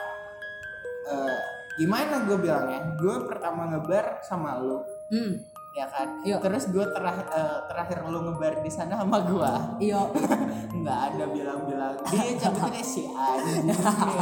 eh, 1.04 1.38
gimana 1.74 2.22
gue 2.22 2.36
bilangnya 2.36 2.80
gue 2.94 3.16
pertama 3.24 3.64
ngebar 3.66 4.20
sama 4.20 4.58
lu 4.58 4.80
Hmm. 5.08 5.40
ya 5.72 5.84
kan 5.86 6.20
Iya. 6.20 6.36
terus 6.38 6.68
gue 6.68 6.84
terah- 6.86 7.24
eh, 7.26 7.58
terakhir 7.66 8.00
lu 8.02 8.18
ngebar 8.22 8.60
di 8.60 8.68
sana 8.68 8.92
sama 8.94 9.20
gue 9.22 9.52
Iya. 9.82 10.00
nggak 10.78 10.98
ada 11.06 11.24
bilang-bilang 11.26 11.94
dia 12.06 12.32
cabutnya 12.38 12.80
si 12.82 13.06
anjing 13.06 13.68
ini 13.68 13.74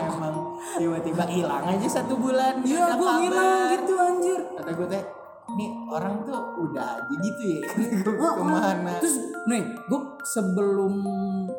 emang 0.05 0.35
tiba-tiba 0.73 1.25
hilang 1.27 1.65
aja 1.65 1.89
satu 1.93 2.15
bulan 2.17 2.59
Iya, 2.61 2.87
kabar. 2.89 3.15
ngilang 3.17 3.59
gitu 3.73 3.95
anjir. 3.97 4.41
kata 4.53 4.71
gue 4.73 4.89
teh 4.89 5.05
nih 5.51 5.67
orang 5.89 6.23
tuh 6.23 6.39
udah 6.61 6.87
aja 7.01 7.15
gitu 7.17 7.43
ya 7.49 7.61
Oh, 8.23 8.33
ke 8.33 8.45
mana 8.45 8.93
Terus 8.99 9.19
nih, 9.45 9.63
gue 9.85 10.01
sebelum 10.23 10.95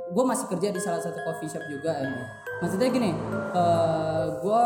gue 0.08 0.24
masih 0.26 0.48
kerja 0.48 0.68
di 0.70 0.80
salah 0.80 1.00
satu 1.00 1.20
coffee 1.22 1.48
shop 1.48 1.64
juga 1.66 1.92
ya. 1.92 2.08
Maksudnya 2.60 2.88
gini, 2.90 3.12
eh 3.52 4.26
gue 4.38 4.66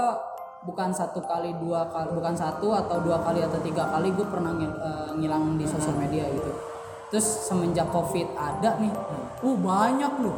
bukan 0.65 0.89
satu 0.89 1.21
kali 1.23 1.53
dua 1.61 1.85
kali, 1.93 2.11
bukan 2.17 2.33
satu 2.33 2.73
atau 2.73 2.97
dua 3.05 3.21
kali 3.21 3.45
atau 3.45 3.61
tiga 3.61 3.85
kali 3.93 4.11
gue 4.11 4.25
pernah 4.25 4.51
ngil- 4.57 4.81
eh, 4.81 5.09
ngilang 5.21 5.55
di 5.55 5.65
sosial 5.69 5.95
media 5.95 6.25
gitu. 6.33 6.51
Terus 7.13 7.27
semenjak 7.45 7.87
covid 7.93 8.33
ada 8.33 8.81
nih, 8.81 8.91
uh 9.45 9.57
banyak 9.61 10.13
loh, 10.25 10.37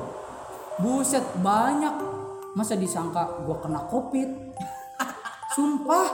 buset 0.84 1.24
banyak. 1.40 1.96
Masa 2.54 2.76
disangka 2.76 3.42
gue 3.48 3.58
kena 3.64 3.88
covid? 3.88 4.30
Sumpah. 5.56 6.08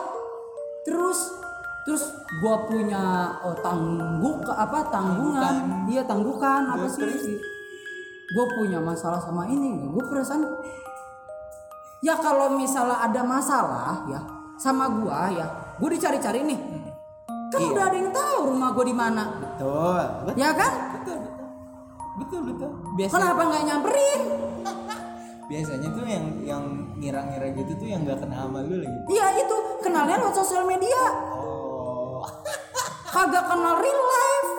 Terus 0.83 1.43
terus 1.83 2.15
gua 2.39 2.63
punya 2.63 3.27
oh, 3.43 3.55
tangguk 3.59 4.47
apa 4.47 4.87
tanggungan 4.87 5.83
iya 5.91 5.99
tanggukan 6.07 6.63
apa 6.63 6.87
sih 6.87 7.35
gue 8.33 8.45
punya 8.55 8.79
masalah 8.79 9.19
sama 9.19 9.45
ini 9.51 9.91
gue 9.91 10.03
perasaan 10.07 10.47
ya 12.03 12.19
kalau 12.19 12.51
misalnya 12.59 12.99
ada 12.99 13.23
masalah 13.23 14.03
ya 14.11 14.19
sama 14.59 14.91
gua 14.91 15.31
ya 15.31 15.47
gue 15.79 15.89
dicari-cari 15.99 16.39
nih. 16.45 16.59
Kan 17.49 17.61
udah 17.69 17.83
ada 17.85 17.97
yang 17.97 18.11
tahu 18.13 18.37
rumah 18.49 18.69
gue 18.73 18.85
di 18.89 18.95
mana. 18.95 19.23
Betul. 19.37 20.03
Betul. 20.25 20.41
Ya 20.41 20.49
kan? 20.53 20.71
Betul 20.97 21.17
betul. 21.21 21.47
Betul 22.13 22.41
betul. 22.49 22.69
Biasa 22.97 23.13
kenapa 23.17 23.41
nggak 23.45 23.63
nyamperin? 23.67 24.21
Biasanya 25.51 25.89
tuh 25.93 26.05
yang 26.07 26.25
yang 26.41 26.63
ngira-ngira 26.97 27.47
gitu 27.53 27.71
tuh 27.77 27.87
yang 27.89 28.01
nggak 28.05 28.25
kenal 28.25 28.49
sama 28.49 28.59
lu 28.65 28.81
lagi. 28.81 28.99
Iya 29.11 29.25
itu. 29.43 29.57
Kenalnya 29.85 30.15
lewat 30.21 30.35
sosial 30.39 30.63
media. 30.65 31.03
Oh. 31.35 32.25
Kagak 33.13 33.45
kenal 33.45 33.77
real 33.81 34.01
life. 34.01 34.51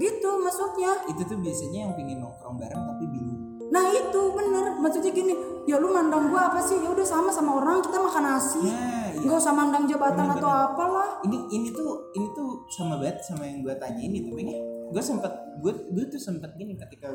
Gitu 0.00 0.30
maksudnya. 0.42 0.92
Itu 1.06 1.22
tuh 1.26 1.38
biasanya 1.38 1.78
yang 1.90 1.92
pingin 1.94 2.18
nongkrong 2.22 2.58
bareng 2.58 2.80
tapi 2.80 3.04
bingung 3.06 3.31
Nah 3.72 3.84
itu 3.88 4.20
bener. 4.36 4.64
Maksudnya 4.76 5.10
gini 5.10 5.34
ya 5.64 5.80
lu 5.80 5.88
mandang 5.88 6.28
gua 6.28 6.52
apa 6.52 6.60
sih? 6.60 6.76
Ya 6.76 6.92
udah 6.92 7.06
sama 7.06 7.32
sama 7.32 7.56
orang 7.56 7.80
kita 7.80 7.96
makan 7.96 8.22
nasi. 8.28 8.60
Nah, 8.60 9.08
iya. 9.08 9.22
nggak 9.24 9.38
usah 9.40 9.54
mandang 9.56 9.84
jabatan 9.88 10.28
Bener, 10.28 10.36
atau 10.36 10.50
bener. 10.52 10.66
apalah. 10.68 11.10
Ini 11.24 11.38
ini 11.48 11.68
tuh 11.72 12.12
ini 12.12 12.26
tuh 12.36 12.68
sama 12.68 13.00
banget 13.00 13.24
sama 13.24 13.48
yang 13.48 13.64
gue 13.64 13.74
tanyain 13.80 14.12
itu 14.12 14.30
Bang. 14.30 14.52
gue 14.92 15.00
sempet 15.02 15.32
gue 15.64 15.72
gue 15.72 16.04
tuh 16.12 16.20
sempet 16.20 16.52
gini 16.60 16.76
ketika 16.76 17.08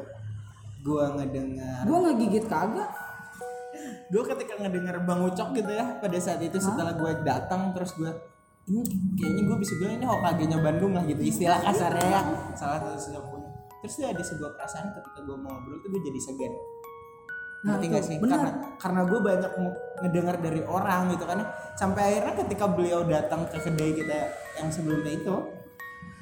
gue 0.82 1.04
ngedengar 1.14 1.86
gua 1.86 1.98
ngegigit 2.10 2.46
kagak. 2.50 2.90
Gue 4.10 4.24
ketika 4.26 4.58
ngedengar 4.58 5.06
bang 5.06 5.22
ucok 5.22 5.54
gitu 5.54 5.70
ya 5.70 6.02
pada 6.02 6.18
saat 6.18 6.42
itu 6.42 6.58
setelah 6.58 6.98
gue 6.98 7.12
datang 7.22 7.76
terus 7.78 7.94
gue 7.94 8.10
ini 8.68 8.82
kayaknya 9.16 9.44
gue 9.48 9.58
bisa 9.62 9.74
bilang 9.80 9.96
ini 10.02 10.06
Hokage-nya 10.10 10.58
Bandung 10.60 10.92
lah 10.98 11.04
gitu 11.06 11.22
istilah 11.22 11.62
kasarnya 11.62 12.08
ya. 12.10 12.22
Salah 12.58 12.80
satu 12.84 12.98
terus 13.80 13.94
dia 13.96 14.10
ada 14.10 14.20
sebuah 14.20 14.52
perasaan 14.54 14.92
ketika 14.92 15.20
gue 15.22 15.36
mau 15.36 15.52
ngobrol 15.52 15.78
tuh 15.80 15.90
gue 15.90 16.02
jadi 16.04 16.20
segan. 16.20 16.54
Nah, 17.58 17.74
ngerti 17.74 17.86
tuh, 17.86 17.92
gak 17.92 18.04
sih? 18.06 18.18
benar. 18.18 18.38
karena 18.38 18.52
karena 18.78 19.02
gue 19.04 19.20
banyak 19.20 19.52
ng- 19.56 19.78
ngedengar 20.00 20.36
dari 20.38 20.62
orang 20.62 21.02
gitu 21.10 21.26
kan 21.26 21.40
sampai 21.74 22.02
akhirnya 22.08 22.34
ketika 22.40 22.66
beliau 22.66 23.02
datang 23.02 23.50
ke 23.50 23.58
kedai 23.58 23.92
kita 23.94 24.18
yang 24.56 24.70
sebelumnya 24.70 25.14
itu 25.16 25.36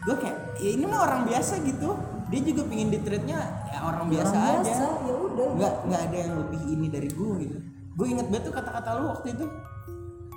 gue 0.02 0.16
kayak 0.16 0.38
ya 0.58 0.70
ini 0.72 0.84
mah 0.86 1.02
orang 1.04 1.22
biasa 1.26 1.60
gitu. 1.62 1.90
Dia 2.26 2.42
juga 2.42 2.66
pingin 2.66 2.90
di 2.90 2.98
treatnya 3.00 3.38
ya 3.68 3.80
orang 3.84 4.10
biasa, 4.10 4.34
Orang 4.34 4.58
aja. 4.58 4.66
biasa, 4.66 4.86
ya 5.04 5.14
udah. 5.16 5.48
nggak 5.54 5.74
nggak 5.86 6.02
ada 6.02 6.18
yang 6.18 6.34
lebih 6.40 6.62
ini 6.66 6.88
dari 6.90 7.10
gue 7.10 7.32
gitu. 7.40 7.58
Gue 7.94 8.06
inget 8.10 8.28
banget 8.28 8.44
tuh 8.50 8.54
kata-kata 8.54 8.90
lu 8.98 9.04
waktu 9.10 9.28
itu. 9.32 9.46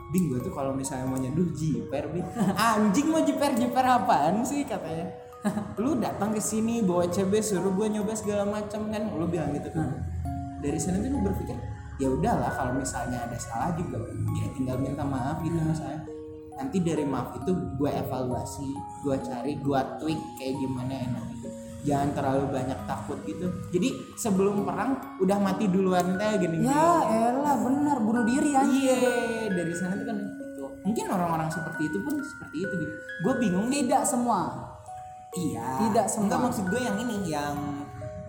Bing 0.09 0.25
gue 0.27 0.41
tuh 0.41 0.51
kalau 0.51 0.73
misalnya 0.73 1.05
mau 1.05 1.17
nyeduh 1.17 1.53
jiper 1.53 2.09
Bing 2.09 2.25
anjing 2.73 3.09
mau 3.09 3.21
jiper 3.21 3.53
jiper 3.55 3.85
apaan 3.85 4.41
sih? 4.41 4.65
katanya 4.65 5.05
lu 5.79 5.95
datang 6.03 6.35
ke 6.35 6.43
sini 6.43 6.83
bawa 6.83 7.07
CB 7.07 7.33
suruh 7.39 7.71
gue 7.71 7.87
nyoba 7.95 8.13
segala 8.15 8.43
macam 8.47 8.91
kan? 8.91 9.03
Lu 9.15 9.27
bilang 9.31 9.55
gitu 9.55 9.71
kan. 9.71 10.03
Dari 10.59 10.79
sana 10.79 10.99
tuh 10.99 11.15
gue 11.15 11.23
berpikir 11.23 11.57
ya 11.99 12.09
udahlah 12.15 12.51
kalau 12.55 12.79
misalnya 12.79 13.27
ada 13.27 13.35
salah 13.35 13.75
juga 13.75 13.99
ya 14.39 14.47
tinggal 14.55 14.79
minta 14.79 15.03
maaf 15.03 15.43
gitu 15.43 15.59
masalahnya 15.59 16.07
nanti 16.55 16.79
dari 16.79 17.03
maaf 17.03 17.35
itu 17.43 17.51
gue 17.75 17.91
evaluasi 17.91 18.71
gue 19.03 19.17
cari 19.19 19.59
gue 19.59 19.81
tweak 19.99 20.21
kayak 20.39 20.55
gimana 20.63 20.95
enak 20.95 21.25
gitu 21.35 21.49
jangan 21.87 22.11
terlalu 22.11 22.45
banyak 22.51 22.79
takut 22.91 23.19
gitu. 23.23 23.47
Jadi 23.71 24.19
sebelum 24.19 24.67
perang 24.67 24.99
udah 25.23 25.39
mati 25.39 25.71
duluan 25.71 26.19
teh 26.19 26.43
gini 26.43 26.67
Ya 26.67 27.07
elah 27.31 27.55
benar 27.55 28.03
bunuh 28.03 28.27
diri 28.27 28.51
anjing. 28.51 28.83
iya 28.83 29.47
dari 29.47 29.73
sana 29.73 29.95
tuh 29.95 30.07
kan 30.11 30.19
gitu 30.19 30.67
mungkin 30.83 31.05
orang-orang 31.13 31.49
seperti 31.49 31.87
itu 31.87 31.99
pun 32.03 32.19
seperti 32.19 32.57
itu 32.67 32.75
gitu. 32.83 32.95
Gue 33.25 33.35
bingung. 33.39 33.71
Tidak 33.71 34.03
semua. 34.03 34.68
Iya. 35.39 35.67
Tidak 35.79 36.07
semua. 36.07 36.25
Enggak, 36.27 36.41
maksud 36.47 36.65
gue 36.67 36.81
yang 36.81 36.97
ini 36.99 37.17
yang 37.25 37.55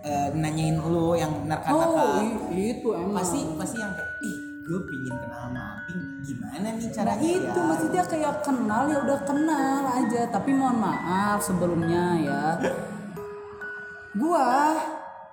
eh, 0.00 0.28
nanyain 0.32 0.76
lu 0.76 1.12
yang 1.12 1.32
narka-narka 1.44 2.24
Oh, 2.24 2.50
itu 2.50 2.88
emang. 2.90 3.14
pasti 3.16 3.44
pasti 3.54 3.76
yang 3.76 3.92
kayak 3.92 4.10
ih 4.22 4.36
gue 4.60 4.80
pingin 4.86 5.14
kenal 5.18 5.40
sama 5.44 5.62
Aping 5.74 6.00
gimana 6.22 6.54
nih 6.62 6.72
Nah 6.78 6.92
caranya 6.94 7.26
itu 7.26 7.58
ya? 7.58 7.64
maksudnya 7.66 8.02
kayak 8.06 8.34
kenal 8.40 8.82
ya 8.86 8.98
udah 9.00 9.18
kenal 9.22 9.82
aja. 9.90 10.20
Tapi 10.28 10.50
mohon 10.52 10.78
maaf 10.78 11.38
sebelumnya 11.40 12.04
ya. 12.16 12.42
Gua 14.12 14.74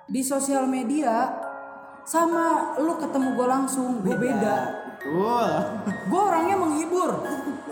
di 0.06 0.22
sosial 0.22 0.64
media 0.64 1.34
sama 2.02 2.74
lu 2.78 2.96
ketemu 2.96 3.28
gua 3.34 3.46
langsung 3.54 4.00
gue 4.00 4.16
beda 4.16 4.56
betul. 4.98 5.50
Gue 6.10 6.20
orangnya 6.20 6.56
menghibur. 6.58 7.10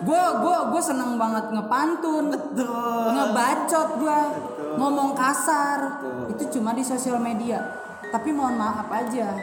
Gue 0.06 0.22
gua 0.38 0.70
gua 0.70 0.82
seneng 0.82 1.18
banget 1.18 1.50
ngepantun 1.50 2.30
betul. 2.30 3.10
ngebacot 3.10 3.88
gue 3.98 4.18
ngomong 4.78 5.18
kasar. 5.18 6.02
Itu 6.30 6.58
cuma 6.58 6.70
di 6.76 6.86
sosial 6.86 7.18
media. 7.18 7.58
Tapi 8.14 8.30
mohon 8.30 8.54
maaf 8.54 8.86
aja 8.94 9.34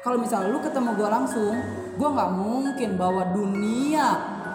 kalau 0.00 0.16
misalnya 0.16 0.52
lu 0.52 0.60
ketemu 0.60 0.96
gue 0.96 1.08
langsung 1.08 1.54
gue 1.96 2.08
nggak 2.08 2.32
mungkin 2.36 2.90
bawa 3.00 3.32
dunia. 3.32 4.08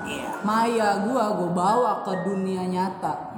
Iya. 0.06 0.30
Maya 0.46 1.02
gue 1.02 1.24
gue 1.42 1.50
bawa 1.50 2.06
ke 2.06 2.14
dunia 2.30 2.62
nyata. 2.70 3.34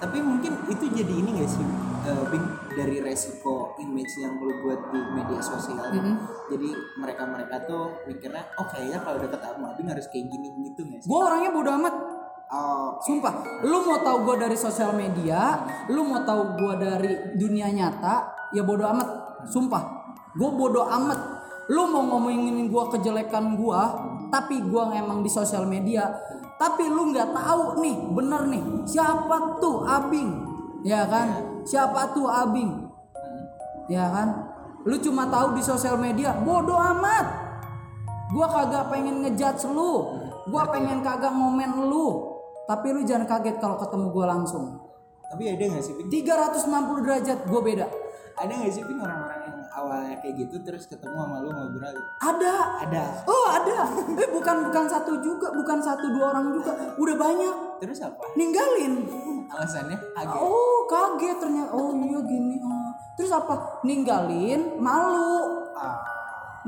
Tapi 0.00 0.16
mungkin 0.24 0.56
itu 0.72 0.88
jadi 0.88 1.12
ini 1.12 1.44
gak 1.44 1.50
sih 1.52 1.89
Bing 2.00 2.46
dari 2.72 2.96
resiko 3.04 3.76
image 3.76 4.22
yang 4.22 4.40
lu 4.40 4.64
buat 4.64 4.88
di 4.88 5.00
media 5.12 5.40
sosial. 5.42 5.92
Jadi 6.48 6.70
mereka 6.96 7.28
mereka 7.28 7.60
tuh 7.68 8.00
mikirnya 8.08 8.46
oh 8.56 8.66
kayaknya 8.68 8.98
kalau 9.04 9.18
deket 9.20 9.40
sama 9.44 9.76
Abing 9.76 9.88
harus 9.92 10.06
kayak 10.08 10.26
gini 10.32 10.48
gitu 10.64 10.80
gak 10.88 11.00
sih? 11.04 11.08
Gue 11.10 11.20
orangnya 11.20 11.50
bodo 11.52 11.70
amat. 11.76 11.94
Oh 12.50 12.98
sumpah 13.04 13.62
lu 13.62 13.78
mau 13.86 14.02
tahu 14.02 14.26
gue 14.26 14.36
dari 14.42 14.56
sosial 14.58 14.90
media 14.98 15.62
lu 15.86 16.02
mau 16.02 16.26
tahu 16.26 16.58
gue 16.58 16.74
dari 16.82 17.12
dunia 17.38 17.68
nyata 17.70 18.48
ya 18.56 18.64
bodo 18.64 18.88
amat. 18.88 19.08
Sumpah 19.50 19.82
gue 20.34 20.50
bodo 20.50 20.86
amat. 20.86 21.20
Lu 21.70 21.86
mau 21.86 22.02
ngomongin 22.02 22.66
gue 22.66 22.84
kejelekan 22.98 23.54
gue 23.54 23.82
tapi 24.30 24.62
gue 24.62 24.82
emang 24.94 25.22
di 25.22 25.30
sosial 25.30 25.66
media 25.66 26.06
tapi 26.60 26.86
lu 26.92 27.08
nggak 27.08 27.32
tahu 27.32 27.80
nih 27.80 27.96
bener 28.12 28.42
nih 28.52 28.64
siapa 28.84 29.56
tuh 29.58 29.80
abing 29.80 30.28
ya 30.84 31.08
kan 31.08 31.49
siapa 31.64 32.12
tuh 32.16 32.26
abing 32.26 32.90
ya 33.90 34.06
kan? 34.08 34.28
Lu 34.86 34.96
cuma 35.02 35.28
tahu 35.28 35.58
di 35.58 35.62
sosial 35.66 35.98
media 36.00 36.32
bodo 36.40 36.72
amat. 36.72 37.26
Gua 38.30 38.46
kagak 38.46 38.88
pengen 38.88 39.26
ngejudge 39.26 39.66
lu. 39.68 40.22
Gua 40.48 40.70
pengen 40.70 41.02
kagak 41.02 41.34
ngomen 41.34 41.90
lu. 41.90 42.38
Tapi 42.64 42.94
lu 42.94 43.02
jangan 43.02 43.26
kaget 43.26 43.58
kalau 43.58 43.76
ketemu 43.76 44.06
gua 44.14 44.30
langsung. 44.30 44.78
Tapi 45.30 45.46
ada 45.46 45.62
gak 45.62 45.82
sih 45.82 45.94
Bing 45.94 46.10
360 46.10 47.04
derajat 47.06 47.38
gua 47.50 47.60
beda. 47.60 47.86
Ada 48.38 48.52
gak 48.66 48.72
sih 48.72 48.82
Bing 48.86 49.02
orang-orang 49.02 49.40
yang 49.46 49.58
awalnya 49.74 50.14
kayak 50.22 50.34
gitu 50.46 50.56
terus 50.62 50.86
ketemu 50.86 51.18
sama 51.18 51.36
lu 51.42 51.50
ngobrol? 51.50 51.96
Ada. 52.22 52.54
Ada? 52.86 53.04
Oh 53.26 53.46
ada. 53.50 53.78
Eh 54.16 54.28
bukan 54.30 54.56
bukan 54.70 54.84
satu 54.86 55.18
juga 55.18 55.50
bukan 55.50 55.78
satu 55.82 56.06
dua 56.14 56.30
orang 56.34 56.54
juga. 56.54 56.72
Udah 56.96 57.16
banyak 57.18 57.54
terus 57.80 57.98
apa? 58.04 58.22
Ninggalin. 58.36 59.08
Alasannya? 59.50 59.98
Agak 60.14 60.36
oh 60.38 60.86
kaget 60.86 61.36
ternyata. 61.40 61.72
Oh 61.74 61.96
iya 61.96 62.20
gini 62.22 62.60
oh. 62.60 62.92
terus 63.16 63.32
apa? 63.32 63.80
Ninggalin 63.82 64.76
malu. 64.78 65.64
Ah, 65.74 65.98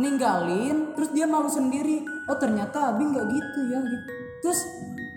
ninggalin 0.01 0.97
terus 0.97 1.13
dia 1.13 1.29
malu 1.29 1.47
sendiri. 1.47 2.03
Oh 2.27 2.37
ternyata 2.41 2.97
Abi 2.97 3.05
nggak 3.05 3.27
gitu 3.29 3.61
ya 3.71 3.79
gitu. 3.85 4.09
Terus 4.43 4.61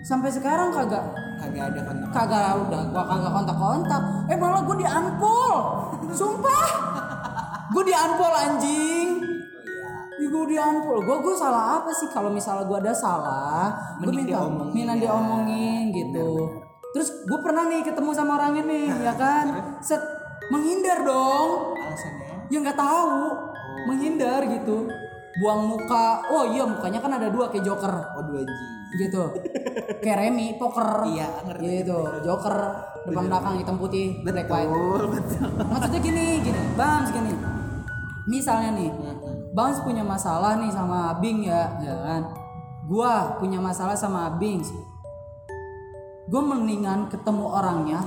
sampai 0.06 0.30
sekarang 0.30 0.70
kagak 0.70 1.02
kagak 1.42 1.74
ada 1.74 1.80
kontak. 1.82 2.08
kagak 2.14 2.52
udah 2.62 2.80
gua 2.94 3.02
kagak 3.10 3.32
kontak 3.34 3.56
kontak 3.58 4.02
eh 4.30 4.36
malah 4.38 4.62
gue 4.62 4.76
di 4.78 4.86
unpol 4.86 5.54
sumpah. 6.14 6.68
Gue 7.74 7.82
di 7.82 7.92
unpol 7.92 8.30
anjing 8.30 9.25
gue 10.28 10.44
di 10.52 10.56
unpol 10.56 10.98
gue 11.02 11.16
gue 11.22 11.34
salah 11.36 11.80
apa 11.82 11.90
sih? 11.92 12.08
Kalau 12.10 12.30
misalnya 12.30 12.64
gue 12.68 12.78
ada 12.78 12.94
salah 12.94 13.96
gue 14.00 14.12
minta 14.12 14.38
diomongin. 14.38 14.72
minta 14.74 14.94
ya. 14.94 15.00
diomongin 15.08 15.84
gitu. 15.94 16.28
terus 16.96 17.12
gue 17.28 17.38
pernah 17.44 17.68
nih 17.68 17.84
ketemu 17.84 18.10
sama 18.16 18.40
orangnya 18.40 18.64
nih 18.64 18.86
ya 19.04 19.14
kan? 19.16 19.46
Set 19.84 20.00
menghindar 20.48 21.04
dong. 21.04 21.76
Alasannya? 21.76 22.28
Ya 22.48 22.58
nggak 22.62 22.78
tahu. 22.78 23.20
Menghindar 23.90 24.40
gitu. 24.48 24.88
Buang 25.44 25.68
muka. 25.68 26.24
Oh 26.32 26.48
iya 26.48 26.64
mukanya 26.64 27.04
kan 27.04 27.12
ada 27.20 27.28
dua 27.28 27.52
kayak 27.52 27.68
joker. 27.68 27.92
Oh 28.16 28.24
dua 28.24 28.40
G. 28.48 28.52
Gitu. 28.96 29.22
Kayak 30.00 30.18
Remy 30.24 30.56
poker. 30.56 31.04
Iya, 31.04 31.28
ngerti. 31.44 31.84
gitu. 31.84 31.98
Joker 32.24 32.56
depan 33.04 33.28
belakang 33.28 33.54
hitam 33.60 33.76
putih 33.76 34.24
black 34.24 34.48
white. 34.48 34.72
Betul 34.72 35.04
betul. 35.20 35.48
Maksudnya 35.68 36.00
gini 36.00 36.24
gini. 36.40 36.60
Bams 36.80 37.12
gini 37.12 37.56
misalnya 38.26 38.74
nih 38.74 38.90
Bams 39.56 39.80
punya 39.80 40.04
masalah 40.04 40.60
nih 40.60 40.68
sama 40.68 41.16
Abing 41.16 41.48
ya. 41.48 41.72
Ya 41.80 41.96
kan? 42.04 42.22
Gua 42.84 43.40
punya 43.40 43.56
masalah 43.56 43.96
sama 43.96 44.28
Abing 44.28 44.60
gue 46.26 46.42
mendingan 46.42 47.06
ketemu 47.06 47.46
orangnya 47.46 48.02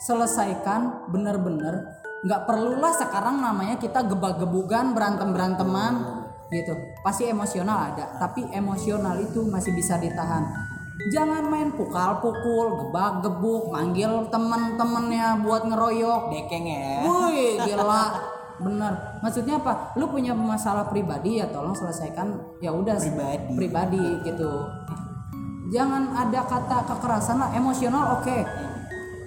selesaikan 0.00 1.12
bener-bener. 1.12 2.00
Nggak 2.24 2.48
perlulah 2.48 2.92
sekarang 2.96 3.44
namanya 3.44 3.76
kita 3.76 4.00
gebak-gebukan 4.08 4.96
berantem 4.96 5.28
beranteman 5.36 6.24
gitu. 6.48 6.72
Pasti 7.04 7.28
emosional 7.28 7.92
ada 7.92 8.16
tapi 8.16 8.48
emosional 8.48 9.20
itu 9.20 9.44
masih 9.44 9.76
bisa 9.76 10.00
ditahan. 10.00 10.72
Jangan 11.12 11.44
main 11.52 11.68
pukal-pukul 11.76 12.80
gebak-gebuk 12.80 13.68
manggil 13.68 14.24
temen-temennya 14.32 15.44
buat 15.44 15.68
ngeroyok. 15.68 16.32
Dekeng 16.32 16.64
ya. 16.64 17.04
Wih 17.04 17.60
gila 17.60 18.04
bener. 18.60 18.92
Maksudnya 19.22 19.58
apa? 19.58 19.94
Lu 19.98 20.06
punya 20.10 20.36
masalah 20.36 20.86
pribadi 20.86 21.42
ya 21.42 21.50
tolong 21.50 21.74
selesaikan 21.74 22.58
ya 22.62 22.70
udah 22.70 22.96
Pribadi. 22.98 23.54
pribadi 23.58 24.04
gitu. 24.22 24.50
Jangan 25.72 26.14
ada 26.14 26.40
kata 26.46 26.78
kekerasan 26.86 27.40
lah 27.40 27.50
emosional 27.56 28.20
oke. 28.20 28.38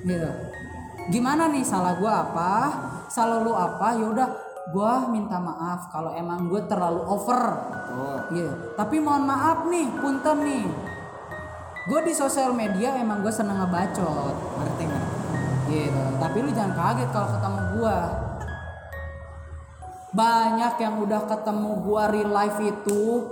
Gitu. 0.06 0.30
Gimana 1.12 1.52
nih 1.52 1.64
salah 1.66 2.00
gua 2.00 2.24
apa? 2.30 2.54
Salah 3.12 3.44
lu 3.44 3.52
apa? 3.52 3.96
Ya 4.00 4.06
udah 4.08 4.30
gua 4.72 5.08
minta 5.08 5.40
maaf 5.40 5.88
kalau 5.92 6.12
emang 6.12 6.52
gue 6.52 6.60
terlalu 6.68 7.00
over. 7.08 7.42
Oh 7.88 8.20
gitu 8.36 8.52
tapi 8.76 9.00
mohon 9.00 9.26
maaf 9.26 9.66
nih 9.68 9.88
punten 10.00 10.44
nih. 10.44 10.68
Gue 11.88 12.04
di 12.04 12.12
sosial 12.12 12.52
media 12.52 13.00
emang 13.00 13.24
gue 13.24 13.32
seneng 13.32 13.64
ngebacot. 13.64 14.36
Ngerti. 14.60 14.86
Gitu. 15.72 16.04
Tapi 16.20 16.38
lu 16.44 16.52
jangan 16.52 16.76
kaget 16.76 17.10
kalau 17.16 17.28
ketemu 17.32 17.60
gua 17.80 17.98
banyak 20.18 20.74
yang 20.82 20.98
udah 21.06 21.30
ketemu 21.30 21.70
gua 21.86 22.10
real 22.10 22.34
life 22.34 22.58
itu. 22.58 23.30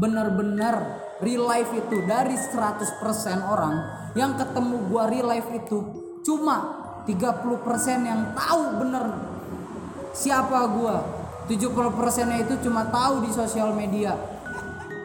Bener-bener 0.00 1.04
real 1.20 1.44
life 1.44 1.68
itu. 1.76 2.00
Dari 2.08 2.32
100% 2.40 2.96
orang 3.44 3.74
yang 4.16 4.32
ketemu 4.40 4.88
gua 4.88 5.12
real 5.12 5.28
life 5.28 5.52
itu 5.52 5.78
cuma 6.24 6.80
30% 7.04 8.08
yang 8.08 8.32
tahu 8.32 8.80
bener 8.80 9.04
siapa 10.16 10.64
gua. 10.72 11.20
70% 11.50 12.30
nya 12.30 12.38
itu 12.46 12.54
cuma 12.64 12.86
tahu 12.88 13.26
di 13.26 13.30
sosial 13.34 13.74
media. 13.76 14.14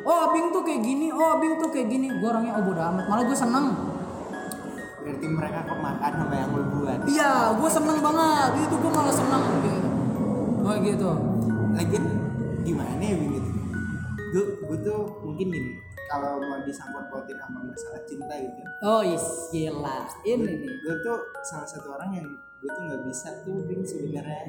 Oh 0.05 0.29
abing 0.29 0.53
tuh 0.53 0.61
kayak 0.61 0.85
gini 0.85 1.09
oh 1.09 1.35
abing 1.35 1.57
tuh 1.57 1.73
kayak 1.73 1.89
gini. 1.89 2.07
Gue 2.21 2.29
orangnya 2.29 2.61
oh 2.61 2.63
bodo 2.63 2.77
amat. 2.93 3.09
Malah 3.09 3.23
gue 3.25 3.33
seneng. 3.33 3.73
Berarti 5.01 5.25
mereka 5.25 5.65
kemakan 5.65 6.11
sama 6.13 6.35
yang 6.37 6.49
lu 6.53 6.63
buat. 6.77 6.99
Iya 7.09 7.57
gue 7.57 7.69
seneng 7.73 7.97
banget. 7.97 8.49
Itu 8.69 8.75
gue 8.77 8.91
malah 8.93 9.15
seneng. 9.17 9.43
gitu 9.65 9.84
oh 10.65 10.75
gitu. 10.81 11.11
Lagian 11.77 12.05
gimana 12.65 12.97
ya 12.97 13.13
gitu 13.13 13.55
gue 14.35 14.43
gue 14.67 14.77
tuh 14.83 15.01
mungkin 15.23 15.47
gini 15.47 15.71
kalau 16.11 16.37
mau 16.43 16.59
disangkut 16.67 17.07
pautin 17.09 17.39
sama 17.39 17.65
masalah 17.65 18.01
cinta 18.05 18.35
gitu. 18.37 18.61
Oh 18.85 19.01
is 19.01 19.49
gila. 19.49 20.05
Ini 20.21 20.37
nih. 20.37 20.73
gue 20.85 20.95
tuh 21.01 21.17
salah 21.41 21.65
satu 21.65 21.97
orang 21.97 22.13
yang 22.13 22.27
gue 22.61 22.69
tuh 22.69 22.81
nggak 22.85 23.01
bisa 23.09 23.33
tuh 23.41 23.65
Bing 23.65 23.81
sebenarnya. 23.81 24.45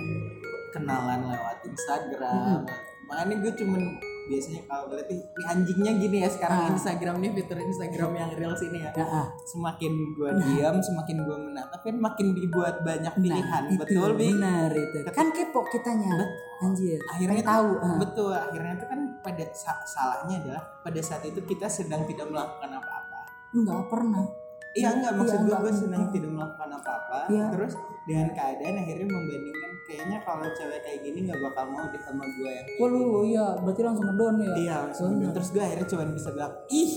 Kenalan 0.76 1.32
lewat 1.32 1.64
Instagram. 1.64 2.68
Makanya 3.08 3.34
gue 3.40 3.52
cuman 3.56 3.82
biasanya 4.26 4.62
kalau 4.66 4.90
nih 4.90 5.06
ini 5.06 5.42
anjingnya 5.46 5.92
gini 5.96 6.16
ya 6.22 6.28
sekarang 6.28 6.58
Ah. 6.58 6.70
Instagram 6.74 7.14
nih 7.18 7.30
fitur 7.32 7.58
Instagram 7.58 8.10
yang 8.12 8.30
reels 8.34 8.62
ini 8.62 8.78
ya. 8.82 8.90
Ya 8.92 9.06
ah. 9.06 9.26
semakin 9.46 9.92
gue 10.12 10.30
diam 10.42 10.76
semakin 10.76 11.16
gue 11.22 11.36
menatap 11.46 11.80
kan 11.80 11.96
makin 11.96 12.26
dibuat 12.32 12.82
banyak 12.82 13.14
pilihan. 13.16 13.62
Nah, 13.70 13.78
betul 13.78 14.08
itu, 14.12 14.18
Bing 14.18 14.36
benar 14.38 14.70
itu. 14.70 14.98
Kan 15.10 15.28
kepo 15.30 15.60
kitanya. 15.68 16.10
Anjir. 16.56 16.96
akhirnya 17.12 17.44
tahu 17.44 17.68
ah. 17.78 17.96
betul 18.00 18.32
akhirnya 18.32 18.72
itu 18.74 18.86
kan 18.88 19.00
pada 19.20 19.44
sa- 19.52 19.84
salahnya 19.84 20.40
adalah 20.40 20.62
pada 20.80 21.00
saat 21.00 21.20
itu 21.22 21.38
kita 21.42 21.68
sedang 21.68 22.02
tidak 22.04 22.26
melakukan 22.26 22.70
apa-apa. 22.72 23.20
Enggak 23.52 23.82
pernah. 23.86 24.24
Iya 24.72 24.88
enggak. 24.92 25.12
Maksud 25.16 25.40
Iya, 25.40 25.46
gue 25.46 25.56
gue 25.62 25.72
sedang 25.72 26.04
tidak 26.08 26.30
melakukan 26.32 26.70
apa-apa 26.74 27.18
Iya. 27.28 27.46
terus 27.52 27.72
dengan 28.04 28.28
keadaan 28.32 28.74
akhirnya 28.76 29.06
membandingkan 29.06 29.70
kayaknya 29.86 30.18
kalau 30.26 30.46
cewek 30.50 30.82
kayak 30.82 30.98
gini 31.06 31.30
nggak 31.30 31.38
bakal 31.38 31.70
mau 31.70 31.86
deh 31.86 32.02
sama 32.02 32.26
gue 32.26 32.50
yang 32.50 32.66
Wah 32.82 32.88
lu 32.90 33.22
iya. 33.30 33.46
Berarti 33.62 33.80
langsung 33.86 34.06
ngedon 34.10 34.34
ya? 34.42 34.52
Iya, 34.58 34.76
langsung 34.90 35.10
terus 35.30 35.48
gue 35.54 35.62
akhirnya 35.62 35.86
cuma 35.86 36.04
bisa 36.10 36.28
bilang, 36.34 36.52
ih 36.66 36.92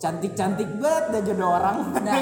cantik-cantik 0.00 0.68
banget 0.80 1.04
dah 1.12 1.22
jodoh 1.22 1.50
orang. 1.52 1.76
Nah, 2.02 2.18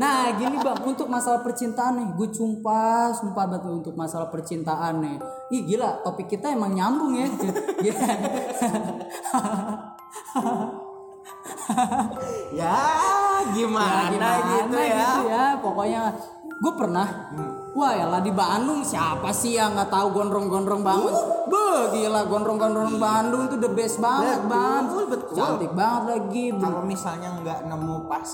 nah 0.00 0.32
gini 0.38 0.56
bang. 0.64 0.80
Untuk 0.86 1.10
masalah 1.12 1.44
percintaan 1.44 2.00
nih 2.00 2.08
gue 2.16 2.28
sumpah 2.32 3.12
sumpah 3.12 3.44
banget 3.44 3.68
untuk 3.68 3.94
masalah 3.98 4.32
percintaan 4.32 5.02
nih. 5.04 5.16
Ih 5.52 5.62
gila 5.68 6.00
topik 6.06 6.30
kita 6.30 6.54
emang 6.54 6.72
nyambung 6.72 7.18
ya. 7.18 7.28
Ya 12.48 12.80
gimana, 13.52 14.08
gimana 14.10 14.30
gitu 14.40 14.76
ya. 14.80 14.88
gitu 14.88 15.22
ya? 15.28 15.44
Pokoknya 15.60 16.00
gue 16.58 16.72
pernah 16.74 17.06
wah 17.76 17.92
ya 17.92 18.06
lah 18.08 18.20
di 18.22 18.32
Bandung 18.32 18.80
siapa 18.84 19.32
sih 19.32 19.56
yang 19.56 19.76
nggak 19.76 19.90
tahu 19.92 20.12
gondrong-gondrong 20.12 20.82
banget 20.84 21.14
Beuh, 21.48 21.88
gila 21.92 22.28
gondrong-gondrong 22.28 23.00
Bandung 23.00 23.48
itu 23.48 23.56
the 23.56 23.70
best 23.72 24.00
banget 24.00 24.44
Betul, 24.44 24.50
bang 24.52 24.82
betul. 25.08 25.34
cantik 25.36 25.72
banget 25.72 26.02
lagi 26.12 26.44
Kalau 26.56 26.82
misalnya 26.84 27.28
nggak 27.40 27.58
nemu 27.68 27.96
pas 28.08 28.28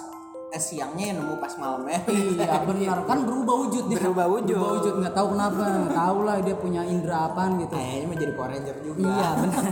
eh, 0.55 0.63
siangnya 0.63 1.05
ya 1.11 1.15
nemu 1.19 1.35
pas 1.43 1.53
malamnya. 1.59 1.99
Iya 2.07 2.63
benar 2.63 2.99
kan 3.11 3.27
berubah 3.27 3.55
wujud 3.67 3.91
dia. 3.91 3.99
Berubah 3.99 4.27
wujud. 4.31 4.55
Berubah 4.55 4.71
wujud 4.79 4.95
nggak 5.03 5.15
tahu 5.19 5.27
kenapa. 5.35 5.63
Tahu 5.91 6.19
lah 6.23 6.37
dia 6.39 6.55
punya 6.55 6.83
indera 6.87 7.27
apaan 7.27 7.59
gitu. 7.59 7.75
Kayaknya 7.75 8.07
mau 8.07 8.17
jadi 8.23 8.33
Power 8.39 8.51
Ranger 8.55 8.77
juga. 8.87 9.03
Iya 9.03 9.29
benar. 9.43 9.63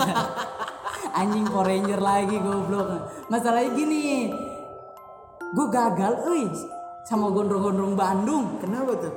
Anjing 1.22 1.46
Power 1.46 1.66
Ranger 1.70 2.00
lagi 2.02 2.36
goblok. 2.42 2.88
Masalahnya 3.30 3.70
gini. 3.78 4.06
Gue 5.52 5.66
gagal 5.70 6.12
euy 6.26 6.50
sama 7.06 7.30
gondrong-gondrong 7.30 7.94
Bandung. 7.94 8.58
Kenapa 8.58 8.98
tuh? 8.98 9.14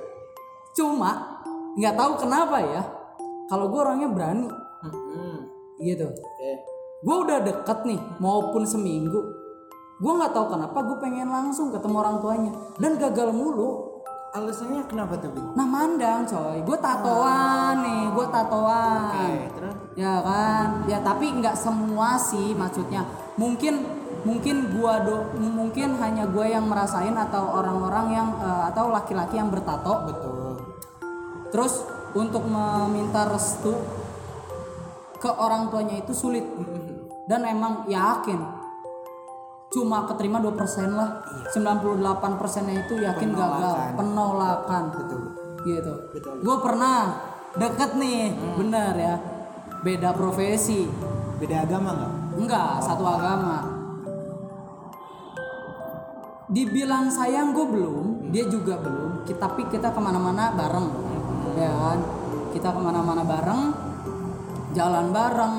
Cuma 0.76 1.42
nggak 1.76 1.96
tahu 1.96 2.12
kenapa 2.20 2.60
ya. 2.60 2.82
Kalau 3.48 3.72
gue 3.72 3.80
orangnya 3.80 4.10
berani 4.10 4.50
Hmm. 4.86 5.40
gitu. 5.80 6.06
Oke. 6.06 6.52
Gue 7.02 7.16
udah 7.26 7.40
deket 7.42 7.80
nih 7.86 8.00
maupun 8.20 8.68
seminggu. 8.68 9.18
Gue 9.96 10.12
nggak 10.12 10.36
tahu 10.36 10.52
kenapa 10.52 10.78
gue 10.84 10.98
pengen 11.00 11.32
langsung 11.32 11.72
ketemu 11.72 11.96
orang 11.96 12.18
tuanya 12.20 12.52
dan 12.78 13.00
gagal 13.00 13.32
mulu. 13.32 13.96
Alasannya 14.36 14.84
kenapa 14.92 15.16
tuh, 15.16 15.32
Bing? 15.32 15.56
Nah 15.56 15.64
mandang 15.64 16.28
coy, 16.28 16.60
gue 16.60 16.78
tatoan 16.84 17.76
nih, 17.80 18.04
gue 18.12 18.26
tatoan. 18.28 19.16
Oke, 19.16 19.32
terus 19.56 19.76
Ya 19.96 20.20
kan, 20.20 20.84
ya 20.92 21.00
tapi 21.00 21.32
nggak 21.32 21.56
semua 21.56 22.20
sih 22.20 22.52
maksudnya. 22.52 23.08
Mungkin 23.40 23.88
mungkin 24.28 24.76
gua 24.76 25.00
do, 25.08 25.32
mungkin 25.40 25.96
hanya 26.04 26.28
gue 26.28 26.52
yang 26.52 26.68
merasain 26.68 27.16
atau 27.16 27.48
orang-orang 27.48 28.08
yang 28.12 28.28
eh, 28.36 28.64
atau 28.76 28.92
laki-laki 28.92 29.40
yang 29.40 29.48
bertato. 29.48 30.04
betul. 30.04 30.45
Terus 31.56 31.88
untuk 32.12 32.44
meminta 32.52 33.32
restu 33.32 33.72
ke 35.24 35.32
orang 35.32 35.72
tuanya 35.72 36.04
itu 36.04 36.12
sulit. 36.12 36.44
Dan 37.32 37.48
emang 37.48 37.88
yakin. 37.88 38.44
Cuma 39.72 40.04
keterima 40.04 40.44
2% 40.44 40.52
lah. 40.92 41.24
98 41.56 42.36
persennya 42.36 42.84
itu 42.84 43.00
yakin 43.00 43.32
gagal. 43.32 43.96
Penolakan. 43.96 44.84
Betul. 45.00 45.22
gitu. 45.64 45.94
Betul. 46.12 46.44
gue 46.44 46.58
pernah 46.60 47.24
deket 47.56 47.96
nih. 48.04 48.36
Bener 48.60 48.94
ya. 49.00 49.16
Beda 49.80 50.12
profesi. 50.12 50.84
Beda 51.40 51.64
agama 51.64 51.96
nggak? 51.96 52.14
enggak 52.36 52.74
satu 52.84 53.04
agama. 53.08 53.64
Dibilang 56.52 57.08
sayang 57.08 57.56
gue 57.56 57.64
belum 57.64 58.28
dia 58.36 58.44
juga 58.52 58.76
belum. 58.76 59.24
Tapi 59.24 59.72
kita 59.72 59.96
ke 59.96 60.00
mana-mana 60.04 60.52
bareng 60.52 61.15
ya 61.56 61.72
kan? 61.72 62.00
Kita 62.52 62.72
ke 62.72 62.80
mana-mana 62.80 63.24
bareng 63.24 63.64
jalan 64.76 65.12
bareng 65.12 65.56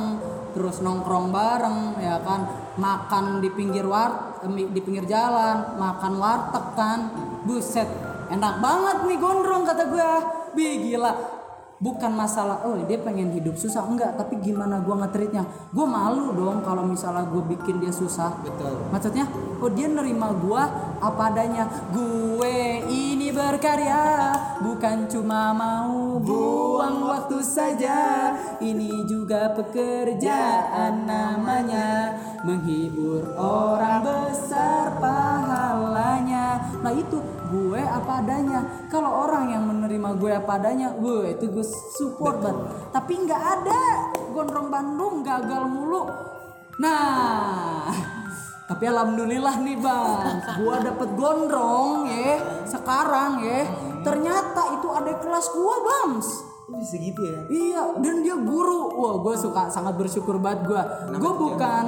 terus 0.57 0.81
nongkrong 0.81 1.33
bareng 1.33 2.01
ya 2.01 2.21
kan? 2.25 2.41
Makan 2.77 3.41
di 3.41 3.49
pinggir 3.53 3.89
war 3.89 4.41
eh, 4.45 4.51
di 4.53 4.81
pinggir 4.85 5.09
jalan 5.09 5.77
makan 5.81 6.13
warteg 6.21 6.67
kan? 6.77 7.01
Buset 7.47 7.89
enak 8.27 8.59
banget 8.59 8.97
nih 9.07 9.19
gondrong 9.23 9.63
kata 9.63 9.85
gue 9.87 10.11
bi 10.59 10.67
gila 10.91 11.36
bukan 11.77 12.13
masalah 12.13 12.65
oh 12.65 12.81
dia 12.89 12.99
pengen 13.01 13.33
hidup 13.37 13.57
susah. 13.57 13.85
Enggak 13.85 14.17
tapi 14.17 14.41
gimana 14.41 14.81
gue 14.81 14.95
ngetritnya? 14.95 15.45
Gue 15.73 15.85
malu 15.85 16.33
dong 16.33 16.65
kalau 16.65 16.85
misalnya 16.85 17.29
gue 17.29 17.43
bikin 17.57 17.81
dia 17.81 17.93
susah. 17.93 18.33
Betul. 18.41 18.89
maksudnya 18.93 19.29
oh 19.61 19.71
dia 19.73 19.89
nerima 19.89 20.33
gua 20.37 20.69
apa 21.01 21.33
adanya. 21.33 21.69
Gue 21.93 22.85
ini 22.89 23.33
berkarya 23.33 24.33
bukan 24.65 25.09
cuma 25.11 25.53
mau 25.53 26.17
buang 26.21 27.05
waktu 27.05 27.39
saja. 27.45 28.33
Ini 28.61 29.05
juga 29.05 29.53
pekerjaan 29.53 31.05
namanya 31.05 32.17
menghibur 32.45 33.37
orang 33.37 34.01
besar 34.05 34.97
pahalanya. 35.01 36.73
Nah 36.81 36.93
itu 36.93 37.19
gue 37.57 37.81
apa 37.81 38.13
adanya 38.21 38.61
kalau 38.93 39.25
orang 39.25 39.49
yang 39.49 39.65
menerima 39.65 40.21
gue 40.21 40.33
apa 40.37 40.61
adanya 40.61 40.93
gue 40.93 41.33
itu 41.33 41.49
gue 41.49 41.65
support 41.97 42.45
banget 42.45 42.93
tapi 42.93 43.13
nggak 43.25 43.43
ada 43.61 43.81
gondrong 44.37 44.69
Bandung 44.69 45.25
gagal 45.25 45.65
mulu 45.65 46.05
nah 46.77 47.89
tapi 48.67 48.83
alhamdulillah 48.91 49.63
nih 49.63 49.79
bang, 49.79 50.43
gua 50.59 50.83
dapet 50.83 51.15
gondrong 51.15 52.11
ya 52.11 52.35
sekarang 52.67 53.47
ya. 53.47 53.63
Ternyata 54.03 54.75
itu 54.75 54.91
ada 54.91 55.13
kelas 55.23 55.47
gua 55.55 55.77
bams. 55.87 56.29
Bisa 56.67 56.99
gitu 56.99 57.23
ya? 57.23 57.41
Iya, 57.47 57.83
dan 58.03 58.27
dia 58.27 58.35
guru. 58.35 58.91
Wah, 58.99 59.23
gue 59.23 59.39
suka 59.39 59.71
sangat 59.71 59.95
bersyukur 59.95 60.43
banget 60.43 60.67
gua. 60.67 60.83
Gue 61.15 61.33
bukan, 61.39 61.85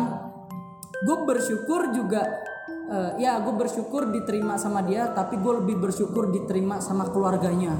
gue 1.02 1.16
bersyukur 1.26 1.90
juga. 1.90 2.22
Eh, 2.88 3.10
ya, 3.20 3.38
gue 3.44 3.54
bersyukur 3.54 4.08
diterima 4.08 4.56
sama 4.56 4.82
dia, 4.82 5.12
tapi 5.12 5.36
gue 5.38 5.52
lebih 5.64 5.78
bersyukur 5.78 6.32
diterima 6.32 6.80
sama 6.80 7.08
keluarganya. 7.08 7.76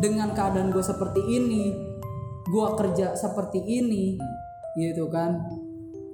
Dengan 0.00 0.32
keadaan 0.32 0.72
gue 0.72 0.80
seperti 0.80 1.20
ini, 1.20 1.76
gue 2.48 2.66
kerja 2.80 3.12
seperti 3.14 3.60
ini, 3.60 4.16
gitu 4.80 5.12
kan. 5.12 5.44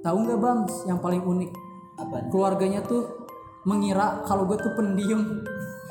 Tahu 0.03 0.17
nggak 0.27 0.39
bang, 0.39 0.59
yang 0.87 0.99
paling 0.99 1.23
unik? 1.23 1.51
Apa? 1.97 2.29
keluarganya 2.29 2.85
tuh 2.85 3.25
mengira 3.65 4.21
kalau 4.29 4.45
gue 4.45 4.57
tuh 4.61 4.69
pendiam 4.77 5.41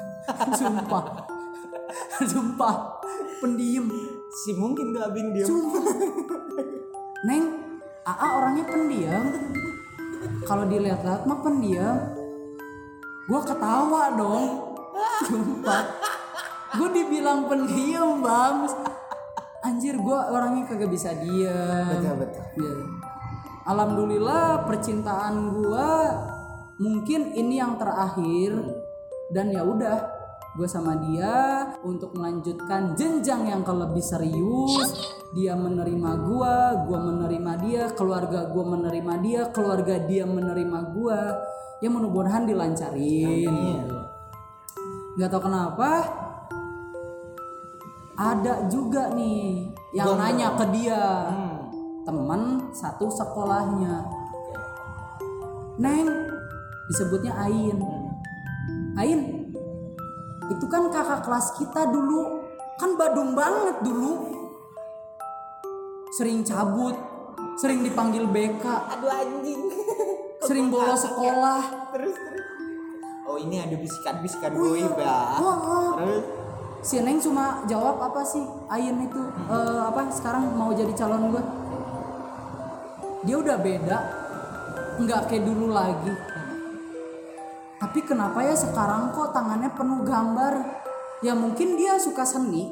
sumpah 0.58 1.26
sumpah 2.30 3.02
pendiam 3.42 3.90
Si 4.36 4.52
mungkin 4.52 4.92
tuh 4.92 5.00
abing 5.00 5.32
dia. 5.32 5.48
neng 7.26 7.44
AA 8.06 8.26
orangnya 8.38 8.64
pendiam 8.68 9.24
kalau 10.46 10.68
dilihat-lihat 10.68 11.26
mah 11.26 11.40
pendiam 11.42 12.15
gue 13.26 13.40
ketawa 13.42 14.14
dong. 14.14 14.44
Sumpah. 15.26 15.82
Gue 16.78 16.88
dibilang 16.94 17.50
pendiam 17.50 18.22
bang. 18.22 18.70
Anjir 19.66 19.98
gue 19.98 20.18
orangnya 20.30 20.70
kagak 20.70 20.90
bisa 20.94 21.10
diam. 21.18 21.90
Betul 21.90 22.14
betul. 22.22 22.44
Ya. 22.62 22.74
Alhamdulillah 23.66 24.62
percintaan 24.62 25.58
gua 25.58 26.14
mungkin 26.78 27.34
ini 27.34 27.58
yang 27.58 27.74
terakhir. 27.74 28.54
Dan 29.34 29.50
ya 29.50 29.66
udah 29.66 30.06
gue 30.54 30.68
sama 30.70 30.94
dia 31.02 31.66
untuk 31.82 32.14
melanjutkan 32.14 32.94
jenjang 32.94 33.50
yang 33.50 33.66
ke 33.66 33.74
lebih 33.74 34.06
serius. 34.06 35.18
Dia 35.34 35.58
menerima 35.58 36.10
gue 36.30 36.56
gue 36.86 36.98
menerima 37.10 37.52
dia 37.66 37.82
keluarga 37.90 38.46
gue 38.54 38.64
menerima 38.64 39.14
dia 39.18 39.42
keluarga 39.50 39.98
dia 39.98 40.22
menerima 40.22 40.78
gue 40.94 41.20
ya 41.78 41.88
mudah-mudahan 41.88 42.44
dilancarin 42.44 43.44
gitu. 43.44 43.98
nggak 45.16 45.28
tahu 45.28 45.42
kenapa 45.44 45.90
ada 48.16 48.64
juga 48.66 49.12
nih 49.12 49.68
yang 49.92 50.08
Gondrong. 50.08 50.24
nanya 50.24 50.48
ke 50.56 50.64
dia 50.72 51.02
Hmm. 51.28 51.56
teman 52.02 52.40
satu 52.72 53.08
sekolahnya 53.08 54.08
Neng 55.76 56.08
disebutnya 56.88 57.36
Ain 57.36 57.76
Ain 58.96 59.20
itu 60.48 60.64
kan 60.70 60.88
kakak 60.88 61.20
kelas 61.20 61.58
kita 61.58 61.90
dulu 61.90 62.40
kan 62.76 62.96
badung 62.96 63.36
banget 63.36 63.84
dulu 63.84 64.32
sering 66.14 66.40
cabut 66.40 66.96
sering 67.56 67.84
dipanggil 67.84 68.24
BK 68.24 68.64
Aduh 68.64 69.12
anjing. 69.12 69.60
sering 70.46 70.66
bolos 70.70 71.02
sekolah. 71.02 71.60
terus 71.92 72.14
terus. 72.14 72.44
Oh 73.26 73.36
ini 73.36 73.58
ada 73.58 73.74
bisikan-bisikan 73.74 74.54
goib 74.54 74.94
ya. 74.94 75.18
Terus? 75.98 76.24
Si 76.86 77.02
Neng 77.02 77.18
cuma 77.18 77.66
jawab 77.66 77.98
apa 77.98 78.22
sih? 78.22 78.46
Ain 78.70 79.02
itu 79.02 79.20
eh, 79.50 79.80
apa 79.82 80.06
sekarang 80.14 80.54
mau 80.54 80.70
jadi 80.70 80.94
calon 80.94 81.34
gue 81.34 81.42
dia 83.26 83.36
udah 83.42 83.58
beda. 83.58 83.98
Nggak 85.02 85.20
kayak 85.26 85.44
dulu 85.44 85.74
lagi. 85.74 86.14
Tapi 87.76 88.00
kenapa 88.06 88.40
ya 88.40 88.54
sekarang 88.56 89.12
kok 89.12 89.34
tangannya 89.34 89.68
penuh 89.74 90.00
gambar? 90.06 90.54
Ya 91.20 91.34
mungkin 91.34 91.74
dia 91.74 91.98
suka 91.98 92.22
seni. 92.22 92.70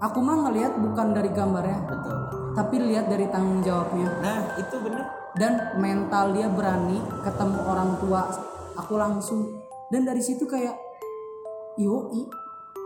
Aku 0.00 0.18
mah 0.20 0.48
ngelihat 0.48 0.76
bukan 0.80 1.16
dari 1.16 1.30
gambarnya 1.32 1.80
betul. 1.88 2.16
tapi 2.54 2.76
lihat 2.78 3.10
dari 3.10 3.26
tanggung 3.28 3.64
jawabnya. 3.66 4.10
Nah 4.22 4.40
itu 4.60 4.76
bener. 4.78 5.23
Dan 5.34 5.52
mental 5.76 6.30
dia 6.30 6.46
berani 6.46 6.98
ketemu 7.20 7.58
orang 7.60 7.90
tua 7.98 8.22
aku 8.74 8.94
langsung 8.94 9.50
dan 9.88 10.02
dari 10.02 10.20
situ 10.20 10.44
kayak 10.44 10.74
yoi 11.76 12.22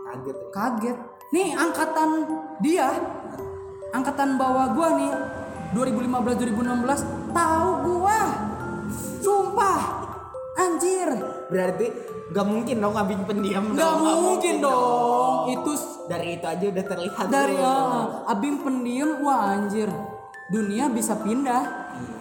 Kaget. 0.09 0.33
ya. 0.33 0.45
kaget 0.49 0.97
nih 1.29 1.49
angkatan 1.53 2.09
dia 2.59 2.89
angkatan 3.91 4.35
bawah 4.35 4.73
gua 4.73 4.89
nih 4.95 5.13
2015 5.71 6.49
2016 6.49 7.05
tahu 7.29 7.69
gua 7.85 8.19
sumpah 9.19 9.79
anjir 10.57 11.09
Berarti 11.47 11.89
gak 12.29 12.45
mungkin 12.45 12.77
dong 12.77 12.93
abing 12.93 13.25
pendiam 13.25 13.65
nggak 13.67 13.77
dong. 13.79 13.97
Nggak 13.99 14.17
mungkin 14.19 14.55
dong 14.59 15.37
itu 15.49 15.71
s- 15.73 15.97
Dari 16.05 16.37
itu 16.37 16.45
aja 16.45 16.65
udah 16.67 16.85
terlihat. 16.85 17.25
dari 17.27 17.53
tuh. 17.53 17.65
ah, 17.65 18.05
abing 18.27 18.57
pendiam 18.61 19.21
wah 19.21 19.49
anjir 19.51 19.89
dunia 20.49 20.89
bisa 20.89 21.13
pindah 21.15 21.63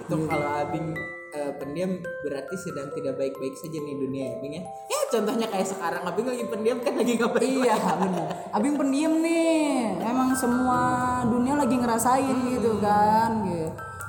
Itu 0.05 0.17
kalau 0.25 0.49
abing 0.65 0.93
eh, 1.31 1.53
pendiam 1.57 1.97
berarti 2.25 2.55
sedang 2.57 2.89
tidak 2.93 3.17
baik-baik 3.17 3.55
saja 3.55 3.79
nih 3.79 3.97
dunia 3.97 4.25
abing 4.37 4.53
ya. 4.57 4.63
Ya 4.89 5.01
contohnya 5.09 5.47
kayak 5.47 5.69
sekarang 5.69 6.03
abing 6.03 6.27
lagi 6.27 6.45
pendiam 6.45 6.79
kan 6.81 6.93
lagi 6.93 7.15
baik. 7.17 7.45
iya 7.65 7.77
benar 8.01 8.27
abing 8.51 8.75
pendiam 8.77 9.15
nih 9.21 9.97
emang 10.01 10.33
semua 10.33 10.81
dunia 11.25 11.57
lagi 11.57 11.77
ngerasain 11.77 12.37
gitu 12.49 12.81
kan 12.81 13.45
gitu. 13.45 13.69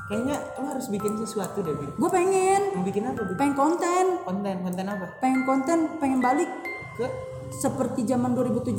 Kayaknya 0.10 0.42
lo 0.58 0.74
harus 0.74 0.90
bikin 0.90 1.22
sesuatu 1.22 1.62
deh 1.62 1.76
bing. 1.78 1.94
gue 1.94 2.10
pengen 2.10 2.62
Mau 2.74 2.82
bikin 2.82 3.06
apa 3.06 3.22
bing? 3.22 3.38
pengen 3.38 3.54
konten 3.54 4.06
Konten 4.26 4.56
konten 4.66 4.86
apa? 4.90 5.06
pengen 5.22 5.42
konten 5.46 5.80
pengen 6.02 6.18
balik 6.18 6.50
Ke 6.98 7.06
seperti 7.54 8.10
zaman 8.10 8.34
2017 8.34 8.74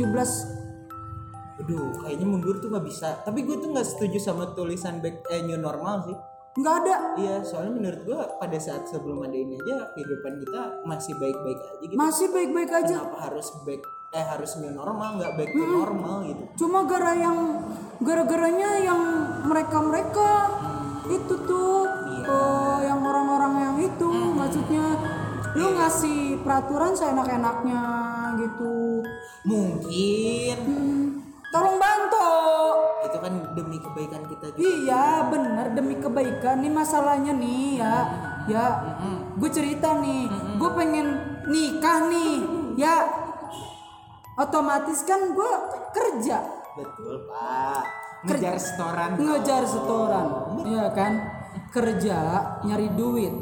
Aduh, 1.60 1.92
kayaknya 2.00 2.26
mundur 2.26 2.56
tuh 2.56 2.68
nggak 2.68 2.86
bisa. 2.86 3.20
Tapi 3.20 3.44
gue 3.44 3.56
tuh 3.56 3.68
nggak 3.68 3.84
setuju 3.84 4.18
sama 4.18 4.50
tulisan 4.52 4.98
back 4.98 5.28
eh, 5.28 5.44
new 5.44 5.56
normal 5.56 6.04
sih. 6.04 6.16
nggak 6.50 6.74
ada. 6.82 6.96
Iya, 7.14 7.36
soalnya 7.46 7.72
menurut 7.72 8.00
gue 8.02 8.18
pada 8.36 8.58
saat 8.58 8.82
sebelum 8.82 9.22
ada 9.22 9.32
ini 9.32 9.54
aja 9.56 9.86
kehidupan 9.94 10.34
kita 10.42 10.82
masih 10.82 11.14
baik-baik 11.14 11.60
aja 11.62 11.78
gitu. 11.80 11.94
masih 11.94 12.26
baik-baik 12.28 12.70
aja. 12.74 12.96
Kenapa 12.98 13.18
harus 13.30 13.46
back 13.62 13.82
eh 14.10 14.26
harus 14.26 14.58
new 14.58 14.74
normal 14.74 15.22
nggak 15.22 15.32
back 15.38 15.50
to 15.54 15.62
normal 15.62 16.16
gitu? 16.26 16.42
cuma 16.58 16.82
gara 16.82 17.14
yang 17.14 17.38
gara-garanya 18.02 18.70
yang 18.82 19.00
mereka-mereka. 19.46 20.30
Itu 21.06 21.34
tuh 21.46 21.86
Iya. 22.18 22.26
eh, 22.26 22.78
yang 22.82 22.98
orang-orang 22.98 23.54
yang 23.60 23.76
itu 23.78 24.10
maksudnya. 24.34 24.86
Lu 25.54 25.70
ngasih 25.74 26.42
peraturan 26.42 26.94
seenak-enaknya 26.94 27.82
gitu. 28.38 29.02
Mungkin. 29.46 30.56
Hmm, 30.66 31.09
tolong 31.50 31.76
bantu. 31.76 32.30
Itu 33.06 33.18
kan 33.18 33.32
demi 33.54 33.78
kebaikan 33.82 34.22
kita 34.26 34.46
juga. 34.54 34.62
Iya 34.62 35.06
bener 35.28 35.66
demi 35.74 35.94
kebaikan. 35.98 36.62
Nih 36.62 36.72
masalahnya 36.72 37.34
nih 37.34 37.82
ya. 37.82 37.94
Ya 38.48 38.64
gue 39.34 39.50
cerita 39.50 39.98
nih. 39.98 40.30
Gue 40.56 40.70
pengen 40.74 41.06
nikah 41.50 42.06
nih 42.08 42.34
ya. 42.78 42.96
Otomatis 44.38 45.02
kan 45.04 45.34
gue 45.34 45.52
kerja. 45.92 46.38
Betul 46.78 47.26
pak. 47.28 47.84
Ngejar 48.20 48.56
setoran. 48.60 49.10
ngejar 49.16 49.62
setoran 49.64 50.26
ya 50.68 50.92
kan? 50.92 51.12
Kerja 51.72 52.18
nyari 52.62 52.88
duit. 52.94 53.32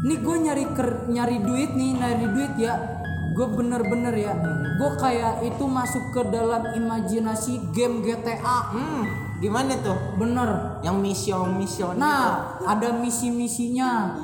Nih 0.00 0.18
gue 0.20 0.36
nyari 0.38 0.64
ker- 0.76 1.08
nyari 1.08 1.40
duit 1.44 1.72
nih 1.72 1.90
nyari 1.96 2.26
duit 2.32 2.52
ya 2.56 2.99
gue 3.30 3.46
bener-bener 3.46 4.10
ya 4.12 4.34
gue 4.74 4.90
kayak 4.96 5.44
itu 5.44 5.64
masuk 5.64 6.10
ke 6.10 6.22
dalam 6.28 6.74
imajinasi 6.74 7.70
game 7.70 8.02
GTA 8.02 8.72
Hmm, 8.72 9.04
gimana 9.38 9.76
tuh? 9.78 9.96
bener 10.16 10.80
Yang 10.80 10.96
mission 10.98 11.48
mission. 11.54 11.94
Nah, 11.94 12.56
ada 12.64 12.96
misi-misinya. 12.96 14.16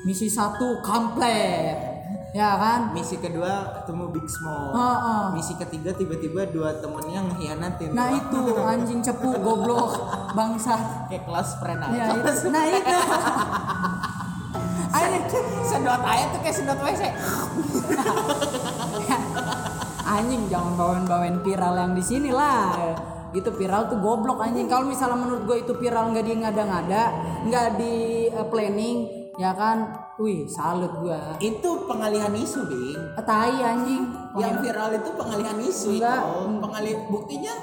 Misi 0.00 0.32
satu 0.32 0.80
komplit, 0.80 1.76
ya 2.32 2.56
kan? 2.56 2.96
Misi 2.96 3.20
kedua 3.20 3.76
ketemu 3.76 4.04
Big 4.08 4.24
Smoke. 4.24 4.72
Heeh. 4.72 5.22
Misi 5.36 5.52
ketiga 5.60 5.92
tiba-tiba 5.92 6.48
dua 6.48 6.72
temennya 6.80 7.20
ngehianatin. 7.28 7.92
Nah 7.92 8.08
itu 8.08 8.40
anjing 8.56 9.04
cepu 9.04 9.36
goblok 9.44 10.00
bangsa. 10.32 11.04
kayak 11.12 11.28
kelas 11.28 11.60
friend 11.60 11.84
aja. 11.84 11.92
Ya, 11.92 12.06
itu. 12.16 12.48
Nah 12.48 12.64
itu. 12.64 12.96
Anjing, 14.90 15.46
sedot 15.62 16.02
aja 16.02 16.24
tuh 16.34 16.40
kayak 16.42 16.56
sedot 16.56 16.78
WC. 16.82 17.02
anjing 20.10 20.42
jangan 20.50 20.74
bawain-bawain 20.74 21.38
viral 21.46 21.74
yang 21.78 21.92
di 21.94 22.02
sini 22.02 22.34
lah. 22.34 22.74
Itu 23.30 23.54
viral 23.54 23.86
tuh 23.86 24.02
goblok 24.02 24.42
anjing. 24.42 24.66
Kalau 24.66 24.90
misalnya 24.90 25.22
menurut 25.22 25.46
gue 25.46 25.56
itu 25.62 25.72
viral 25.78 26.10
nggak 26.10 26.26
di 26.26 26.32
ngada-ngada, 26.42 27.04
nggak 27.46 27.66
di 27.78 27.94
eh, 28.26 28.46
planning, 28.50 28.98
ya 29.38 29.54
kan? 29.54 30.10
Wih, 30.20 30.44
salut 30.50 31.00
gua. 31.00 31.38
Itu 31.40 31.88
pengalihan 31.88 32.34
isu, 32.34 32.68
Bing. 32.68 33.00
Tai 33.24 33.56
anjing. 33.56 34.04
Yang 34.36 34.54
viral 34.66 34.90
itu 34.98 35.10
pengalihan 35.16 35.58
isu 35.62 35.96
Enggak. 35.96 36.20
itu. 36.20 36.60
Pengalih 36.60 36.96
buktinya 37.08 37.54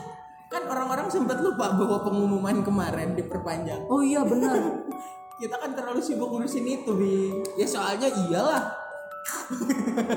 kan 0.48 0.64
orang-orang 0.64 1.12
sempat 1.12 1.44
lupa 1.44 1.76
bahwa 1.76 2.08
pengumuman 2.08 2.64
kemarin 2.64 3.14
diperpanjang. 3.14 3.84
Oh 3.92 4.00
iya 4.00 4.24
benar. 4.24 4.56
Kita 5.38 5.54
kan 5.62 5.78
terlalu 5.78 6.02
sibuk 6.02 6.34
ngurusin 6.34 6.66
itu, 6.66 6.92
Bing. 6.98 7.46
Ya 7.56 7.66
soalnya 7.70 8.10
iyalah. 8.10 8.64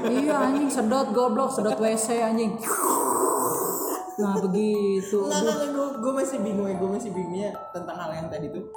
iya 0.06 0.38
anjing 0.38 0.70
sedot 0.70 1.10
goblok 1.10 1.50
sedot 1.50 1.74
WC 1.82 2.22
anjing 2.22 2.54
nah 4.22 4.38
begitu 4.38 5.26
Enggak, 5.26 5.50
enggak, 5.50 5.66
gue, 5.74 5.86
gue 5.98 6.12
masih 6.14 6.38
bingung 6.46 6.70
ya, 6.70 6.78
gue 6.78 6.90
masih 6.94 7.10
bingungnya 7.10 7.50
tentang 7.74 7.98
hal 7.98 8.14
yang 8.14 8.30
tadi 8.30 8.46
tuh. 8.54 8.70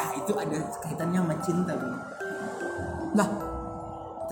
Ah, 0.00 0.08
itu 0.16 0.32
ada 0.32 0.56
kaitannya 0.80 1.20
sama 1.20 1.36
cinta, 1.44 1.76
Bing. 1.76 1.96
lah 3.12 3.28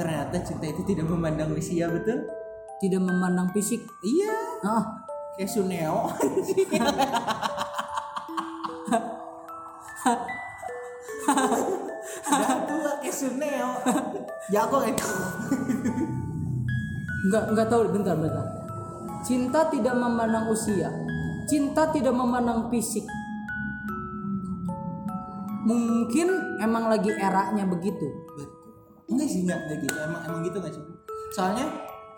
Ternyata 0.00 0.40
cinta 0.40 0.72
itu 0.72 0.80
tidak 0.88 1.04
memandang 1.04 1.52
usia, 1.52 1.84
betul? 1.92 2.24
tidak 2.80 3.04
memandang 3.04 3.52
fisik 3.52 3.84
Iya, 4.00 4.32
ah 4.64 5.04
kayak 5.36 5.52
Suneo. 5.52 6.08
Jago 14.52 14.78
kan? 14.80 14.94
nggak 17.24 17.44
nggak 17.56 17.66
tahu 17.72 17.88
bentar 17.88 18.14
bentar 18.20 18.44
cinta 19.24 19.64
tidak 19.72 19.96
memandang 19.96 20.44
usia 20.52 20.92
cinta 21.48 21.88
tidak 21.88 22.12
memandang 22.12 22.68
fisik 22.68 23.08
mungkin 25.64 26.28
emang 26.60 26.92
lagi 26.92 27.08
eranya 27.08 27.64
begitu. 27.64 28.04
Enggak 29.08 29.28
sih, 29.28 29.48
enggak, 29.48 29.64
enggak 29.64 29.78
gitu. 29.88 29.96
Emang 29.96 30.20
emang 30.28 30.40
gitu 30.44 30.56
enggak 30.60 30.74
sih? 30.76 30.84
Soalnya 31.32 31.66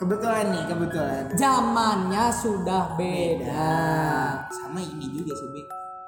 kebetulan 0.02 0.50
nih, 0.50 0.64
kebetulan. 0.66 1.22
zamannya 1.38 2.24
sudah 2.34 2.98
beda 2.98 3.70
sama 4.50 4.82
ini 4.82 5.08
juga 5.08 5.32
sih 5.32 5.48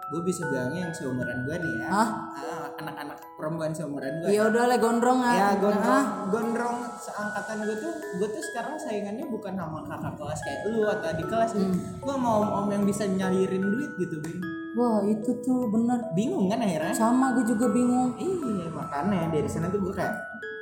gue 0.09 0.21
bisa 0.25 0.41
bilangnya 0.49 0.89
yang 0.89 0.93
seumuran 0.93 1.45
gue 1.45 1.57
nih 1.57 1.73
ya 1.85 1.89
Hah? 1.93 2.09
Ah, 2.33 2.58
anak-anak 2.79 3.19
perempuan 3.35 3.71
seumuran 3.71 4.13
gue 4.21 4.31
ya. 4.31 4.47
udah 4.47 4.65
lah 4.65 4.79
gondrong 4.79 5.21
ah. 5.21 5.35
Ya 5.35 5.49
gondrong. 5.55 5.91
Ah, 5.91 6.05
gondrong 6.27 6.77
seangkatan 6.97 7.57
gue 7.61 7.77
tuh 7.77 7.93
gue 8.17 8.29
tuh 8.29 8.43
sekarang 8.45 8.75
saingannya 8.75 9.27
bukan 9.27 9.53
sama 9.53 9.83
kakak 9.85 10.15
kelas 10.15 10.41
kayak 10.41 10.61
lu 10.67 10.81
atau 10.85 11.07
adik 11.09 11.27
kelas 11.27 11.51
Hmm. 11.51 11.75
gue 11.75 12.15
mau 12.17 12.37
om 12.41 12.51
om 12.57 12.67
yang 12.69 12.83
bisa 12.83 13.03
nyalirin 13.05 13.61
duit 13.61 13.91
gitu 13.99 14.17
bing 14.21 14.39
wah 14.73 15.03
itu 15.03 15.31
tuh 15.41 15.67
bener. 15.67 15.99
Bingung 16.13 16.47
kan 16.47 16.61
akhirnya? 16.61 16.95
Sama 16.95 17.35
gue 17.35 17.43
juga 17.45 17.67
bingung. 17.69 18.15
Iya 18.15 18.71
makanya 18.71 19.27
dari 19.29 19.47
sana 19.47 19.67
tuh 19.67 19.81
gue 19.81 19.91
kayak 19.91 20.15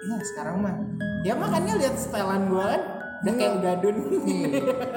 ya 0.03 0.17
sekarang 0.25 0.57
mah. 0.59 0.73
Ya 1.21 1.35
makanya 1.35 1.77
lihat 1.77 1.95
setelan 1.95 2.49
gue 2.49 2.63
kan 2.63 2.83
udah 3.17 3.29
Iya. 3.29 3.39
kayak 3.39 3.57
gadun 3.61 3.97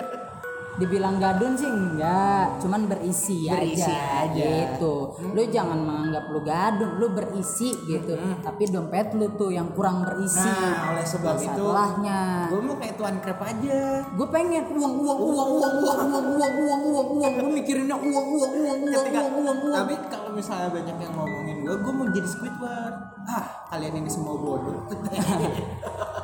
dibilang 0.80 1.20
gadun 1.20 1.54
sih 1.60 1.68
enggak 1.68 2.64
cuman 2.64 2.88
berisi, 2.88 3.52
Berisi 3.52 3.92
aja, 3.92 4.32
aja. 4.32 4.48
gitu 4.72 5.14
lu 5.20 5.42
jangan 5.52 5.80
menganggap 5.84 6.24
lu 6.32 6.40
gadun 6.42 6.92
lu 6.96 7.12
berisi 7.12 7.76
gitu 7.84 8.16
tapi 8.40 8.64
dompet 8.72 9.12
lu 9.20 9.28
tuh 9.36 9.52
yang 9.52 9.76
kurang 9.76 10.08
berisi 10.08 10.48
nah 10.48 10.96
oleh 10.96 11.04
sebab 11.04 11.36
itu 11.36 11.60
masalahnya 11.60 12.48
gue 12.48 12.62
mau 12.64 12.76
kayak 12.80 12.96
tuan 12.96 13.16
krep 13.20 13.40
aja 13.44 13.80
gue 14.08 14.28
pengen 14.32 14.64
uang 14.72 14.94
uang 15.04 15.20
uang 15.20 15.50
uang 15.60 15.74
uang 15.84 16.00
uang 16.08 16.28
uang 16.40 16.54
uang 16.56 16.82
uang 16.88 17.08
uang 17.20 17.34
gue 17.36 17.52
mikirinnya 17.60 17.96
uang 18.00 18.28
uang 18.40 18.52
uang 18.64 18.80
uang 18.88 19.06
uang 19.12 19.30
uang 19.44 19.60
uang 19.68 19.78
tapi 19.84 19.96
kalau 20.08 20.32
misalnya 20.32 20.70
banyak 20.72 20.96
yang 20.96 21.14
ngomongin 21.14 21.58
gue 21.68 21.76
gue 21.76 21.94
mau 21.94 22.08
jadi 22.08 22.28
Squidward 22.32 22.96
ah 23.28 23.46
kalian 23.68 24.00
ini 24.00 24.10
semua 24.10 24.36
bodoh 24.40 24.88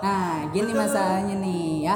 nah 0.06 0.48
gini 0.50 0.72
masalahnya 0.72 1.36
nih 1.44 1.92
ya 1.92 1.96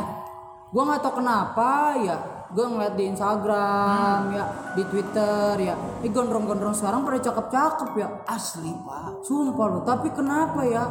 gue 0.70 0.84
nggak 0.86 1.02
tau 1.02 1.14
kenapa 1.18 1.98
ya 1.98 2.18
gue 2.50 2.66
ngeliat 2.66 2.98
di 2.98 3.06
Instagram 3.14 4.34
ya 4.34 4.46
di 4.74 4.84
Twitter 4.90 5.54
ya. 5.62 5.76
Ini 6.02 6.10
gondrong-gondrong 6.10 6.74
sekarang 6.74 7.06
pada 7.06 7.22
cakep-cakep 7.22 7.90
ya. 8.02 8.08
Asli 8.26 8.74
pak. 8.74 9.22
Sumpah 9.22 9.68
lo 9.70 9.80
tapi 9.86 10.10
kenapa 10.10 10.66
ya? 10.66 10.90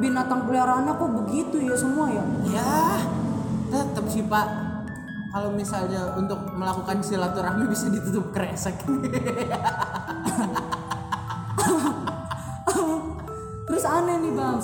Binatang 0.00 0.46
peliharaannya 0.46 0.94
kok 0.94 1.10
begitu 1.24 1.58
ya 1.60 1.74
semua 1.74 2.08
ya? 2.08 2.22
Ya 2.48 3.02
tetap 3.70 4.06
sih 4.06 4.22
pak. 4.24 4.46
Kalau 5.30 5.54
misalnya 5.54 6.18
untuk 6.18 6.42
melakukan 6.54 7.02
silaturahmi 7.02 7.70
bisa 7.70 7.86
ditutup 7.90 8.34
kresek. 8.34 8.74
Terus 13.70 13.84
aneh 13.86 14.18
nih 14.18 14.34
bang 14.34 14.58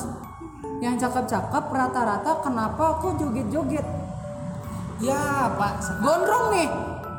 yang 0.77 1.01
cakep-cakep 1.01 1.65
rata-rata 1.73 2.45
kenapa 2.45 3.01
kok 3.01 3.17
joget-joget 3.17 4.06
ya 5.01 5.53
pak. 5.55 5.73
Gondrong 6.01 6.47
nih. 6.53 6.69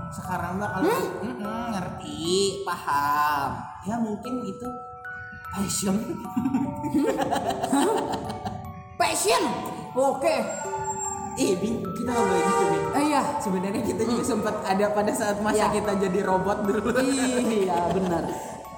Sekarang 0.07 0.55
mah 0.57 0.69
kalau 0.71 0.87
Mm-mm, 1.21 1.63
ngerti 1.75 2.23
paham. 2.63 3.49
Ya 3.83 3.95
mungkin 3.99 4.39
itu 4.41 4.67
passion. 5.51 5.95
Passion? 8.97 9.43
Oke. 9.93 10.35
Eh 11.37 11.53
Bing, 11.61 11.85
kita 11.85 12.09
ngobrol 12.09 12.41
gitu 12.41 12.65
Bing. 12.65 12.85
Eh 12.97 13.03
iya. 13.13 13.21
Sebenarnya 13.37 13.81
kita 13.85 14.01
juga 14.03 14.23
sempat 14.25 14.55
ada 14.65 14.85
pada 14.89 15.11
saat 15.13 15.37
masa 15.37 15.69
Ya. 15.69 15.69
kita 15.69 15.91
jadi 16.01 16.19
robot 16.25 16.65
dulu. 16.65 16.97
Iya 16.97 17.93
benar. 17.93 18.23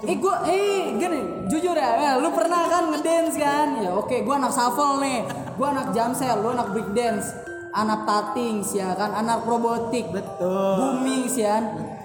Eh 0.04 0.16
gue 0.16 0.36
eh 0.48 0.92
gini. 0.96 1.20
Jujur 1.48 1.72
ya, 1.72 1.92
ya 1.96 2.12
lu 2.20 2.36
pernah 2.36 2.68
kan 2.68 2.92
ngedance 2.92 3.40
kan? 3.40 3.80
Ya 3.80 3.96
oke. 3.96 4.12
Gue 4.24 4.36
anak 4.36 4.52
shuffle 4.52 5.00
nih. 5.00 5.24
Gue 5.56 5.68
anak 5.68 5.96
jamsel 5.96 6.36
lu 6.44 6.52
anak 6.52 6.68
break 6.76 6.92
dance 6.92 7.32
anak 7.72 8.04
tatings 8.04 8.74
ya 8.74 8.94
kan 8.94 9.14
anak 9.14 9.46
robotik. 9.46 10.10
Betul. 10.10 10.76
Booming 10.78 11.30
kan 11.30 11.64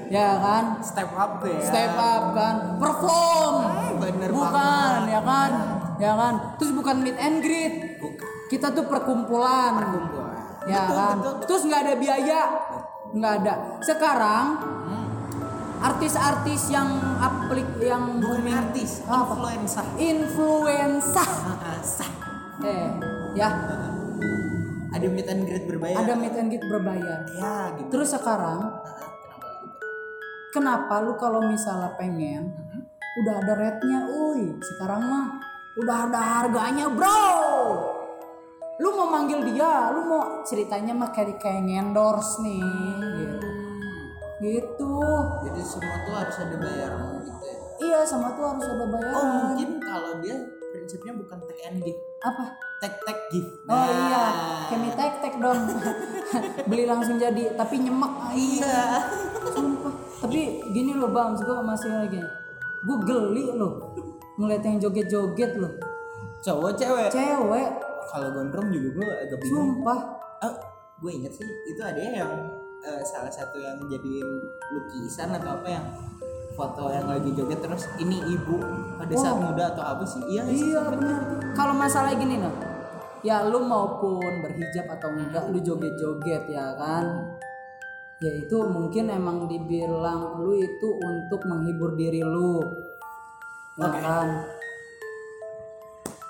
ya. 0.09 0.29
Kan? 0.37 0.65
Step 0.81 1.11
up 1.12 1.41
ya. 1.41 1.59
Step 1.61 1.95
up 1.95 2.25
kan? 2.33 2.55
Perform. 2.77 3.55
Bener 3.99 4.29
bukan 4.31 4.53
banget. 4.53 5.12
ya 5.12 5.21
kan? 5.23 5.51
Ya 5.97 6.12
kan? 6.12 6.35
Terus 6.59 6.73
bukan 6.73 6.97
meet 7.01 7.17
and 7.17 7.39
greet. 7.41 7.75
Kita 8.47 8.71
tuh 8.71 8.85
perkumpulan. 8.85 9.73
Ya 10.65 10.85
Betul, 10.85 10.97
kan? 10.97 11.17
betul. 11.19 11.35
terus 11.49 11.62
nggak 11.65 11.81
ada 11.83 11.95
biaya. 11.97 12.41
Nggak 13.15 13.33
ada. 13.41 13.55
Sekarang 13.81 14.47
artis-artis 15.85 16.73
yang 16.73 16.89
aplik 17.21 17.69
yang 17.79 18.17
bukan 18.17 18.41
booming. 18.41 18.57
artis 18.57 19.05
Apa? 19.05 19.37
influencer. 19.37 19.85
Influenza 19.97 21.25
sah. 21.97 22.12
eh 22.65 22.89
ya 23.35 23.51
ada 24.95 25.07
meet 25.11 25.27
and 25.27 25.43
greet 25.43 25.67
berbayar. 25.67 25.97
Ada 25.99 26.13
meet 26.15 26.35
and 26.39 26.49
greet 26.55 26.67
berbayar. 26.71 27.19
Ya 27.35 27.75
gitu. 27.75 27.91
Terus 27.91 28.15
sekarang 28.15 28.79
kenapa 30.55 31.03
lu 31.03 31.19
kalau 31.19 31.43
misalnya 31.43 31.99
pengen 31.99 32.55
udah 33.27 33.35
ada 33.43 33.53
rate-nya? 33.59 33.99
Uy 34.07 34.55
sekarang 34.63 35.03
mah 35.03 35.27
udah 35.83 35.97
ada 36.07 36.21
harganya 36.23 36.87
bro! 36.87 37.27
Lu 38.79 38.89
mau 38.95 39.11
manggil 39.11 39.43
dia 39.51 39.91
lu 39.91 40.07
mau 40.07 40.47
ceritanya 40.47 40.95
mah 40.95 41.11
kayak 41.11 41.43
kayak 41.43 41.67
ngendorse 41.67 42.39
nih 42.47 42.63
gitu. 43.19 43.49
Gitu. 44.43 44.95
Jadi 45.47 45.63
semua 45.63 45.97
tuh 46.07 46.15
harus 46.15 46.37
ada 46.39 46.57
bayaran 46.59 47.19
gitu 47.23 47.43
ya? 47.43 47.57
Iya 47.75 47.99
sama 48.07 48.39
tuh 48.39 48.55
harus 48.55 48.67
ada 48.71 48.87
bayaran 48.87 49.19
oh 49.19 49.27
mungkin 49.51 49.71
kalau 49.83 50.23
dia 50.23 50.39
prinsipnya 50.75 51.14
bukan 51.14 51.39
take 51.47 51.62
and 51.70 51.79
give. 51.87 52.01
Apa? 52.18 52.59
Take 52.83 52.99
take 53.07 53.22
give. 53.31 53.49
Oh 53.70 53.87
iya 53.87 54.25
kemi 54.66 54.91
tek 54.99 55.22
tek 55.22 55.39
dong? 55.39 55.70
Beli 56.68 56.85
langsung 56.91 57.14
jadi 57.14 57.55
tapi 57.55 57.79
nyemek. 57.79 58.12
Iya. 58.35 59.07
Sumpah. 59.55 59.95
Tapi 60.27 60.66
gini 60.75 60.99
loh 60.99 61.14
bang, 61.14 61.39
gue 61.39 61.57
masih 61.62 61.91
lagi. 61.95 62.18
Gue 62.83 62.97
geli 63.07 63.55
loh 63.55 63.95
ngeliat 64.35 64.66
yang 64.66 64.83
joget-joget 64.83 65.55
loh. 65.62 65.70
cowok 66.45 66.77
cewek? 66.77 67.09
Cewek, 67.09 67.70
kalau 68.11 68.29
gondrong 68.35 68.68
juga 68.68 68.89
gue 69.01 69.09
agak 69.25 69.39
bingung. 69.41 69.81
Sumpah. 69.81 70.01
oh, 70.45 70.55
gue 71.01 71.11
inget 71.14 71.33
sih 71.33 71.49
itu 71.72 71.81
ada 71.81 71.97
yang 71.97 72.33
eh, 72.85 73.01
salah 73.01 73.33
satu 73.33 73.57
yang 73.57 73.81
jadiin 73.89 74.29
lukisan 74.75 75.33
atau 75.33 75.57
apa 75.57 75.68
yang 75.72 75.87
foto 76.55 76.87
yang 76.89 77.11
lagi 77.11 77.35
joget 77.35 77.59
terus 77.59 77.91
ini 77.99 78.23
ibu 78.31 78.57
pada 78.95 79.15
saat 79.19 79.37
muda 79.43 79.75
atau 79.75 79.85
apa 79.85 80.05
sih 80.07 80.23
iya? 80.31 80.43
Iya 80.47 80.81
benar. 80.87 81.21
Kalau 81.53 81.75
masalah 81.75 82.15
gini 82.15 82.39
loh, 82.39 82.55
ya 83.21 83.43
lu 83.45 83.63
maupun 83.63 84.41
berhijab 84.41 84.87
atau 84.89 85.11
enggak, 85.13 85.51
lu 85.51 85.59
joget-joget 85.59 86.47
ya 86.47 86.79
kan. 86.79 87.35
Ya 88.23 88.31
itu 88.41 88.57
mungkin 88.71 89.11
emang 89.11 89.51
dibilang 89.51 90.39
lu 90.41 90.55
itu 90.57 90.89
untuk 91.03 91.43
menghibur 91.45 91.99
diri 91.99 92.23
lu. 92.23 92.63
Ya 93.75 93.91
kan. 93.91 94.29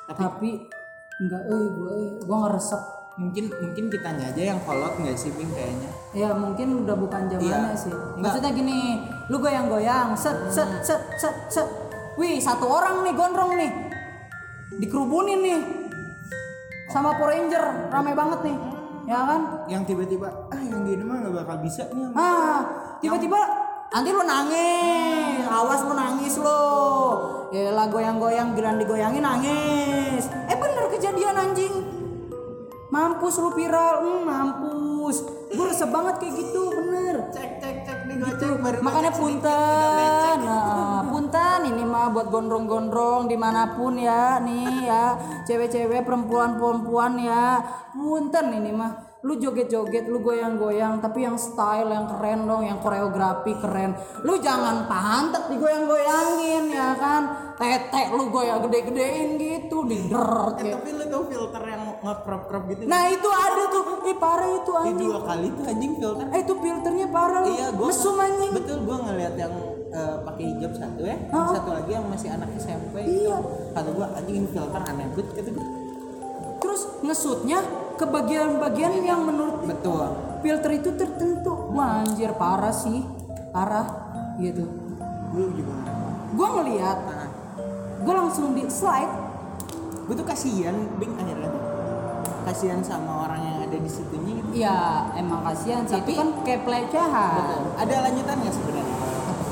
Tapi, 0.04 0.50
enggak 1.20 1.42
eh 1.48 1.64
gue 1.68 1.94
gue 2.24 2.36
ngeresep 2.36 2.82
mungkin 3.14 3.46
mungkin 3.46 3.84
kita 3.94 4.10
aja 4.10 4.42
yang 4.42 4.58
kolot 4.66 4.98
nggak 4.98 5.14
sih 5.14 5.30
Bing 5.38 5.46
kayaknya 5.54 5.86
Ya 6.10 6.34
mungkin 6.34 6.82
udah 6.82 6.98
bukan 6.98 7.30
zamannya 7.30 7.70
Iya. 7.70 7.78
sih. 7.78 7.94
Enggak. 7.94 8.18
Maksudnya 8.22 8.50
gini, 8.54 8.78
lu 9.32 9.36
goyang-goyang, 9.40 10.12
set 10.12 10.52
set 10.52 10.68
set 10.84 11.02
set 11.16 11.36
set. 11.48 11.68
Wih, 12.20 12.36
satu 12.38 12.68
orang 12.68 13.02
nih 13.02 13.14
gondrong 13.16 13.56
nih. 13.56 13.72
Dikerubunin 14.78 15.40
nih. 15.40 15.60
Sama 16.92 17.16
Power 17.16 17.32
Ranger, 17.32 17.90
rame 17.90 18.12
banget 18.12 18.40
nih. 18.44 18.56
Ya 19.04 19.20
kan? 19.28 19.68
yang 19.68 19.84
tiba-tiba 19.84 20.32
ah 20.48 20.62
yang 20.64 20.80
gini 20.80 21.04
mah 21.04 21.20
nggak 21.20 21.44
bakal 21.44 21.60
bisa 21.60 21.84
nih 21.92 22.08
Ah, 22.16 22.64
tiba-tiba 23.04 23.36
nanti 23.92 24.08
lu 24.12 24.24
nangis. 24.24 25.44
Awas 25.44 25.80
lu 25.84 25.92
nangis 25.92 26.34
lo. 26.40 26.64
Ya 27.52 27.68
lah 27.72 27.92
goyang-goyang 27.92 28.56
giran 28.56 28.80
digoyangin 28.80 29.24
nangis. 29.24 30.24
Eh 30.48 30.56
bener 30.56 30.88
kejadian 30.88 31.36
anjing. 31.36 31.74
Mampus 32.88 33.42
lu 33.42 33.50
viral, 33.52 34.06
hmm, 34.06 34.22
mampus. 34.24 35.16
Gue 35.50 35.66
resep 35.66 35.90
banget 35.90 36.14
kayak 36.22 36.34
gitu, 36.38 36.62
bener. 36.70 37.28
cek 37.34 37.58
baru 38.32 38.78
Makanya 38.80 39.12
punten, 39.12 40.38
nah, 40.40 41.04
punten 41.04 41.60
ini 41.68 41.84
mah 41.84 42.08
buat 42.10 42.28
gondrong-gondrong 42.32 43.28
di 43.28 43.36
mana 43.36 43.76
pun 43.76 43.96
ya, 44.00 44.40
nih 44.40 44.88
ya, 44.88 45.04
cewek-cewek, 45.44 46.04
perempuan-perempuan 46.04 47.12
ya, 47.20 47.60
punten 47.92 48.46
ini 48.54 48.72
mah. 48.72 48.92
Lu 49.24 49.40
joget-joget, 49.40 50.04
lu 50.04 50.20
goyang-goyang, 50.20 51.00
tapi 51.00 51.24
yang 51.24 51.40
style 51.40 51.88
yang 51.88 52.04
keren 52.04 52.44
dong, 52.44 52.60
yang 52.60 52.76
koreografi 52.76 53.56
keren. 53.56 53.96
Lu 54.20 54.36
jangan 54.36 54.84
pantat 54.84 55.48
digoyang-goyangin 55.48 56.68
ya 56.68 56.92
kan, 56.92 57.22
tete 57.56 58.12
lu 58.12 58.28
goyang 58.28 58.60
gede-gedein 58.68 59.40
gitu, 59.40 59.88
dideret 59.88 60.60
Eh, 60.60 60.64
ya. 60.68 60.76
tapi 60.76 60.92
lu 60.92 61.04
tau 61.08 61.24
filter 61.24 61.62
yang 61.64 61.82
nge-crop 62.04 62.42
crop 62.52 62.62
gitu 62.68 62.84
Nah 62.84 63.08
itu 63.08 63.28
ada 63.32 63.53
ih 64.04 64.16
parah 64.16 64.48
itu 64.52 64.70
anjing. 64.70 65.08
dua 65.08 65.20
kali 65.20 65.46
tuh 65.50 65.64
anjing 65.64 65.92
filter. 65.96 66.24
Eh 66.28 66.40
itu 66.40 66.54
filternya 66.54 67.06
parah 67.08 67.42
iya 67.44 67.68
gue 67.68 67.88
mesum 67.88 68.16
anjing. 68.16 68.50
betul 68.52 68.78
gue 68.82 68.96
ngeliat 69.00 69.34
yang 69.34 69.54
eh, 69.90 70.16
pakai 70.20 70.44
hijab 70.52 70.72
satu 70.72 71.02
ya. 71.02 71.16
Hah? 71.28 71.48
satu 71.52 71.70
lagi 71.72 71.90
yang 71.90 72.06
masih 72.06 72.28
anak 72.30 72.48
SMP 72.54 72.94
Iya. 73.00 73.36
kata 73.72 73.88
gue 73.90 74.06
anjing 74.12 74.36
ini 74.38 74.48
filter 74.48 74.80
aneh 74.80 75.06
banget 75.08 75.36
gue 75.48 75.66
Terus 76.60 76.80
ngesutnya 77.00 77.58
ke 77.94 78.04
bagian-bagian 78.04 78.98
yang 79.00 79.22
menurut 79.22 79.62
betul. 79.62 80.04
filter 80.40 80.70
itu 80.74 80.90
tertentu. 80.92 81.52
Wah 81.70 82.02
anjir 82.02 82.32
parah 82.34 82.72
sih, 82.72 83.00
parah. 83.48 83.86
Gitu. 84.36 84.66
gue 85.30 85.44
juga 85.54 85.72
Gua 86.34 86.48
ngeliat. 86.58 86.98
Nah, 87.06 87.28
gue 88.02 88.14
langsung 88.14 88.50
di 88.52 88.66
slide. 88.66 89.12
Gue 90.04 90.14
tuh 90.14 90.26
kasihan 90.26 90.74
bing 90.98 91.14
akhirnya. 91.14 91.46
Tuh 91.46 91.62
kasihan 92.44 92.82
sama 92.82 93.24
orang 93.24 93.40
ada 93.74 93.80
di 93.80 93.90
situnya 93.90 94.32
gitu. 94.38 94.48
Ya 94.54 94.78
emang 95.14 95.42
kasihan 95.42 95.82
sih 95.82 95.98
Tapi- 95.98 96.14
itu 96.14 96.20
kan 96.20 96.28
kayak 96.40 96.60
pelecehan. 96.62 97.34
Betul. 97.36 97.62
ada 97.76 97.94
lanjutannya 98.06 98.50
sebenarnya? 98.50 98.96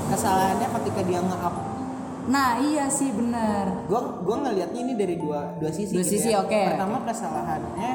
Kesalahannya 0.08 0.68
ketika 0.72 1.00
dia 1.02 1.20
nge-up. 1.20 1.54
Nah 2.22 2.48
iya 2.56 2.86
sih 2.86 3.10
bener. 3.10 3.64
Gue 3.84 3.98
gue 4.22 4.36
ngelihatnya 4.38 4.80
ini 4.80 4.94
dari 4.94 5.16
dua 5.16 5.58
dua 5.58 5.70
sisi 5.70 5.90
Dua 5.90 6.00
gitu 6.00 6.12
sisi, 6.14 6.30
ya. 6.30 6.38
oke. 6.38 6.54
pertama 6.70 7.02
kesalahannya 7.02 7.92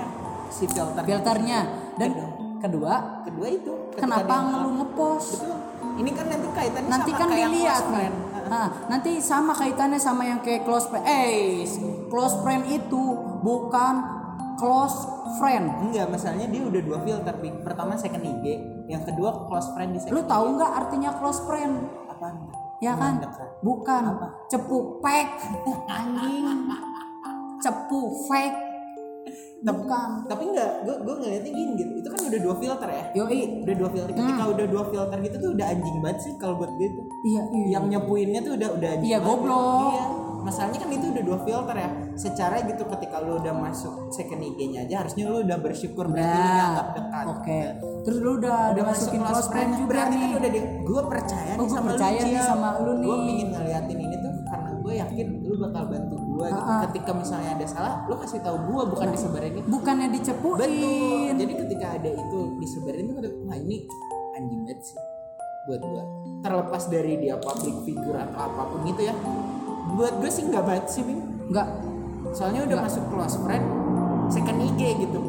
si 0.49 0.65
filter 0.67 0.99
filternya. 1.01 1.59
Dan 1.95 2.09
kedua. 2.59 3.23
kedua? 3.23 3.47
Itu 3.47 3.71
kenapa 3.95 4.27
dia 4.27 4.43
ngelu 4.43 4.67
nge-up, 4.67 4.77
ngepost? 4.83 5.29
Betul. 5.39 5.57
Ini 5.97 6.09
kan 6.11 6.25
nanti 6.27 6.47
kaitannya 6.51 6.89
nanti 6.89 7.09
sama 7.09 7.17
kan 7.17 7.27
kayak 7.27 7.47
dilihat 7.47 7.73
close 7.73 7.87
friend. 7.89 8.15
nah, 8.47 8.67
nanti 8.87 9.11
sama 9.17 9.51
kaitannya 9.51 9.99
sama 9.99 10.23
yang 10.23 10.39
kayak 10.41 10.61
close 10.63 10.85
friend. 10.87 11.05
Eh 11.05 11.65
close 12.07 12.35
friend 12.39 12.63
itu 12.67 13.01
bukan 13.39 13.93
close 14.57 14.97
friend. 15.37 15.65
Enggak 15.81 16.09
masalahnya 16.09 16.49
dia 16.49 16.61
udah 16.61 16.81
dua 16.81 16.97
filter 17.01 17.35
Bing. 17.37 17.61
pertama 17.61 17.93
second 17.93 18.21
IG 18.21 18.45
yang 18.87 19.05
kedua 19.05 19.45
close 19.45 19.69
friend 19.71 19.93
di 19.93 19.99
second 20.01 20.17
lu 20.17 20.21
tahu 20.25 20.45
nggak 20.57 20.71
artinya 20.73 21.09
close 21.15 21.41
friend? 21.45 21.73
Apa 22.09 22.27
ya 22.77 22.93
kan? 22.93 23.21
Dekat. 23.21 23.49
bukan. 23.61 24.03
Cepu 24.49 24.99
fake 24.99 25.35
anjing. 25.87 26.45
Cepu 27.57 27.99
fake 28.25 28.59
bukan. 29.57 30.23
tapi 30.29 30.43
enggak 30.47 30.85
gue 30.85 30.95
gue 31.01 31.15
ngeliatnya 31.17 31.51
gini 31.51 31.71
gitu. 31.75 31.91
Itu 31.99 32.07
kan 32.09 32.19
udah 32.25 32.39
dua 32.39 32.55
filter 32.57 32.87
ya? 32.89 33.03
Yoi. 33.17 33.41
Udah 33.65 33.75
dua 33.75 33.89
filter. 33.89 34.09
Ketika 34.13 34.43
udah 34.47 34.65
dua 34.69 34.83
filter 34.87 35.17
gitu 35.21 35.35
tuh 35.37 35.49
udah 35.53 35.65
anjing 35.67 35.97
banget 36.01 36.19
sih 36.21 36.33
kalau 36.37 36.55
buat 36.57 36.71
gue 36.73 36.89
tuh 36.89 37.05
iya 37.25 37.41
iya. 37.49 37.67
Yang 37.77 37.85
nyepuinnya 37.97 38.39
tuh 38.41 38.53
udah 38.55 38.69
udah 38.73 38.89
anjing 38.93 39.09
Iya, 39.09 39.17
goblok. 39.21 39.91
iya 39.93 40.05
masalahnya 40.47 40.79
kan 40.79 40.89
itu 40.89 41.05
udah 41.11 41.23
dua 41.23 41.37
filter 41.43 41.75
ya 41.75 41.89
secara 42.15 42.55
gitu 42.63 42.83
ketika 42.87 43.19
lu 43.19 43.35
udah 43.35 43.51
masuk 43.53 43.93
second 44.09 44.39
IG-nya 44.39 44.87
aja 44.87 45.03
harusnya 45.03 45.27
lu 45.27 45.43
udah 45.43 45.57
bersyukur 45.59 46.07
berarti 46.07 46.31
lu 46.31 46.39
Nah, 46.39 46.55
dianggap 46.55 46.87
dekat 46.95 47.25
oke 47.27 47.59
terus 48.01 48.17
lu 48.17 48.31
udah 48.39 48.57
udah 48.71 48.83
masukin 48.87 49.21
close 49.21 49.49
friend 49.49 49.71
juga 49.75 49.89
berarti 49.91 50.15
nih 50.15 50.23
kan 50.23 50.39
udah 50.39 50.51
di, 50.51 50.59
gue 50.81 51.01
percaya 51.05 51.51
Oh, 51.51 51.57
nih 51.57 51.67
gua 51.67 51.75
sama 51.75 51.87
percaya 51.91 52.15
lu 52.17 52.25
nih 52.25 52.41
sama 52.41 52.67
lu 52.79 52.91
nih. 52.95 53.03
gue 53.03 53.17
pingin 53.21 53.47
ngeliatin 53.51 53.97
ini 53.99 54.15
tuh 54.17 54.31
karena 54.47 54.69
gue 54.77 54.93
yakin 54.95 55.27
lu 55.43 55.55
bakal 55.59 55.83
bantu 55.85 56.15
gue 56.15 56.47
gitu. 56.47 56.61
Ah, 56.63 56.71
ah. 56.71 56.79
ketika 56.87 57.11
misalnya 57.11 57.49
ada 57.53 57.65
salah 57.67 57.93
lu 58.07 58.15
kasih 58.15 58.39
tahu 58.39 58.57
gue 58.63 58.81
bukan 58.87 59.07
disebarin 59.11 59.51
gitu 59.53 59.67
bukannya 59.67 60.07
dicepuin 60.09 60.57
Betul. 60.63 61.35
Jadi 61.37 61.53
ketika 61.59 61.87
ada 61.93 62.09
itu 62.09 62.39
disebarin 62.57 63.03
tuh 63.05 63.15
wah 63.43 63.57
ini 63.57 63.83
anjing 64.33 64.61
banget 64.63 64.79
sih 64.81 64.97
buat 65.67 65.83
gua. 65.83 66.03
Terlepas 66.39 66.83
dari 66.87 67.19
dia 67.19 67.35
public 67.35 67.83
figure 67.83 68.15
atau 68.15 68.39
apa 68.39 68.61
pun 68.65 68.79
gitu 68.87 69.03
ya. 69.03 69.11
Buat 69.95 70.19
gue 70.19 70.29
sih 70.29 70.43
nggak 70.43 70.63
banget 70.65 70.85
sih, 70.89 71.01
Bing. 71.05 71.21
nggak 71.47 71.67
Soalnya 72.33 72.67
udah 72.67 72.77
masuk 72.83 73.07
close 73.07 73.39
friend, 73.39 73.63
second 74.27 74.59
IG 74.59 74.81
gitu. 74.99 75.19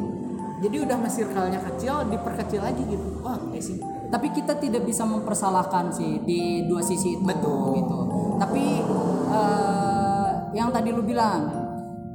Jadi 0.59 0.77
udah 0.83 0.97
masih 0.99 1.23
circle-nya 1.23 1.63
kecil, 1.63 2.03
diperkecil 2.11 2.59
lagi 2.59 2.83
gitu. 2.83 3.23
Wah, 3.23 3.39
enggak 3.39 3.63
sih. 3.63 3.79
tapi 4.09 4.33
kita 4.33 4.57
tidak 4.57 4.89
bisa 4.89 5.05
mempersalahkan 5.05 5.93
sih 5.93 6.25
di 6.25 6.65
dua 6.65 6.81
sisi 6.81 7.13
itu 7.13 7.29
Betul. 7.29 7.77
gitu 7.77 7.99
tapi 8.41 8.81
eh, 9.29 10.29
yang 10.57 10.73
tadi 10.73 10.97
lu 10.97 11.05
bilang 11.05 11.45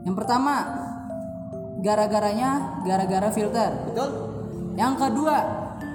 yang 0.02 0.18
pertama 0.18 0.74
gara-garanya 1.86 2.82
gara-gara 2.82 3.30
filter 3.30 3.94
Betul? 3.94 4.10
yang 4.74 4.98
kedua 4.98 5.38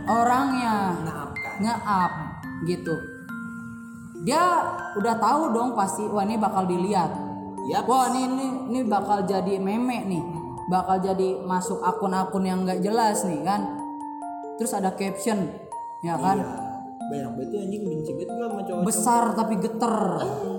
orangnya 0.07 1.03
Maaf 1.03 1.31
kan. 1.35 1.55
nge-up 1.67 2.13
gitu 2.63 2.95
dia 4.29 4.45
udah 4.93 5.15
tahu 5.17 5.57
dong 5.57 5.73
pasti 5.73 6.05
wah 6.05 6.21
ini 6.21 6.37
bakal 6.37 6.69
dilihat. 6.69 7.17
Yap. 7.73 7.89
wah 7.89 8.13
ini 8.13 8.29
ini 8.29 8.47
ini 8.69 8.81
bakal 8.85 9.25
jadi 9.25 9.57
meme 9.57 10.05
nih. 10.05 10.25
Bakal 10.69 11.01
jadi 11.01 11.41
masuk 11.49 11.81
akun-akun 11.81 12.45
yang 12.45 12.61
nggak 12.61 12.85
jelas 12.85 13.25
nih 13.25 13.41
kan? 13.41 13.81
Terus 14.61 14.77
ada 14.77 14.93
caption 14.93 15.49
ya 16.05 16.21
kan? 16.21 16.45
Iya. 16.45 16.49
Banyak 17.09 17.31
banget 17.41 17.49
tuh 17.49 17.59
anjing. 17.65 17.83
Benci 17.89 18.13
banget 18.13 18.29
gua 18.37 18.49
sama 18.53 18.63
cowok. 18.69 18.83
besar 18.85 19.25
tapi 19.33 19.55
geter. 19.65 19.97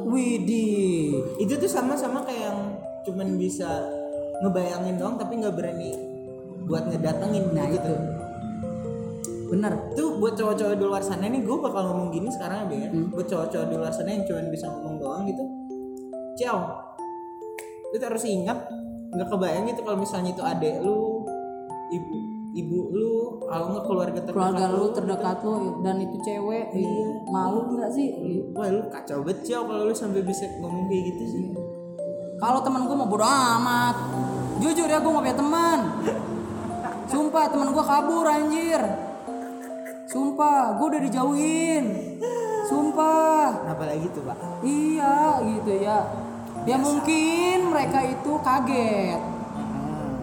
Widih. 0.10 1.06
Itu 1.38 1.54
tuh 1.62 1.70
sama-sama 1.70 2.26
kayak 2.26 2.42
yang 2.50 2.60
cuman 3.06 3.38
bisa 3.38 3.86
ngebayangin 4.42 4.98
doang 4.98 5.14
tapi 5.22 5.46
nggak 5.46 5.54
berani 5.54 5.94
buat 6.66 6.90
ngedatengin 6.90 7.54
nah 7.54 7.70
gitu. 7.70 7.86
itu 7.86 8.19
bener. 9.50 9.74
Tuh 9.98 10.22
buat 10.22 10.38
cowok-cowok 10.38 10.76
di 10.78 10.86
luar 10.86 11.04
sana 11.04 11.26
nih 11.26 11.42
gue 11.42 11.58
bakal 11.58 11.82
ngomong 11.90 12.10
gini 12.14 12.30
sekarang 12.30 12.70
ya 12.70 12.86
ya. 12.86 12.90
Hmm. 12.94 13.10
buat 13.10 13.28
cowok-cowok 13.28 13.68
di 13.68 13.76
luar 13.76 13.94
sana 13.94 14.10
yang 14.14 14.24
cuma 14.30 14.46
bisa 14.48 14.66
ngomong 14.70 14.96
doang 15.02 15.22
gitu. 15.26 15.44
Ciao. 16.38 16.60
Lu 17.90 17.96
tuh 17.98 18.08
harus 18.08 18.24
ingat 18.30 18.58
nggak 19.10 19.28
kebayang 19.28 19.66
gitu 19.66 19.82
kalau 19.82 19.98
misalnya 19.98 20.30
itu 20.38 20.44
adek 20.46 20.86
lu 20.86 21.26
ibu 21.90 22.16
ibu 22.54 22.80
lu 22.94 23.42
kalau 23.50 23.74
nggak 23.74 23.86
keluarga 23.90 24.20
terdekat 24.22 24.38
keluarga 24.38 24.66
lu 24.70 24.86
terdekat 24.94 25.38
lu 25.42 25.56
dan 25.82 25.96
itu 25.98 26.18
cewek 26.22 26.66
malu 27.34 27.74
nggak 27.74 27.90
sih? 27.90 28.14
Wah 28.54 28.70
lu 28.70 28.86
kacau 28.94 29.26
banget 29.26 29.50
ciao 29.50 29.66
kalau 29.66 29.90
lu 29.90 29.94
sampai 29.98 30.22
bisa 30.22 30.46
ngomong 30.62 30.86
kayak 30.86 31.04
gitu 31.14 31.24
sih. 31.26 31.44
Kalau 32.40 32.64
teman 32.64 32.88
gue 32.88 32.96
mau 32.96 33.10
bodo 33.10 33.28
amat. 33.28 33.96
Jujur 34.64 34.88
ya 34.88 35.04
gue 35.04 35.12
gak 35.12 35.24
punya 35.24 35.36
teman. 35.36 35.80
Sumpah 37.12 37.52
teman 37.52 37.76
gue 37.76 37.84
kabur 37.84 38.24
anjir. 38.24 39.09
Sumpah 40.10 40.74
gue 40.74 40.88
udah 40.90 41.02
dijauhin. 41.06 41.86
Sumpah. 42.66 43.62
kenapa 43.62 43.94
lagi 43.94 44.10
tuh 44.10 44.26
pak 44.26 44.38
Iya 44.66 45.38
gitu 45.46 45.74
ya. 45.86 46.02
Ya 46.66 46.82
mungkin 46.82 47.70
mereka 47.70 48.02
itu 48.02 48.32
kaget 48.42 49.22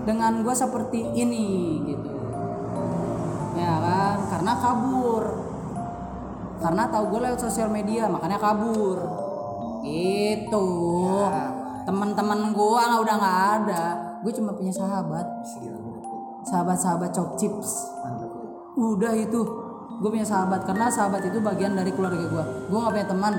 dengan 0.03 0.43
gue 0.43 0.55
seperti 0.55 1.07
ini 1.14 1.78
gitu. 1.87 2.11
Ya 3.55 3.78
kan? 3.78 4.26
Karena 4.26 4.53
kabur. 4.59 5.24
Karena 6.59 6.82
tahu 6.91 7.05
gue 7.14 7.20
lewat 7.22 7.41
sosial 7.47 7.70
media 7.70 8.11
makanya 8.11 8.43
kabur. 8.43 8.99
Gitu. 9.87 10.66
Teman-teman 11.87 12.51
gue 12.51 12.82
nggak 12.91 13.03
udah 13.07 13.16
nggak 13.22 13.39
ada. 13.62 13.82
Gue 14.26 14.34
cuma 14.34 14.51
punya 14.51 14.74
sahabat. 14.74 15.47
Bener. 15.62 15.78
Sahabat-sahabat 16.43 17.11
chop 17.14 17.39
chips. 17.39 17.87
mantap. 18.03 18.34
Udah 18.74 19.14
itu. 19.14 19.66
Gue 19.97 20.09
punya 20.13 20.27
sahabat 20.29 20.69
karena 20.69 20.93
sahabat 20.93 21.25
itu 21.25 21.41
bagian 21.41 21.73
dari 21.73 21.93
keluarga 21.93 22.25
gue. 22.25 22.45
Gue 22.69 22.79
nggak 22.79 22.95
punya 22.95 23.09
teman. 23.09 23.35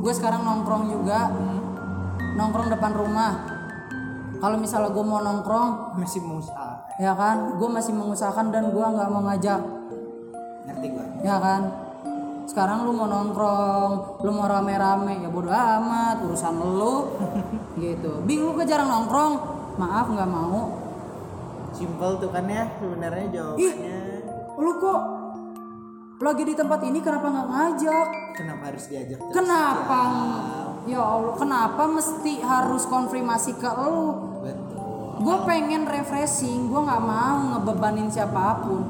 Gue 0.00 0.12
sekarang 0.12 0.44
nongkrong 0.44 0.84
juga. 0.92 1.32
Nongkrong 2.36 2.68
depan 2.72 2.92
rumah. 2.92 3.32
Kalau 4.40 4.56
misalnya 4.56 4.92
gue 4.92 5.04
mau 5.04 5.20
nongkrong, 5.20 6.00
masih 6.00 6.24
mau 6.24 6.40
usaha 6.40 6.80
ya 7.00 7.16
kan, 7.16 7.56
gue 7.56 7.68
masih 7.72 7.96
mengusahakan 7.96 8.52
dan 8.52 8.68
gue 8.76 8.84
nggak 8.84 9.08
mau 9.08 9.24
ngajak, 9.24 9.60
ngerti 10.68 10.86
gue 10.92 11.06
ya 11.24 11.40
kan. 11.40 11.62
Sekarang 12.44 12.84
lu 12.84 12.92
mau 12.92 13.08
nongkrong, 13.08 14.20
lu 14.26 14.30
mau 14.34 14.50
rame-rame, 14.50 15.22
ya 15.22 15.30
bodo 15.30 15.54
amat, 15.54 16.18
urusan 16.26 16.60
lu, 16.60 17.14
gitu. 17.82 18.20
Bing 18.28 18.42
lu 18.44 18.52
kok 18.52 18.68
jarang 18.68 18.90
nongkrong, 18.92 19.32
maaf 19.80 20.06
nggak 20.12 20.28
mau. 20.28 20.76
simpel 21.70 22.18
tuh 22.18 22.34
kan 22.34 22.50
ya 22.50 22.66
sebenarnya 22.82 23.26
jawabannya 23.30 23.98
Lu 24.58 24.74
kok 24.82 25.00
lagi 26.20 26.42
di 26.44 26.52
tempat 26.52 26.84
ini 26.84 27.00
kenapa 27.00 27.32
nggak 27.32 27.48
ngajak? 27.48 28.08
kenapa 28.36 28.62
harus 28.68 28.84
diajak 28.92 29.16
terus? 29.16 29.32
Kenapa? 29.32 30.00
Ya 30.84 31.00
Allah, 31.00 31.34
kenapa 31.36 31.82
mesti 31.88 32.40
harus 32.44 32.84
konfirmasi 32.88 33.56
ke 33.56 33.70
lu? 33.84 34.00
betul 34.44 35.20
Gue 35.20 35.36
pengen 35.44 35.84
refreshing, 35.84 36.72
gue 36.72 36.80
nggak 36.80 37.02
mau 37.04 37.56
ngebebanin 37.56 38.08
siapa 38.08 38.64
pun. 38.64 38.84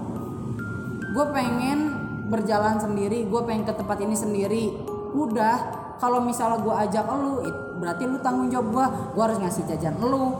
Gue 1.10 1.26
pengen 1.34 1.90
berjalan 2.30 2.78
sendiri, 2.78 3.26
gue 3.26 3.40
pengen 3.42 3.66
ke 3.66 3.74
tempat 3.74 3.98
ini 3.98 4.14
sendiri. 4.14 4.70
Udah, 5.10 5.58
kalau 5.98 6.22
misalnya 6.22 6.62
gue 6.62 6.74
ajak 6.86 7.06
lu, 7.18 7.42
berarti 7.82 8.06
lu 8.06 8.22
tanggung 8.22 8.46
jawab 8.46 8.70
gue. 8.70 8.86
Gue 9.18 9.22
harus 9.26 9.38
ngasih 9.42 9.66
jajan 9.74 9.98
lu. 9.98 10.38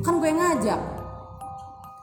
Kan 0.00 0.20
gue 0.20 0.32
ngajak. 0.32 0.80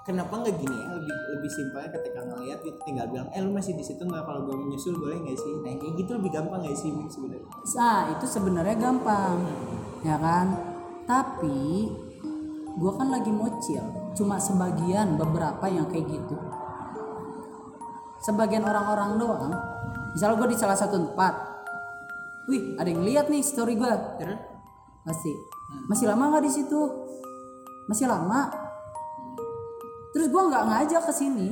kenapa 0.09 0.41
nggak 0.41 0.57
gini 0.57 0.73
ya 0.73 0.89
lebih 0.89 1.13
lebih 1.39 1.51
simpelnya 1.51 1.89
ketika 1.95 2.19
ngeliat 2.27 2.59
gitu 2.61 2.77
tinggal 2.83 3.07
bilang 3.07 3.31
eh 3.31 3.39
lu 3.39 3.55
masih 3.55 3.73
di 3.79 3.83
situ 3.83 4.03
nggak 4.03 4.27
kalau 4.27 4.43
gue 4.43 4.55
menyusul 4.59 4.99
boleh 4.99 5.23
nggak 5.23 5.39
sih 5.39 5.53
nah 5.63 5.71
kayak 5.71 5.93
gitu 5.95 6.11
lebih 6.19 6.31
gampang 6.35 6.59
nggak 6.61 6.75
sih 6.75 6.91
sebenarnya 7.07 7.49
Nah, 7.79 8.11
itu 8.11 8.25
sebenarnya 8.27 8.75
gampang. 8.75 9.37
Ya 10.03 10.15
kan? 10.19 10.47
Tapi 11.07 11.89
gue 12.75 12.91
kan 12.95 13.07
lagi 13.07 13.31
mocil. 13.31 13.83
Cuma 14.15 14.35
sebagian 14.35 15.15
beberapa 15.15 15.65
yang 15.71 15.87
kayak 15.87 16.07
gitu. 16.11 16.35
Sebagian 18.19 18.67
orang-orang 18.67 19.15
doang. 19.15 19.53
Misalnya 20.11 20.43
gue 20.43 20.49
di 20.51 20.57
salah 20.59 20.75
satu 20.75 20.99
tempat. 20.99 21.33
Wih, 22.49 22.75
ada 22.81 22.89
yang 22.89 23.05
lihat 23.05 23.31
nih 23.31 23.45
story 23.45 23.77
gue. 23.79 23.93
Pasti. 25.05 25.31
Masih 25.87 26.09
lama 26.09 26.35
nggak 26.35 26.45
di 26.45 26.51
situ? 26.51 26.81
Masih 27.87 28.09
lama. 28.09 28.68
Terus 30.09 30.27
gue 30.29 30.41
nggak 30.41 30.63
ngajak 30.65 31.03
ke 31.05 31.13
sini. 31.13 31.47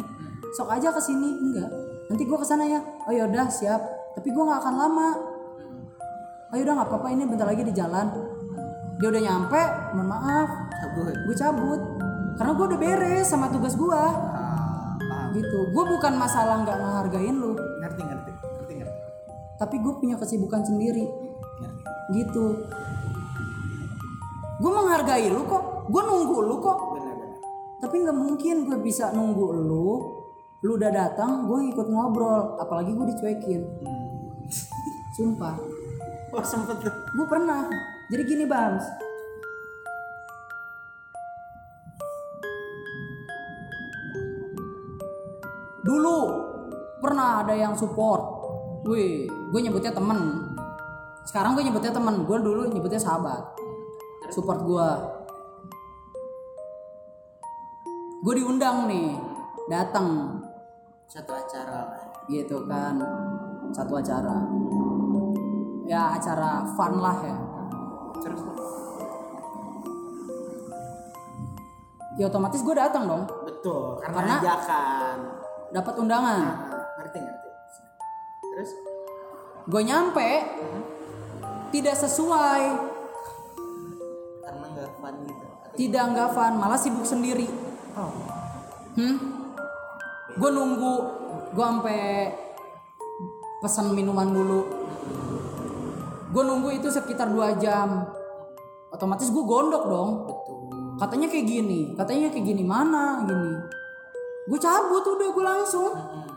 Sok 0.58 0.70
aja 0.74 0.90
ke 0.90 1.02
sini 1.02 1.30
enggak. 1.30 1.70
Nanti 2.10 2.24
gue 2.26 2.38
ke 2.38 2.48
sana 2.48 2.66
ya. 2.66 2.82
Oh 3.06 3.14
yaudah 3.14 3.46
siap. 3.52 3.82
Tapi 4.18 4.34
gue 4.34 4.44
nggak 4.44 4.60
akan 4.64 4.76
lama. 4.76 5.10
ayo 6.56 6.64
udah 6.64 6.74
nggak 6.80 6.90
apa-apa. 6.90 7.08
Ini 7.14 7.24
bentar 7.28 7.46
lagi 7.46 7.62
di 7.68 7.74
jalan. 7.76 8.08
Dia 8.98 9.08
udah 9.14 9.22
nyampe 9.22 9.62
mohon 9.94 10.08
maaf. 10.10 10.50
Cabut. 10.82 11.16
Gue 11.28 11.36
cabut. 11.38 11.82
Karena 12.38 12.52
gue 12.54 12.66
udah 12.74 12.80
beres 12.80 13.26
sama 13.30 13.50
tugas 13.50 13.74
gue 13.78 13.94
Ah, 13.98 15.30
gitu. 15.34 15.60
Gue 15.70 15.84
bukan 15.86 16.14
masalah 16.18 16.64
nggak 16.66 16.78
ngehargain 16.80 17.36
lu. 17.36 17.54
Ngerti 17.84 18.02
ngerti. 18.02 18.32
Ngerti 18.34 18.74
ngerti. 18.82 19.00
Tapi 19.60 19.76
gue 19.84 19.94
punya 20.02 20.16
kesibukan 20.18 20.64
sendiri. 20.66 21.06
Ngerti. 21.62 21.82
Gitu. 22.16 22.46
Gue 24.58 24.72
menghargai 24.72 25.28
lu 25.30 25.46
kok. 25.46 25.92
Gue 25.92 26.02
nunggu 26.02 26.38
lu 26.48 26.58
kok 26.64 26.87
tapi 27.78 27.96
nggak 28.02 28.18
mungkin 28.18 28.66
gue 28.66 28.78
bisa 28.82 29.14
nunggu 29.14 29.48
lu 29.54 30.18
lu 30.66 30.74
udah 30.74 30.90
datang 30.90 31.46
gue 31.46 31.70
ikut 31.70 31.88
ngobrol. 31.90 32.58
Apalagi 32.58 32.98
gue 32.98 33.06
dicuekin. 33.14 33.62
Sumpah. 35.14 35.54
Oh 36.34 36.42
sempet. 36.42 36.82
Gue 36.90 37.28
pernah. 37.30 37.70
Jadi 38.10 38.24
gini 38.26 38.46
bang 38.48 38.80
dulu 45.88 46.20
pernah 47.00 47.46
ada 47.46 47.54
yang 47.56 47.78
support. 47.78 48.44
Wih 48.90 49.30
gue 49.30 49.60
nyebutnya 49.62 49.94
temen. 49.94 50.52
Sekarang 51.24 51.54
gue 51.54 51.64
nyebutnya 51.64 51.94
temen. 51.94 52.26
Gue 52.26 52.42
dulu 52.42 52.66
nyebutnya 52.66 53.00
sahabat. 53.00 53.56
Support 54.34 54.60
gue 54.66 54.88
gue 58.28 58.44
diundang 58.44 58.92
nih 58.92 59.16
datang 59.72 60.36
satu 61.08 61.32
acara. 61.32 61.96
Lah 61.96 62.04
gitu 62.28 62.68
kan 62.68 63.00
satu 63.72 63.96
acara. 63.96 64.44
Ya 65.88 66.12
acara 66.12 66.68
fun 66.76 67.00
lah 67.00 67.24
ya. 67.24 67.38
Terus? 68.20 68.44
Ya 72.20 72.28
otomatis 72.28 72.60
gue 72.60 72.76
datang 72.76 73.08
dong. 73.08 73.24
Betul 73.48 73.96
karena, 74.04 74.20
Karena- 74.20 74.40
ajakan. 74.44 75.18
dapat 75.72 75.94
undangan. 75.96 76.40
Ah, 76.68 76.84
ngerti 77.00 77.24
ngerti. 77.24 77.50
Terus? 78.44 78.72
Gue 79.72 79.82
nyampe 79.88 80.30
tidak 81.72 81.96
sesuai. 81.96 82.64
Karena 84.44 84.66
nggak 84.76 84.92
fun 85.00 85.16
gitu? 85.24 85.46
Tidak 85.80 86.04
nggak 86.12 86.30
fun. 86.36 86.54
Malah 86.60 86.76
sibuk 86.76 87.08
sendiri 87.08 87.67
hmm? 88.98 89.18
gue 90.38 90.50
nunggu 90.54 90.94
gue 91.58 91.66
sampai 91.66 92.30
pesan 93.64 93.90
minuman 93.94 94.30
dulu. 94.30 94.62
Gue 96.30 96.44
nunggu 96.46 96.70
itu 96.78 96.92
sekitar 96.94 97.32
dua 97.34 97.58
jam. 97.58 98.06
Otomatis 98.94 99.34
gue 99.34 99.44
gondok 99.44 99.84
dong. 99.90 100.10
Betul. 100.30 100.58
Katanya 100.98 101.28
kayak 101.30 101.46
gini 101.46 101.80
katanya 101.94 102.30
kayak 102.34 102.46
gini 102.46 102.64
mana 102.66 103.26
gini? 103.26 103.54
Gue 104.50 104.60
cabut 104.62 105.04
udah 105.06 105.28
gue 105.34 105.46
langsung. 105.46 105.94
Hmm. 105.94 106.30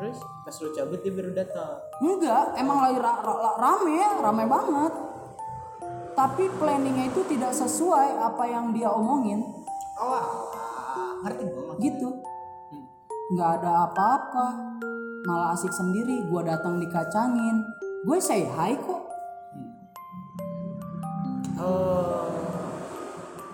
terus? 0.00 0.18
Pas 0.44 0.56
lu 0.60 0.70
cabut 0.74 0.98
dia 1.00 1.12
baru 1.12 1.30
datang. 1.32 1.78
Enggak 2.02 2.56
emang 2.58 2.82
lagi 2.82 2.98
ra- 2.98 3.22
ra- 3.22 3.40
ra- 3.40 3.58
rame 3.60 4.00
rame 4.20 4.44
banget. 4.48 4.92
Tapi 6.14 6.46
planningnya 6.62 7.10
itu 7.10 7.26
tidak 7.26 7.50
sesuai 7.50 8.22
apa 8.22 8.44
yang 8.46 8.70
dia 8.70 8.86
omongin. 8.86 9.42
Oh. 9.98 10.53
Ngerti 11.24 11.42
gue 11.48 11.62
maksudnya. 11.64 11.84
gitu. 11.88 12.08
Nggak 13.32 13.50
ada 13.60 13.70
apa-apa. 13.88 14.46
Malah 15.24 15.56
asik 15.56 15.72
sendiri 15.72 16.28
gue 16.28 16.40
datang 16.44 16.76
dikacangin. 16.76 17.64
Gue 18.04 18.20
say 18.20 18.44
hi 18.44 18.76
kok. 18.76 19.02
Oh. 21.56 22.28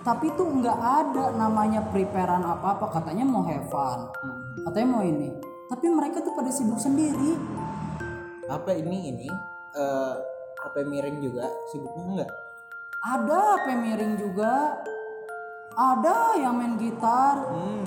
Tapi 0.03 0.27
tuh 0.35 0.49
nggak 0.59 0.79
ada 0.81 1.31
namanya 1.39 1.87
preparean 1.87 2.43
apa-apa. 2.43 2.91
Katanya 2.91 3.23
mau 3.23 3.47
have 3.47 3.71
fun. 3.71 4.11
Katanya 4.67 4.87
mau 4.91 5.03
ini. 5.07 5.31
Tapi 5.71 5.87
mereka 5.87 6.19
tuh 6.19 6.35
pada 6.35 6.51
sibuk 6.51 6.75
sendiri. 6.75 7.39
Apa 8.51 8.75
ini 8.75 9.15
ini? 9.15 9.29
Eh 9.71 10.13
HP 10.61 10.83
miring 10.83 11.23
juga? 11.23 11.47
Sibuknya 11.71 12.03
enggak? 12.03 12.31
Ada 13.01 13.37
HP 13.55 13.67
miring 13.79 14.13
juga 14.19 14.75
ada 15.75 16.35
yang 16.39 16.53
main 16.57 16.75
gitar. 16.75 17.35
Hmm. 17.47 17.83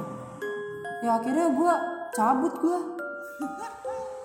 ya 1.05 1.21
akhirnya 1.21 1.53
gue 1.53 1.73
cabut 2.17 2.55
gue 2.57 2.79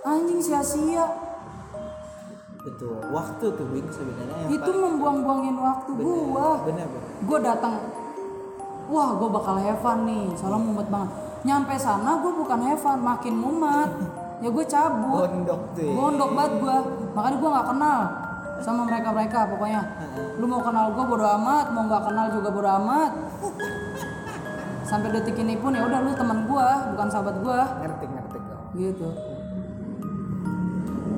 anjing 0.08 0.40
sia-sia. 0.40 1.06
Betul. 2.60 3.00
Waktu 3.12 3.46
tuh 3.56 3.68
Bing 3.72 3.88
sebenarnya 3.92 4.48
itu 4.48 4.72
membuang-buangin 4.72 5.56
waktu 5.60 5.92
gue 6.00 6.48
gue 7.28 7.40
datang. 7.44 7.76
Wah 8.90 9.10
gue 9.20 9.30
bakal 9.30 9.56
have 9.60 9.80
fun 9.84 10.08
nih. 10.08 10.32
Soalnya 10.40 10.60
mumet 10.64 10.88
banget. 10.88 11.12
Nyampe 11.44 11.76
sana 11.76 12.20
gue 12.24 12.32
bukan 12.32 12.60
have 12.64 12.80
fun 12.80 13.00
makin 13.04 13.36
mumet. 13.36 13.92
Ya 14.40 14.48
gue 14.48 14.66
cabut. 14.72 15.28
Gondok 15.28 15.62
tuh 15.76 15.84
ya. 15.84 15.92
gondok 16.00 16.32
banget 16.32 16.54
gue 16.64 16.76
makanya 17.12 17.38
gue 17.44 17.50
nggak 17.52 17.68
kenal 17.76 18.00
sama 18.64 18.88
mereka 18.88 19.10
mereka 19.16 19.40
pokoknya. 19.48 19.82
Lu 20.40 20.46
mau 20.48 20.62
kenal 20.64 20.92
gue 20.94 21.04
bodo 21.04 21.26
amat. 21.26 21.66
Mau 21.72 21.84
nggak 21.88 22.04
kenal 22.12 22.26
juga 22.32 22.50
bodo 22.52 22.70
amat. 22.84 23.12
Sampai 24.88 25.14
detik 25.14 25.38
ini 25.38 25.54
pun 25.60 25.76
ya 25.78 25.86
udah 25.86 26.00
lu 26.02 26.12
teman 26.18 26.50
gue 26.50 26.68
bukan 26.96 27.08
sahabat 27.14 27.36
gue 27.38 27.60
ngerti 27.86 28.06
ngerti 28.10 28.40
gitu. 28.80 29.10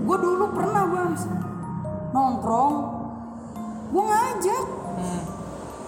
Gue 0.01 0.17
dulu 0.19 0.45
pernah 0.51 0.83
bang 0.91 1.13
nongkrong 2.11 2.75
gue 3.91 4.03
ngajak. 4.03 4.65
Hmm. 4.91 5.21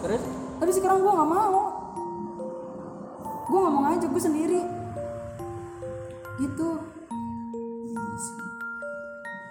terus? 0.04 0.24
Tapi 0.60 0.72
sekarang 0.72 1.04
gue 1.04 1.12
nggak 1.12 1.32
mau. 1.32 1.60
Gue 3.52 3.60
nggak 3.60 3.74
mau 3.74 3.84
ngajak 3.92 4.10
gue 4.12 4.24
sendiri. 4.24 4.62
Gitu. 6.40 6.70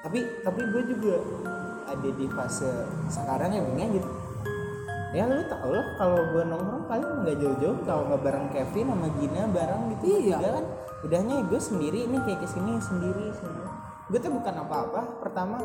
Tapi 0.02 0.18
tapi 0.42 0.60
gue 0.66 0.82
juga 0.88 1.14
ada 1.92 2.08
di 2.08 2.26
fase 2.32 2.70
sekarang 3.12 3.50
ya 3.52 3.60
Bing 3.62 3.92
gitu. 3.96 4.08
Ya 5.12 5.28
lu 5.28 5.44
tau 5.44 5.68
lah 5.68 5.86
kalau 6.00 6.24
gue 6.32 6.42
nongkrong 6.48 6.88
paling 6.88 7.10
nggak 7.20 7.36
jauh-jauh 7.36 7.78
kalau 7.84 8.08
nggak 8.08 8.22
bareng 8.24 8.46
Kevin 8.48 8.86
sama 8.88 9.08
Gina 9.20 9.42
bareng 9.52 9.82
gitu. 9.92 10.04
Iya. 10.08 10.36
bertiga 10.40 10.48
kan? 10.56 10.64
Udahnya 11.04 11.34
gue 11.44 11.60
sendiri 11.60 11.98
ini 12.08 12.18
kayak 12.24 12.40
ke 12.40 12.48
sini 12.48 12.72
sendiri 12.80 13.26
sendiri. 13.36 13.68
Gue 14.08 14.18
tuh 14.18 14.32
bukan 14.32 14.54
apa-apa. 14.64 15.00
Pertama 15.20 15.60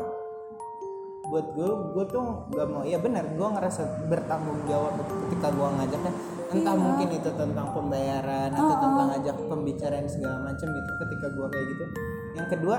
buat 1.28 1.46
gue 1.52 1.70
gue 1.92 2.04
tuh 2.08 2.24
nggak 2.48 2.66
mau 2.72 2.82
ya 2.88 2.96
benar 2.96 3.20
gue 3.28 3.48
ngerasa 3.52 4.08
bertanggung 4.08 4.64
jawab 4.64 4.96
ketika 5.28 5.52
gue 5.52 5.68
ngajaknya 5.76 6.12
entah 6.48 6.72
Iya. 6.72 6.80
mungkin 6.80 7.08
itu 7.12 7.30
tentang 7.36 7.68
pembayaran 7.76 8.48
atau 8.56 8.76
tentang 8.80 9.06
ngajak 9.12 9.36
pembicaraan 9.44 10.08
segala 10.08 10.36
macam 10.40 10.66
gitu 10.72 10.90
ketika 11.04 11.26
gue 11.28 11.46
kayak 11.52 11.66
gitu. 11.68 11.84
Yang 12.32 12.48
kedua 12.56 12.76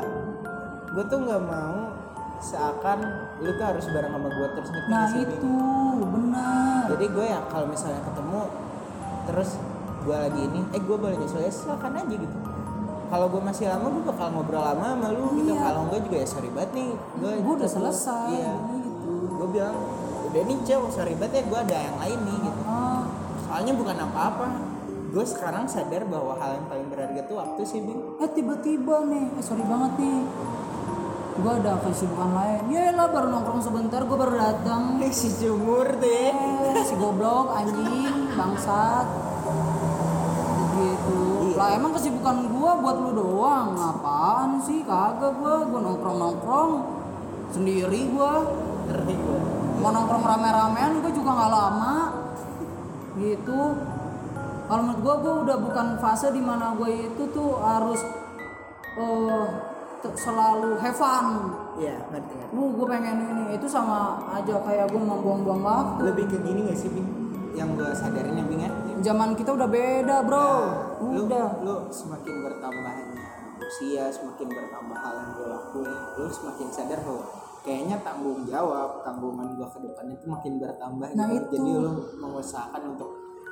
gue 0.90 1.04
tuh 1.06 1.20
nggak 1.22 1.44
mau 1.46 1.78
seakan 2.40 3.00
lu 3.44 3.52
tuh 3.56 3.66
harus 3.68 3.86
bareng 3.92 4.12
sama 4.16 4.30
gue 4.32 4.48
terus 4.56 4.70
nih 4.72 4.84
nah 4.88 5.08
itu 5.12 5.52
benar. 6.00 6.82
Jadi 6.96 7.06
gue 7.12 7.26
ya 7.28 7.40
kalau 7.52 7.68
misalnya 7.68 8.02
ketemu 8.02 8.42
terus 9.30 9.50
gue 10.00 10.16
lagi 10.16 10.42
ini 10.42 10.62
eh 10.74 10.82
gue 10.82 10.98
boleh 10.98 11.16
nyusul 11.20 11.44
ya 11.44 11.52
silakan 11.52 12.00
aja 12.00 12.16
gitu. 12.16 12.38
Kalau 13.10 13.26
gue 13.30 13.42
masih 13.42 13.66
lama 13.68 13.88
gue 13.90 14.04
bakal 14.06 14.28
ngobrol 14.34 14.62
lama 14.62 14.86
sama 14.96 15.08
lu 15.14 15.26
gitu. 15.42 15.54
Iya. 15.54 15.62
kalau 15.66 15.82
enggak 15.90 16.02
juga 16.08 16.18
ya 16.22 16.28
sorry 16.28 16.50
banget 16.54 16.72
nih 16.78 16.90
gue 16.96 17.32
gue 17.44 17.54
udah 17.60 17.70
selesai 17.70 18.32
iya. 18.32 18.54
gitu. 18.80 19.14
Gue 19.38 19.48
bilang 19.52 19.76
udah 20.30 20.42
nih 20.46 20.58
cewek 20.62 20.92
sorry 20.94 21.14
banget 21.18 21.42
ya 21.42 21.44
gue 21.46 21.60
ada 21.60 21.78
yang 21.78 21.98
lain 22.00 22.20
nih 22.26 22.38
gitu. 22.48 22.62
Ah 22.66 23.04
soalnya 23.50 23.74
bukan 23.74 23.98
apa-apa. 23.98 24.48
Gue 25.10 25.26
sekarang 25.26 25.66
sadar 25.66 26.06
bahwa 26.06 26.38
hal 26.38 26.62
yang 26.62 26.68
paling 26.70 26.88
berharga 26.94 27.22
tuh 27.26 27.42
waktu 27.42 27.62
sih 27.66 27.82
bing. 27.82 27.98
Eh 28.22 28.30
tiba-tiba 28.30 28.96
nih 29.10 29.26
eh 29.42 29.44
sorry 29.44 29.66
banget 29.66 29.94
nih 29.98 30.18
gue 31.40 31.54
ada 31.64 31.80
kesibukan 31.80 32.30
lain. 32.36 32.62
Ya 32.70 32.92
lah 32.92 33.08
baru 33.08 33.32
nongkrong 33.32 33.64
sebentar 33.64 34.04
gue 34.04 34.18
baru 34.20 34.36
datang. 34.36 35.00
Eh 35.00 35.14
si 35.20 35.32
jumur 35.40 35.88
deh. 35.98 36.32
Eh 36.76 36.84
si 36.84 36.96
goblok 37.00 37.56
anjing 37.56 38.36
bangsat. 38.36 39.08
Gitu. 40.76 41.20
Lah 41.56 41.76
emang 41.76 41.96
kesibukan 41.96 42.52
gue 42.52 42.72
buat 42.84 42.98
lu 43.00 43.12
doang. 43.16 43.76
Apaan 43.76 44.60
sih? 44.64 44.84
Kagak 44.84 45.40
gue 45.40 45.56
gue 45.72 45.80
nongkrong 45.80 46.18
nongkrong 46.20 46.72
sendiri 47.50 48.14
gue 48.14 48.34
ngerti 48.90 49.14
gue 49.18 49.40
mau 49.80 49.96
nongkrong 49.96 50.24
rame-ramean 50.28 51.00
gue 51.00 51.12
juga 51.16 51.30
nggak 51.34 51.52
lama. 51.52 51.96
Gitu. 53.16 53.60
Kalau 54.70 54.82
menurut 54.86 55.02
gue 55.02 55.16
gue 55.26 55.34
udah 55.50 55.58
bukan 55.58 55.88
fase 55.98 56.30
di 56.30 56.44
mana 56.44 56.78
gue 56.78 57.10
itu 57.10 57.24
tuh 57.34 57.58
harus 57.58 58.06
te- 58.94 59.69
selalu 60.16 60.80
have 60.80 60.96
fun. 60.96 61.26
Iya 61.76 62.00
ngerti 62.12 62.34
ngerti. 62.40 62.54
Lu 62.56 62.74
gue 62.76 62.88
pengen 62.88 63.18
ini. 63.20 63.44
Itu 63.60 63.68
sama 63.68 64.24
aja 64.32 64.56
kayak 64.64 64.88
gue 64.92 65.02
membuang-buang 65.02 65.62
waktu 65.62 66.02
lebih 66.08 66.26
ke 66.32 66.38
gini 66.44 66.70
gak 66.72 66.78
sih 66.80 66.90
bing? 66.92 67.08
Yang 67.58 67.70
gue 67.76 67.90
sadarin 67.92 68.40
ya 68.40 68.46
bing 68.48 68.62
ya? 68.64 68.72
Zaman 69.00 69.36
kita 69.36 69.52
udah 69.56 69.68
beda 69.68 70.24
bro. 70.24 70.52
Lu, 71.04 71.28
udah. 71.28 71.48
lu 71.64 71.76
semakin 71.92 72.36
bertambahnya 72.44 73.20
usia 73.60 74.10
semakin 74.10 74.50
bertambah 74.50 74.98
hal 74.98 75.14
yang 75.14 75.32
gue 75.38 75.46
lakuin 75.46 75.94
lu 76.18 76.26
semakin 76.26 76.68
sadar 76.74 77.00
bahwa 77.06 77.22
kayaknya 77.62 78.00
tanggung 78.02 78.48
jawab 78.48 79.04
tanggungan 79.04 79.54
gua 79.60 79.68
ke 79.68 79.80
depan 79.84 80.06
itu 80.10 80.26
makin 80.26 80.54
bertambah 80.58 81.08
Nah, 81.14 81.28
gitu. 81.30 81.36
Itu. 81.38 81.54
jadi 81.60 81.72
lu 81.76 81.92
mengusahakan 82.18 82.82
untuk 82.96 83.10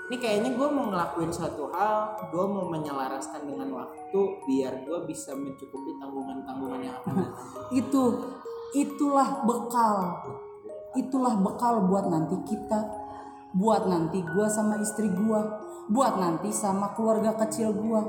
ini 0.07 0.15
kayaknya 0.23 0.55
gua 0.55 0.71
mau 0.71 0.87
ngelakuin 0.87 1.31
suatu 1.35 1.67
hal 1.75 2.15
gua 2.31 2.45
mau 2.47 2.71
menyelaraskan 2.71 3.43
dengan 3.43 3.75
waktu 3.75 4.19
biar 4.47 4.87
gua 4.87 5.03
bisa 5.03 5.35
mencukupi 5.35 5.99
tanggungan-tanggungan 5.99 6.79
yang 6.79 6.95
akan 7.03 7.27
itu 7.83 8.03
itulah 8.75 9.43
bekal. 9.43 10.23
Itulah 10.95 11.37
bekal 11.37 11.85
buat 11.85 12.09
nanti 12.09 12.35
kita 12.47 12.79
buat 13.51 13.83
nanti 13.87 14.23
gua 14.23 14.47
sama 14.47 14.79
istri 14.79 15.11
gua 15.11 15.59
buat 15.87 16.19
nanti 16.19 16.51
sama 16.55 16.95
keluarga 16.95 17.35
kecil 17.43 17.75
gua. 17.75 18.03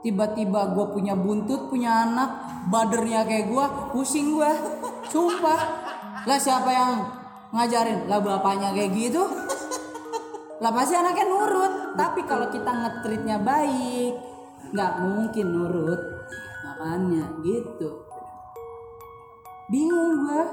Tiba-tiba 0.00 0.72
gua 0.72 0.88
punya 0.88 1.12
buntut 1.14 1.68
punya 1.68 2.08
anak 2.08 2.30
badernya 2.72 3.28
kayak 3.28 3.52
gua 3.52 3.92
pusing 3.92 4.34
gua. 4.34 4.56
Sumpah. 5.06 5.60
Lah 6.24 6.38
siapa 6.40 6.70
yang 6.72 6.92
ngajarin? 7.52 8.08
Lah 8.08 8.24
bapaknya 8.24 8.72
kayak 8.72 8.90
gitu 8.96 9.22
lah 10.62 10.70
pasti 10.70 10.94
anaknya 10.94 11.26
nurut. 11.26 11.98
Tapi 11.98 12.22
kalau 12.22 12.46
kita 12.46 12.70
ngetritnya 12.70 13.42
baik 13.42 14.14
nggak 14.70 14.92
mungkin 15.02 15.46
nurut. 15.50 16.00
Makanya 16.62 17.24
gitu. 17.42 18.06
Bingung 19.66 20.22
gua. 20.22 20.46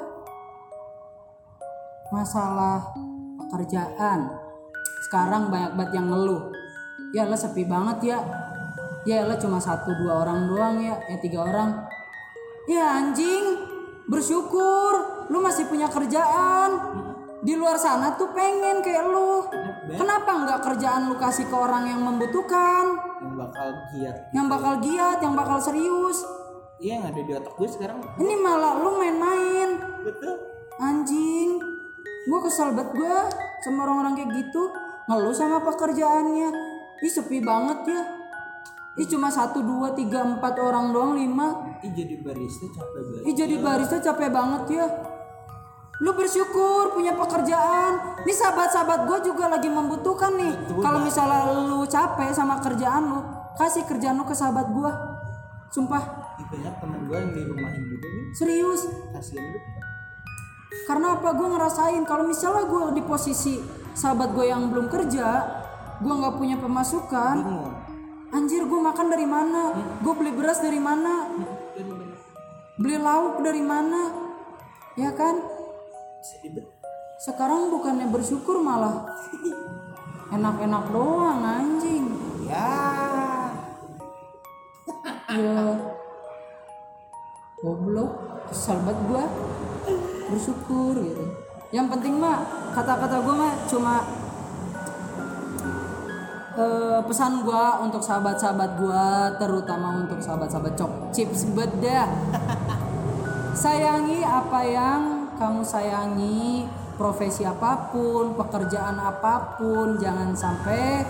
Masalah 2.09 2.89
pekerjaan. 3.37 4.33
Sekarang 5.05 5.53
banyak 5.53 5.77
banget 5.77 6.01
yang 6.01 6.09
ngeluh. 6.09 6.49
Ya 7.13 7.29
lah 7.29 7.37
sepi 7.37 7.69
banget 7.69 8.17
ya. 8.17 8.19
Ya 9.05 9.29
lah 9.29 9.37
cuma 9.37 9.61
satu 9.61 9.93
dua 9.93 10.25
orang 10.25 10.49
doang 10.49 10.75
ya. 10.81 10.97
Ya 11.05 11.21
tiga 11.21 11.45
orang. 11.45 11.85
Ya 12.65 12.97
anjing. 12.97 13.61
Bersyukur. 14.09 15.29
Lu 15.29 15.37
masih 15.37 15.69
punya 15.69 15.85
kerjaan 15.85 17.08
di 17.39 17.53
luar 17.55 17.79
sana 17.79 18.19
tuh 18.19 18.31
pengen 18.35 18.83
kayak 18.83 19.07
lu. 19.07 19.47
Kenapa 19.95 20.31
nggak 20.43 20.59
kerjaan 20.59 21.07
lu 21.07 21.15
kasih 21.15 21.47
ke 21.47 21.55
orang 21.55 21.87
yang 21.87 22.01
membutuhkan? 22.03 22.99
Yang 23.23 23.35
bakal 23.35 23.67
giat 23.95 24.17
yang 24.35 24.47
bakal 24.51 24.73
giat 24.83 25.17
yang 25.23 25.33
bakal 25.35 25.57
serius. 25.59 26.19
Iya 26.79 26.99
yang 26.99 27.05
ada 27.11 27.19
di 27.19 27.31
otak 27.35 27.53
gue 27.59 27.67
sekarang. 27.67 27.99
Ini 28.19 28.35
malah 28.39 28.79
lu 28.79 28.95
main-main. 28.99 29.69
Betul. 30.03 30.35
Anjing. 30.79 31.59
Gue 32.27 32.39
kesel 32.47 32.71
banget 32.71 32.95
gue 32.95 33.15
sama 33.67 33.87
orang-orang 33.87 34.15
kayak 34.15 34.31
gitu. 34.35 34.63
Ngeluh 35.11 35.35
sama 35.35 35.59
pekerjaannya. 35.63 36.49
Ih 37.03 37.11
sepi 37.11 37.43
banget 37.43 37.79
ya. 37.87 38.01
Ih 38.99 39.07
cuma 39.07 39.31
satu 39.31 39.63
dua 39.63 39.95
tiga 39.95 40.23
empat 40.23 40.55
orang 40.59 40.91
doang 40.91 41.15
lima. 41.19 41.79
Ih 41.83 41.91
jadi 41.91 42.19
barista 42.19 42.67
capek 42.71 43.01
banget. 43.03 43.23
Ih 43.27 43.35
jadi 43.35 43.55
barista 43.59 43.97
capek 43.99 44.29
banget 44.31 44.63
ya 44.75 44.87
lu 45.99 46.15
bersyukur 46.15 46.95
punya 46.95 47.11
pekerjaan. 47.11 48.23
Nih 48.23 48.35
sahabat-sahabat 48.35 49.03
gue 49.03 49.19
juga 49.31 49.51
lagi 49.51 49.67
membutuhkan 49.67 50.31
nih. 50.39 50.53
Kalau 50.79 50.99
misalnya 51.03 51.51
lu 51.67 51.83
capek 51.83 52.31
sama 52.31 52.63
kerjaan 52.63 53.03
lu 53.11 53.19
kasih 53.59 53.83
kerjaan 53.83 54.15
lu 54.15 54.23
ke 54.23 54.31
sahabat 54.31 54.71
gue 54.71 54.91
sumpah. 55.75 56.03
Banyak 56.39 56.75
temen 56.81 56.99
gue 57.05 57.17
yang 57.19 57.31
di 57.35 57.41
rumahin 57.43 57.83
juga 57.91 58.07
nih. 58.07 58.25
Serius? 58.31 58.81
Kasian 59.11 59.43
lu 59.43 59.59
Karena 60.87 61.19
apa? 61.19 61.29
Gue 61.35 61.47
ngerasain 61.51 62.03
kalau 62.07 62.23
misalnya 62.25 62.63
gue 62.65 62.81
di 62.95 63.03
posisi 63.03 63.59
sahabat 63.93 64.31
gue 64.31 64.47
yang 64.47 64.71
belum 64.71 64.87
kerja, 64.87 65.27
gue 65.99 66.13
nggak 66.13 66.35
punya 66.39 66.57
pemasukan, 66.57 67.35
bingung. 67.43 67.75
Anjir 68.29 68.63
gue 68.65 68.79
makan 68.79 69.07
dari 69.09 69.27
mana? 69.27 69.75
Gue 70.01 70.13
beli 70.15 70.31
beras 70.33 70.63
dari 70.63 70.79
mana? 70.79 71.27
Beli 72.79 72.97
lauk 72.97 73.43
dari 73.43 73.61
mana? 73.61 74.01
Ya 74.95 75.11
kan? 75.13 75.58
Sekarang 77.19 77.71
bukannya 77.71 78.11
bersyukur 78.11 78.59
malah 78.59 79.07
enak-enak 80.35 80.83
doang 80.91 81.41
anjing. 81.43 82.05
ya 82.47 82.71
Ya 85.29 85.77
goblok, 87.59 88.11
kesel 88.49 88.79
banget 88.87 88.99
gue 89.07 89.23
bersyukur 90.31 90.95
gitu. 90.95 91.23
Yang 91.75 91.87
penting 91.95 92.15
mah 92.17 92.39
kata-kata 92.71 93.19
gue 93.19 93.35
mah 93.35 93.53
cuma 93.67 93.95
eh, 96.55 96.99
pesan 97.03 97.43
gue 97.43 97.63
untuk 97.83 98.01
sahabat-sahabat 98.01 98.71
gue, 98.79 99.07
terutama 99.43 100.07
untuk 100.07 100.23
sahabat-sahabat 100.23 100.73
cok 100.79 100.91
chips 101.11 101.51
bedah. 101.51 102.07
Sayangi 103.61 104.23
apa 104.23 104.59
yang 104.63 105.18
kamu 105.39 105.63
sayangi, 105.63 106.67
profesi 106.99 107.47
apa 107.47 107.87
pun, 107.95 108.35
pekerjaan 108.35 108.99
apa 108.99 109.55
pun, 109.55 109.95
jangan 109.95 110.35
sampai 110.35 111.07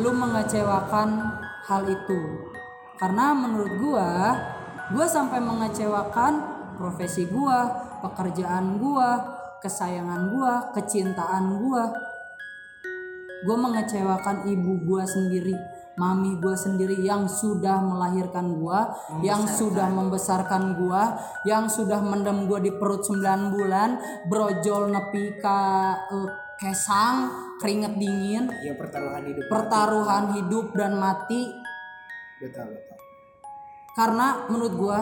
lu 0.00 0.08
mengecewakan 0.16 1.20
hal 1.68 1.84
itu. 1.84 2.48
Karena 2.96 3.36
menurut 3.36 3.76
gua 3.76 4.10
gua 4.96 5.04
sampai 5.04 5.44
mengecewakan 5.44 6.32
profesi 6.80 7.28
gua 7.28 7.68
pekerjaan 8.00 8.80
gua 8.80 9.20
kesayangan 9.60 10.32
gua 10.32 10.72
kecintaan 10.72 11.60
gua. 11.60 11.92
Gua 13.44 13.56
mengecewakan 13.60 14.48
ibu 14.48 14.80
gua 14.88 15.04
sendiri 15.04 15.73
mami 15.94 16.34
gua 16.42 16.58
sendiri 16.58 16.98
yang 16.98 17.30
sudah 17.30 17.78
melahirkan 17.78 18.58
gua 18.58 18.90
yang 19.22 19.46
sudah 19.46 19.86
membesarkan 19.90 20.74
gua 20.74 21.14
yang 21.46 21.70
sudah 21.70 22.02
mendem 22.02 22.50
gua 22.50 22.58
di 22.58 22.74
perut 22.74 23.06
9 23.06 23.54
bulan 23.54 23.98
brojol 24.26 24.90
nepi 24.90 25.38
ka 25.38 25.60
eh, 26.10 26.30
kesang 26.58 27.30
keringet 27.58 27.94
dingin 27.98 28.50
ya 28.62 28.74
pertaruhan 28.74 29.22
hidup 29.26 29.44
pertaruhan 29.50 30.24
hidup 30.38 30.66
dan 30.74 30.98
mati. 30.98 31.50
Betul 32.42 32.74
betul. 32.74 32.98
Karena 33.94 34.50
menurut 34.50 34.74
gua 34.74 34.98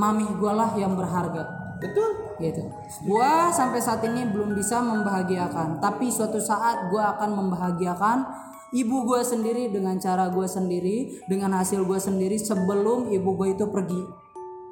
mami 0.00 0.24
gua 0.40 0.52
lah 0.64 0.70
yang 0.80 0.96
berharga. 0.96 1.76
Betul. 1.76 2.10
Gitu. 2.40 2.64
Gua 3.04 3.52
sampai 3.52 3.78
saat 3.78 4.00
ini 4.08 4.26
belum 4.26 4.56
bisa 4.56 4.80
membahagiakan 4.80 5.78
tapi 5.78 6.08
suatu 6.08 6.40
saat 6.40 6.88
gua 6.88 7.14
akan 7.14 7.30
membahagiakan 7.44 8.18
ibu 8.74 9.06
gua 9.06 9.22
sendiri 9.22 9.70
dengan 9.70 9.96
cara 10.02 10.28
gua 10.28 10.50
sendiri 10.50 11.22
dengan 11.30 11.54
hasil 11.56 11.86
gua 11.86 12.02
sendiri 12.02 12.36
sebelum 12.36 13.08
ibu 13.14 13.30
gua 13.38 13.54
itu 13.54 13.70
pergi. 13.70 14.02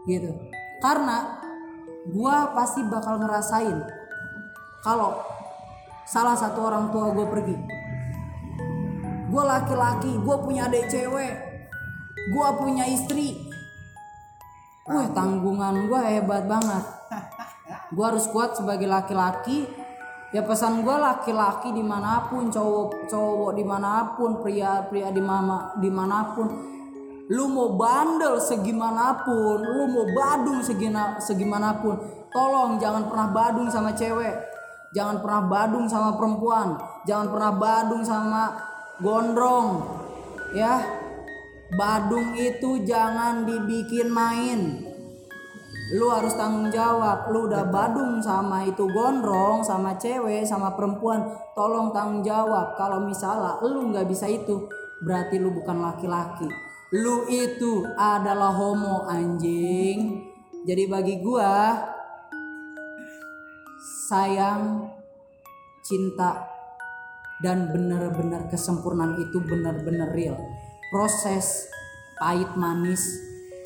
Gitu. 0.04 0.34
Karena 0.82 1.38
gua 2.10 2.50
pasti 2.52 2.82
bakal 2.82 3.22
ngerasain 3.22 4.02
kalau 4.82 5.22
salah 6.02 6.34
satu 6.34 6.58
orang 6.66 6.90
tua 6.90 7.14
gue 7.14 7.26
pergi. 7.30 7.56
Gue 9.30 9.42
laki-laki 9.46 10.12
gue 10.20 10.36
punya 10.42 10.68
adik 10.68 10.90
cewek 10.90 11.34
gue 12.22 12.48
punya 12.58 12.84
istri. 12.86 13.50
Wih 14.86 15.08
tanggungan 15.14 15.86
gue 15.86 16.00
hebat 16.02 16.44
banget. 16.50 16.84
Gue 17.94 18.04
harus 18.04 18.26
kuat 18.30 18.58
sebagai 18.58 18.90
laki-laki 18.90 19.66
ya 20.32 20.40
pesan 20.40 20.80
gue 20.80 20.96
laki-laki 20.96 21.76
di 21.76 21.84
mana 21.84 22.24
pun 22.26 22.48
cowok 22.48 23.04
cowok 23.04 23.52
di 23.52 23.64
mana 23.68 24.16
pun 24.16 24.40
pria 24.40 24.88
pria 24.88 25.12
di 25.12 25.20
mana 25.20 25.76
di 25.76 25.92
mana 25.92 26.32
pun. 26.32 26.48
Lu 27.32 27.48
mau 27.48 27.72
bandel 27.78 28.36
segimanapun 28.42 29.60
lu 29.62 29.88
mau 29.88 30.04
badung 30.12 30.60
segina, 30.64 31.20
segimanapun. 31.20 31.96
Tolong 32.32 32.80
jangan 32.80 33.08
pernah 33.08 33.28
badung 33.30 33.68
sama 33.68 33.92
cewek. 33.92 34.36
Jangan 34.92 35.24
pernah 35.24 35.42
badung 35.48 35.86
sama 35.88 36.16
perempuan. 36.16 36.76
Jangan 37.08 37.28
pernah 37.32 37.52
badung 37.56 38.04
sama 38.04 38.42
gondrong. 39.00 39.68
Ya 40.52 40.84
badung 41.72 42.36
itu 42.36 42.84
jangan 42.84 43.48
dibikin 43.48 44.12
main 44.12 44.91
lu 45.90 46.06
harus 46.06 46.38
tanggung 46.38 46.70
jawab. 46.70 47.26
Lu 47.34 47.50
udah 47.50 47.66
badung 47.66 48.22
sama 48.22 48.62
itu 48.62 48.86
gondrong 48.86 49.66
sama 49.66 49.98
cewek 49.98 50.46
sama 50.46 50.78
perempuan. 50.78 51.26
Tolong 51.58 51.90
tanggung 51.90 52.22
jawab. 52.22 52.78
Kalau 52.78 53.02
misalnya 53.02 53.58
lu 53.66 53.90
nggak 53.90 54.06
bisa 54.06 54.30
itu 54.30 54.70
berarti 55.02 55.42
lu 55.42 55.50
bukan 55.50 55.82
laki-laki. 55.82 56.46
Lu 56.94 57.26
itu 57.26 57.82
adalah 57.98 58.54
homo 58.54 59.02
anjing. 59.10 60.22
Jadi 60.62 60.86
bagi 60.86 61.18
gua 61.18 61.82
sayang 64.06 64.86
cinta 65.82 66.46
dan 67.42 67.74
benar-benar 67.74 68.46
kesempurnaan 68.46 69.18
itu 69.18 69.42
benar-benar 69.42 70.14
real. 70.14 70.38
Proses 70.94 71.66
pahit 72.22 72.54
manis 72.54 73.02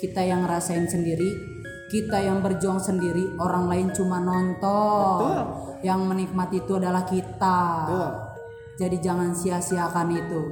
kita 0.01 0.25
yang 0.25 0.49
rasain 0.49 0.89
sendiri 0.89 1.56
kita 1.87 2.19
yang 2.19 2.43
berjuang 2.43 2.83
sendiri 2.83 3.39
orang 3.39 3.71
lain 3.71 3.89
cuma 3.95 4.19
nonton 4.19 5.23
Betul. 5.23 5.87
yang 5.87 6.03
menikmati 6.03 6.59
itu 6.63 6.73
adalah 6.77 7.07
kita 7.07 7.61
Betul. 7.87 8.11
jadi 8.79 8.97
jangan 8.99 9.31
sia-siakan 9.31 10.09
itu 10.15 10.43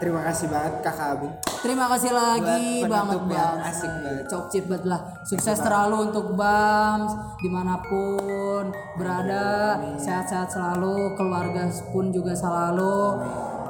terima 0.00 0.24
kasih 0.24 0.48
banget 0.48 0.74
kakak 0.80 1.08
Abing 1.20 1.34
Terima 1.60 1.92
kasih 1.92 2.08
lagi 2.16 2.88
banget 2.88 3.20
Bams. 3.28 3.60
asik 3.68 3.92
banget. 4.00 4.24
Cok 4.32 4.44
cip 4.48 4.64
banget 4.64 4.84
lah. 4.88 5.00
Sukses 5.28 5.60
terlalu 5.60 6.08
untuk 6.08 6.32
Bams 6.32 7.12
di 7.36 7.52
mana 7.52 7.76
pun 7.84 8.72
berada. 8.96 9.76
Sehat-sehat 10.00 10.48
selalu. 10.48 11.12
Keluarga 11.20 11.68
pun 11.92 12.08
juga 12.08 12.32
selalu. 12.32 13.20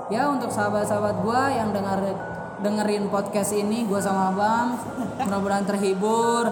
Ya 0.07 0.31
untuk 0.31 0.55
sahabat-sahabat 0.55 1.19
gua 1.27 1.51
yang 1.51 1.75
dengar 1.75 1.99
dengerin 2.61 3.09
podcast 3.09 3.57
ini 3.57 3.89
gua 3.89 4.01
sama 4.01 4.33
Bams 4.37 4.81
mudah-mudahan 5.25 5.67
terhibur. 5.67 6.47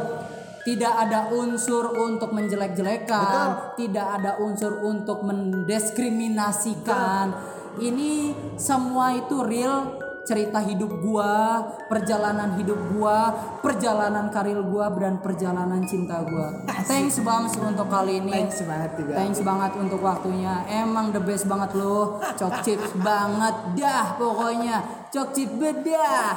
Tidak 0.59 0.91
ada 0.91 1.31
unsur 1.33 1.97
untuk 1.97 2.37
menjelek-jelekan, 2.37 3.73
tidak 3.81 4.21
ada 4.21 4.37
unsur 4.37 4.85
untuk 4.85 5.25
mendiskriminasikan. 5.25 7.33
Ini 7.81 8.37
semua 8.61 9.17
itu 9.17 9.41
real 9.41 9.97
cerita 10.29 10.61
hidup 10.61 11.01
gua, 11.01 11.65
perjalanan 11.89 12.61
hidup 12.61 12.77
gua, 12.93 13.33
perjalanan 13.65 14.29
karir 14.29 14.61
gua 14.61 14.93
dan 14.93 15.25
perjalanan 15.25 15.81
cinta 15.89 16.21
gua. 16.29 16.69
Thanks 16.85 17.25
banget 17.25 17.57
untuk 17.57 17.89
kali 17.89 18.21
ini. 18.21 18.33
thanks 18.37 18.61
banget 18.69 18.91
juga 19.01 19.13
Thanks 19.17 19.41
banget 19.41 19.73
untuk 19.81 20.01
waktunya. 20.05 20.69
Emang 20.69 21.17
the 21.17 21.23
best 21.25 21.49
banget 21.49 21.73
lo. 21.73 22.21
Cok 22.21 22.61
chips 22.61 22.93
banget 23.09 23.57
dah 23.81 24.21
pokoknya. 24.21 25.09
Cok 25.09 25.29
chips 25.33 25.55
bedah. 25.57 26.37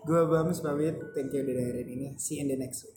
gue 0.00 0.22
Bams 0.32 0.64
pamit 0.64 0.96
thank 1.12 1.28
you 1.36 1.44
udah 1.44 1.54
dengerin 1.60 1.88
ini 1.92 2.08
see 2.16 2.40
you 2.40 2.48
in 2.48 2.48
the 2.48 2.56
next 2.56 2.88
week 2.88 2.96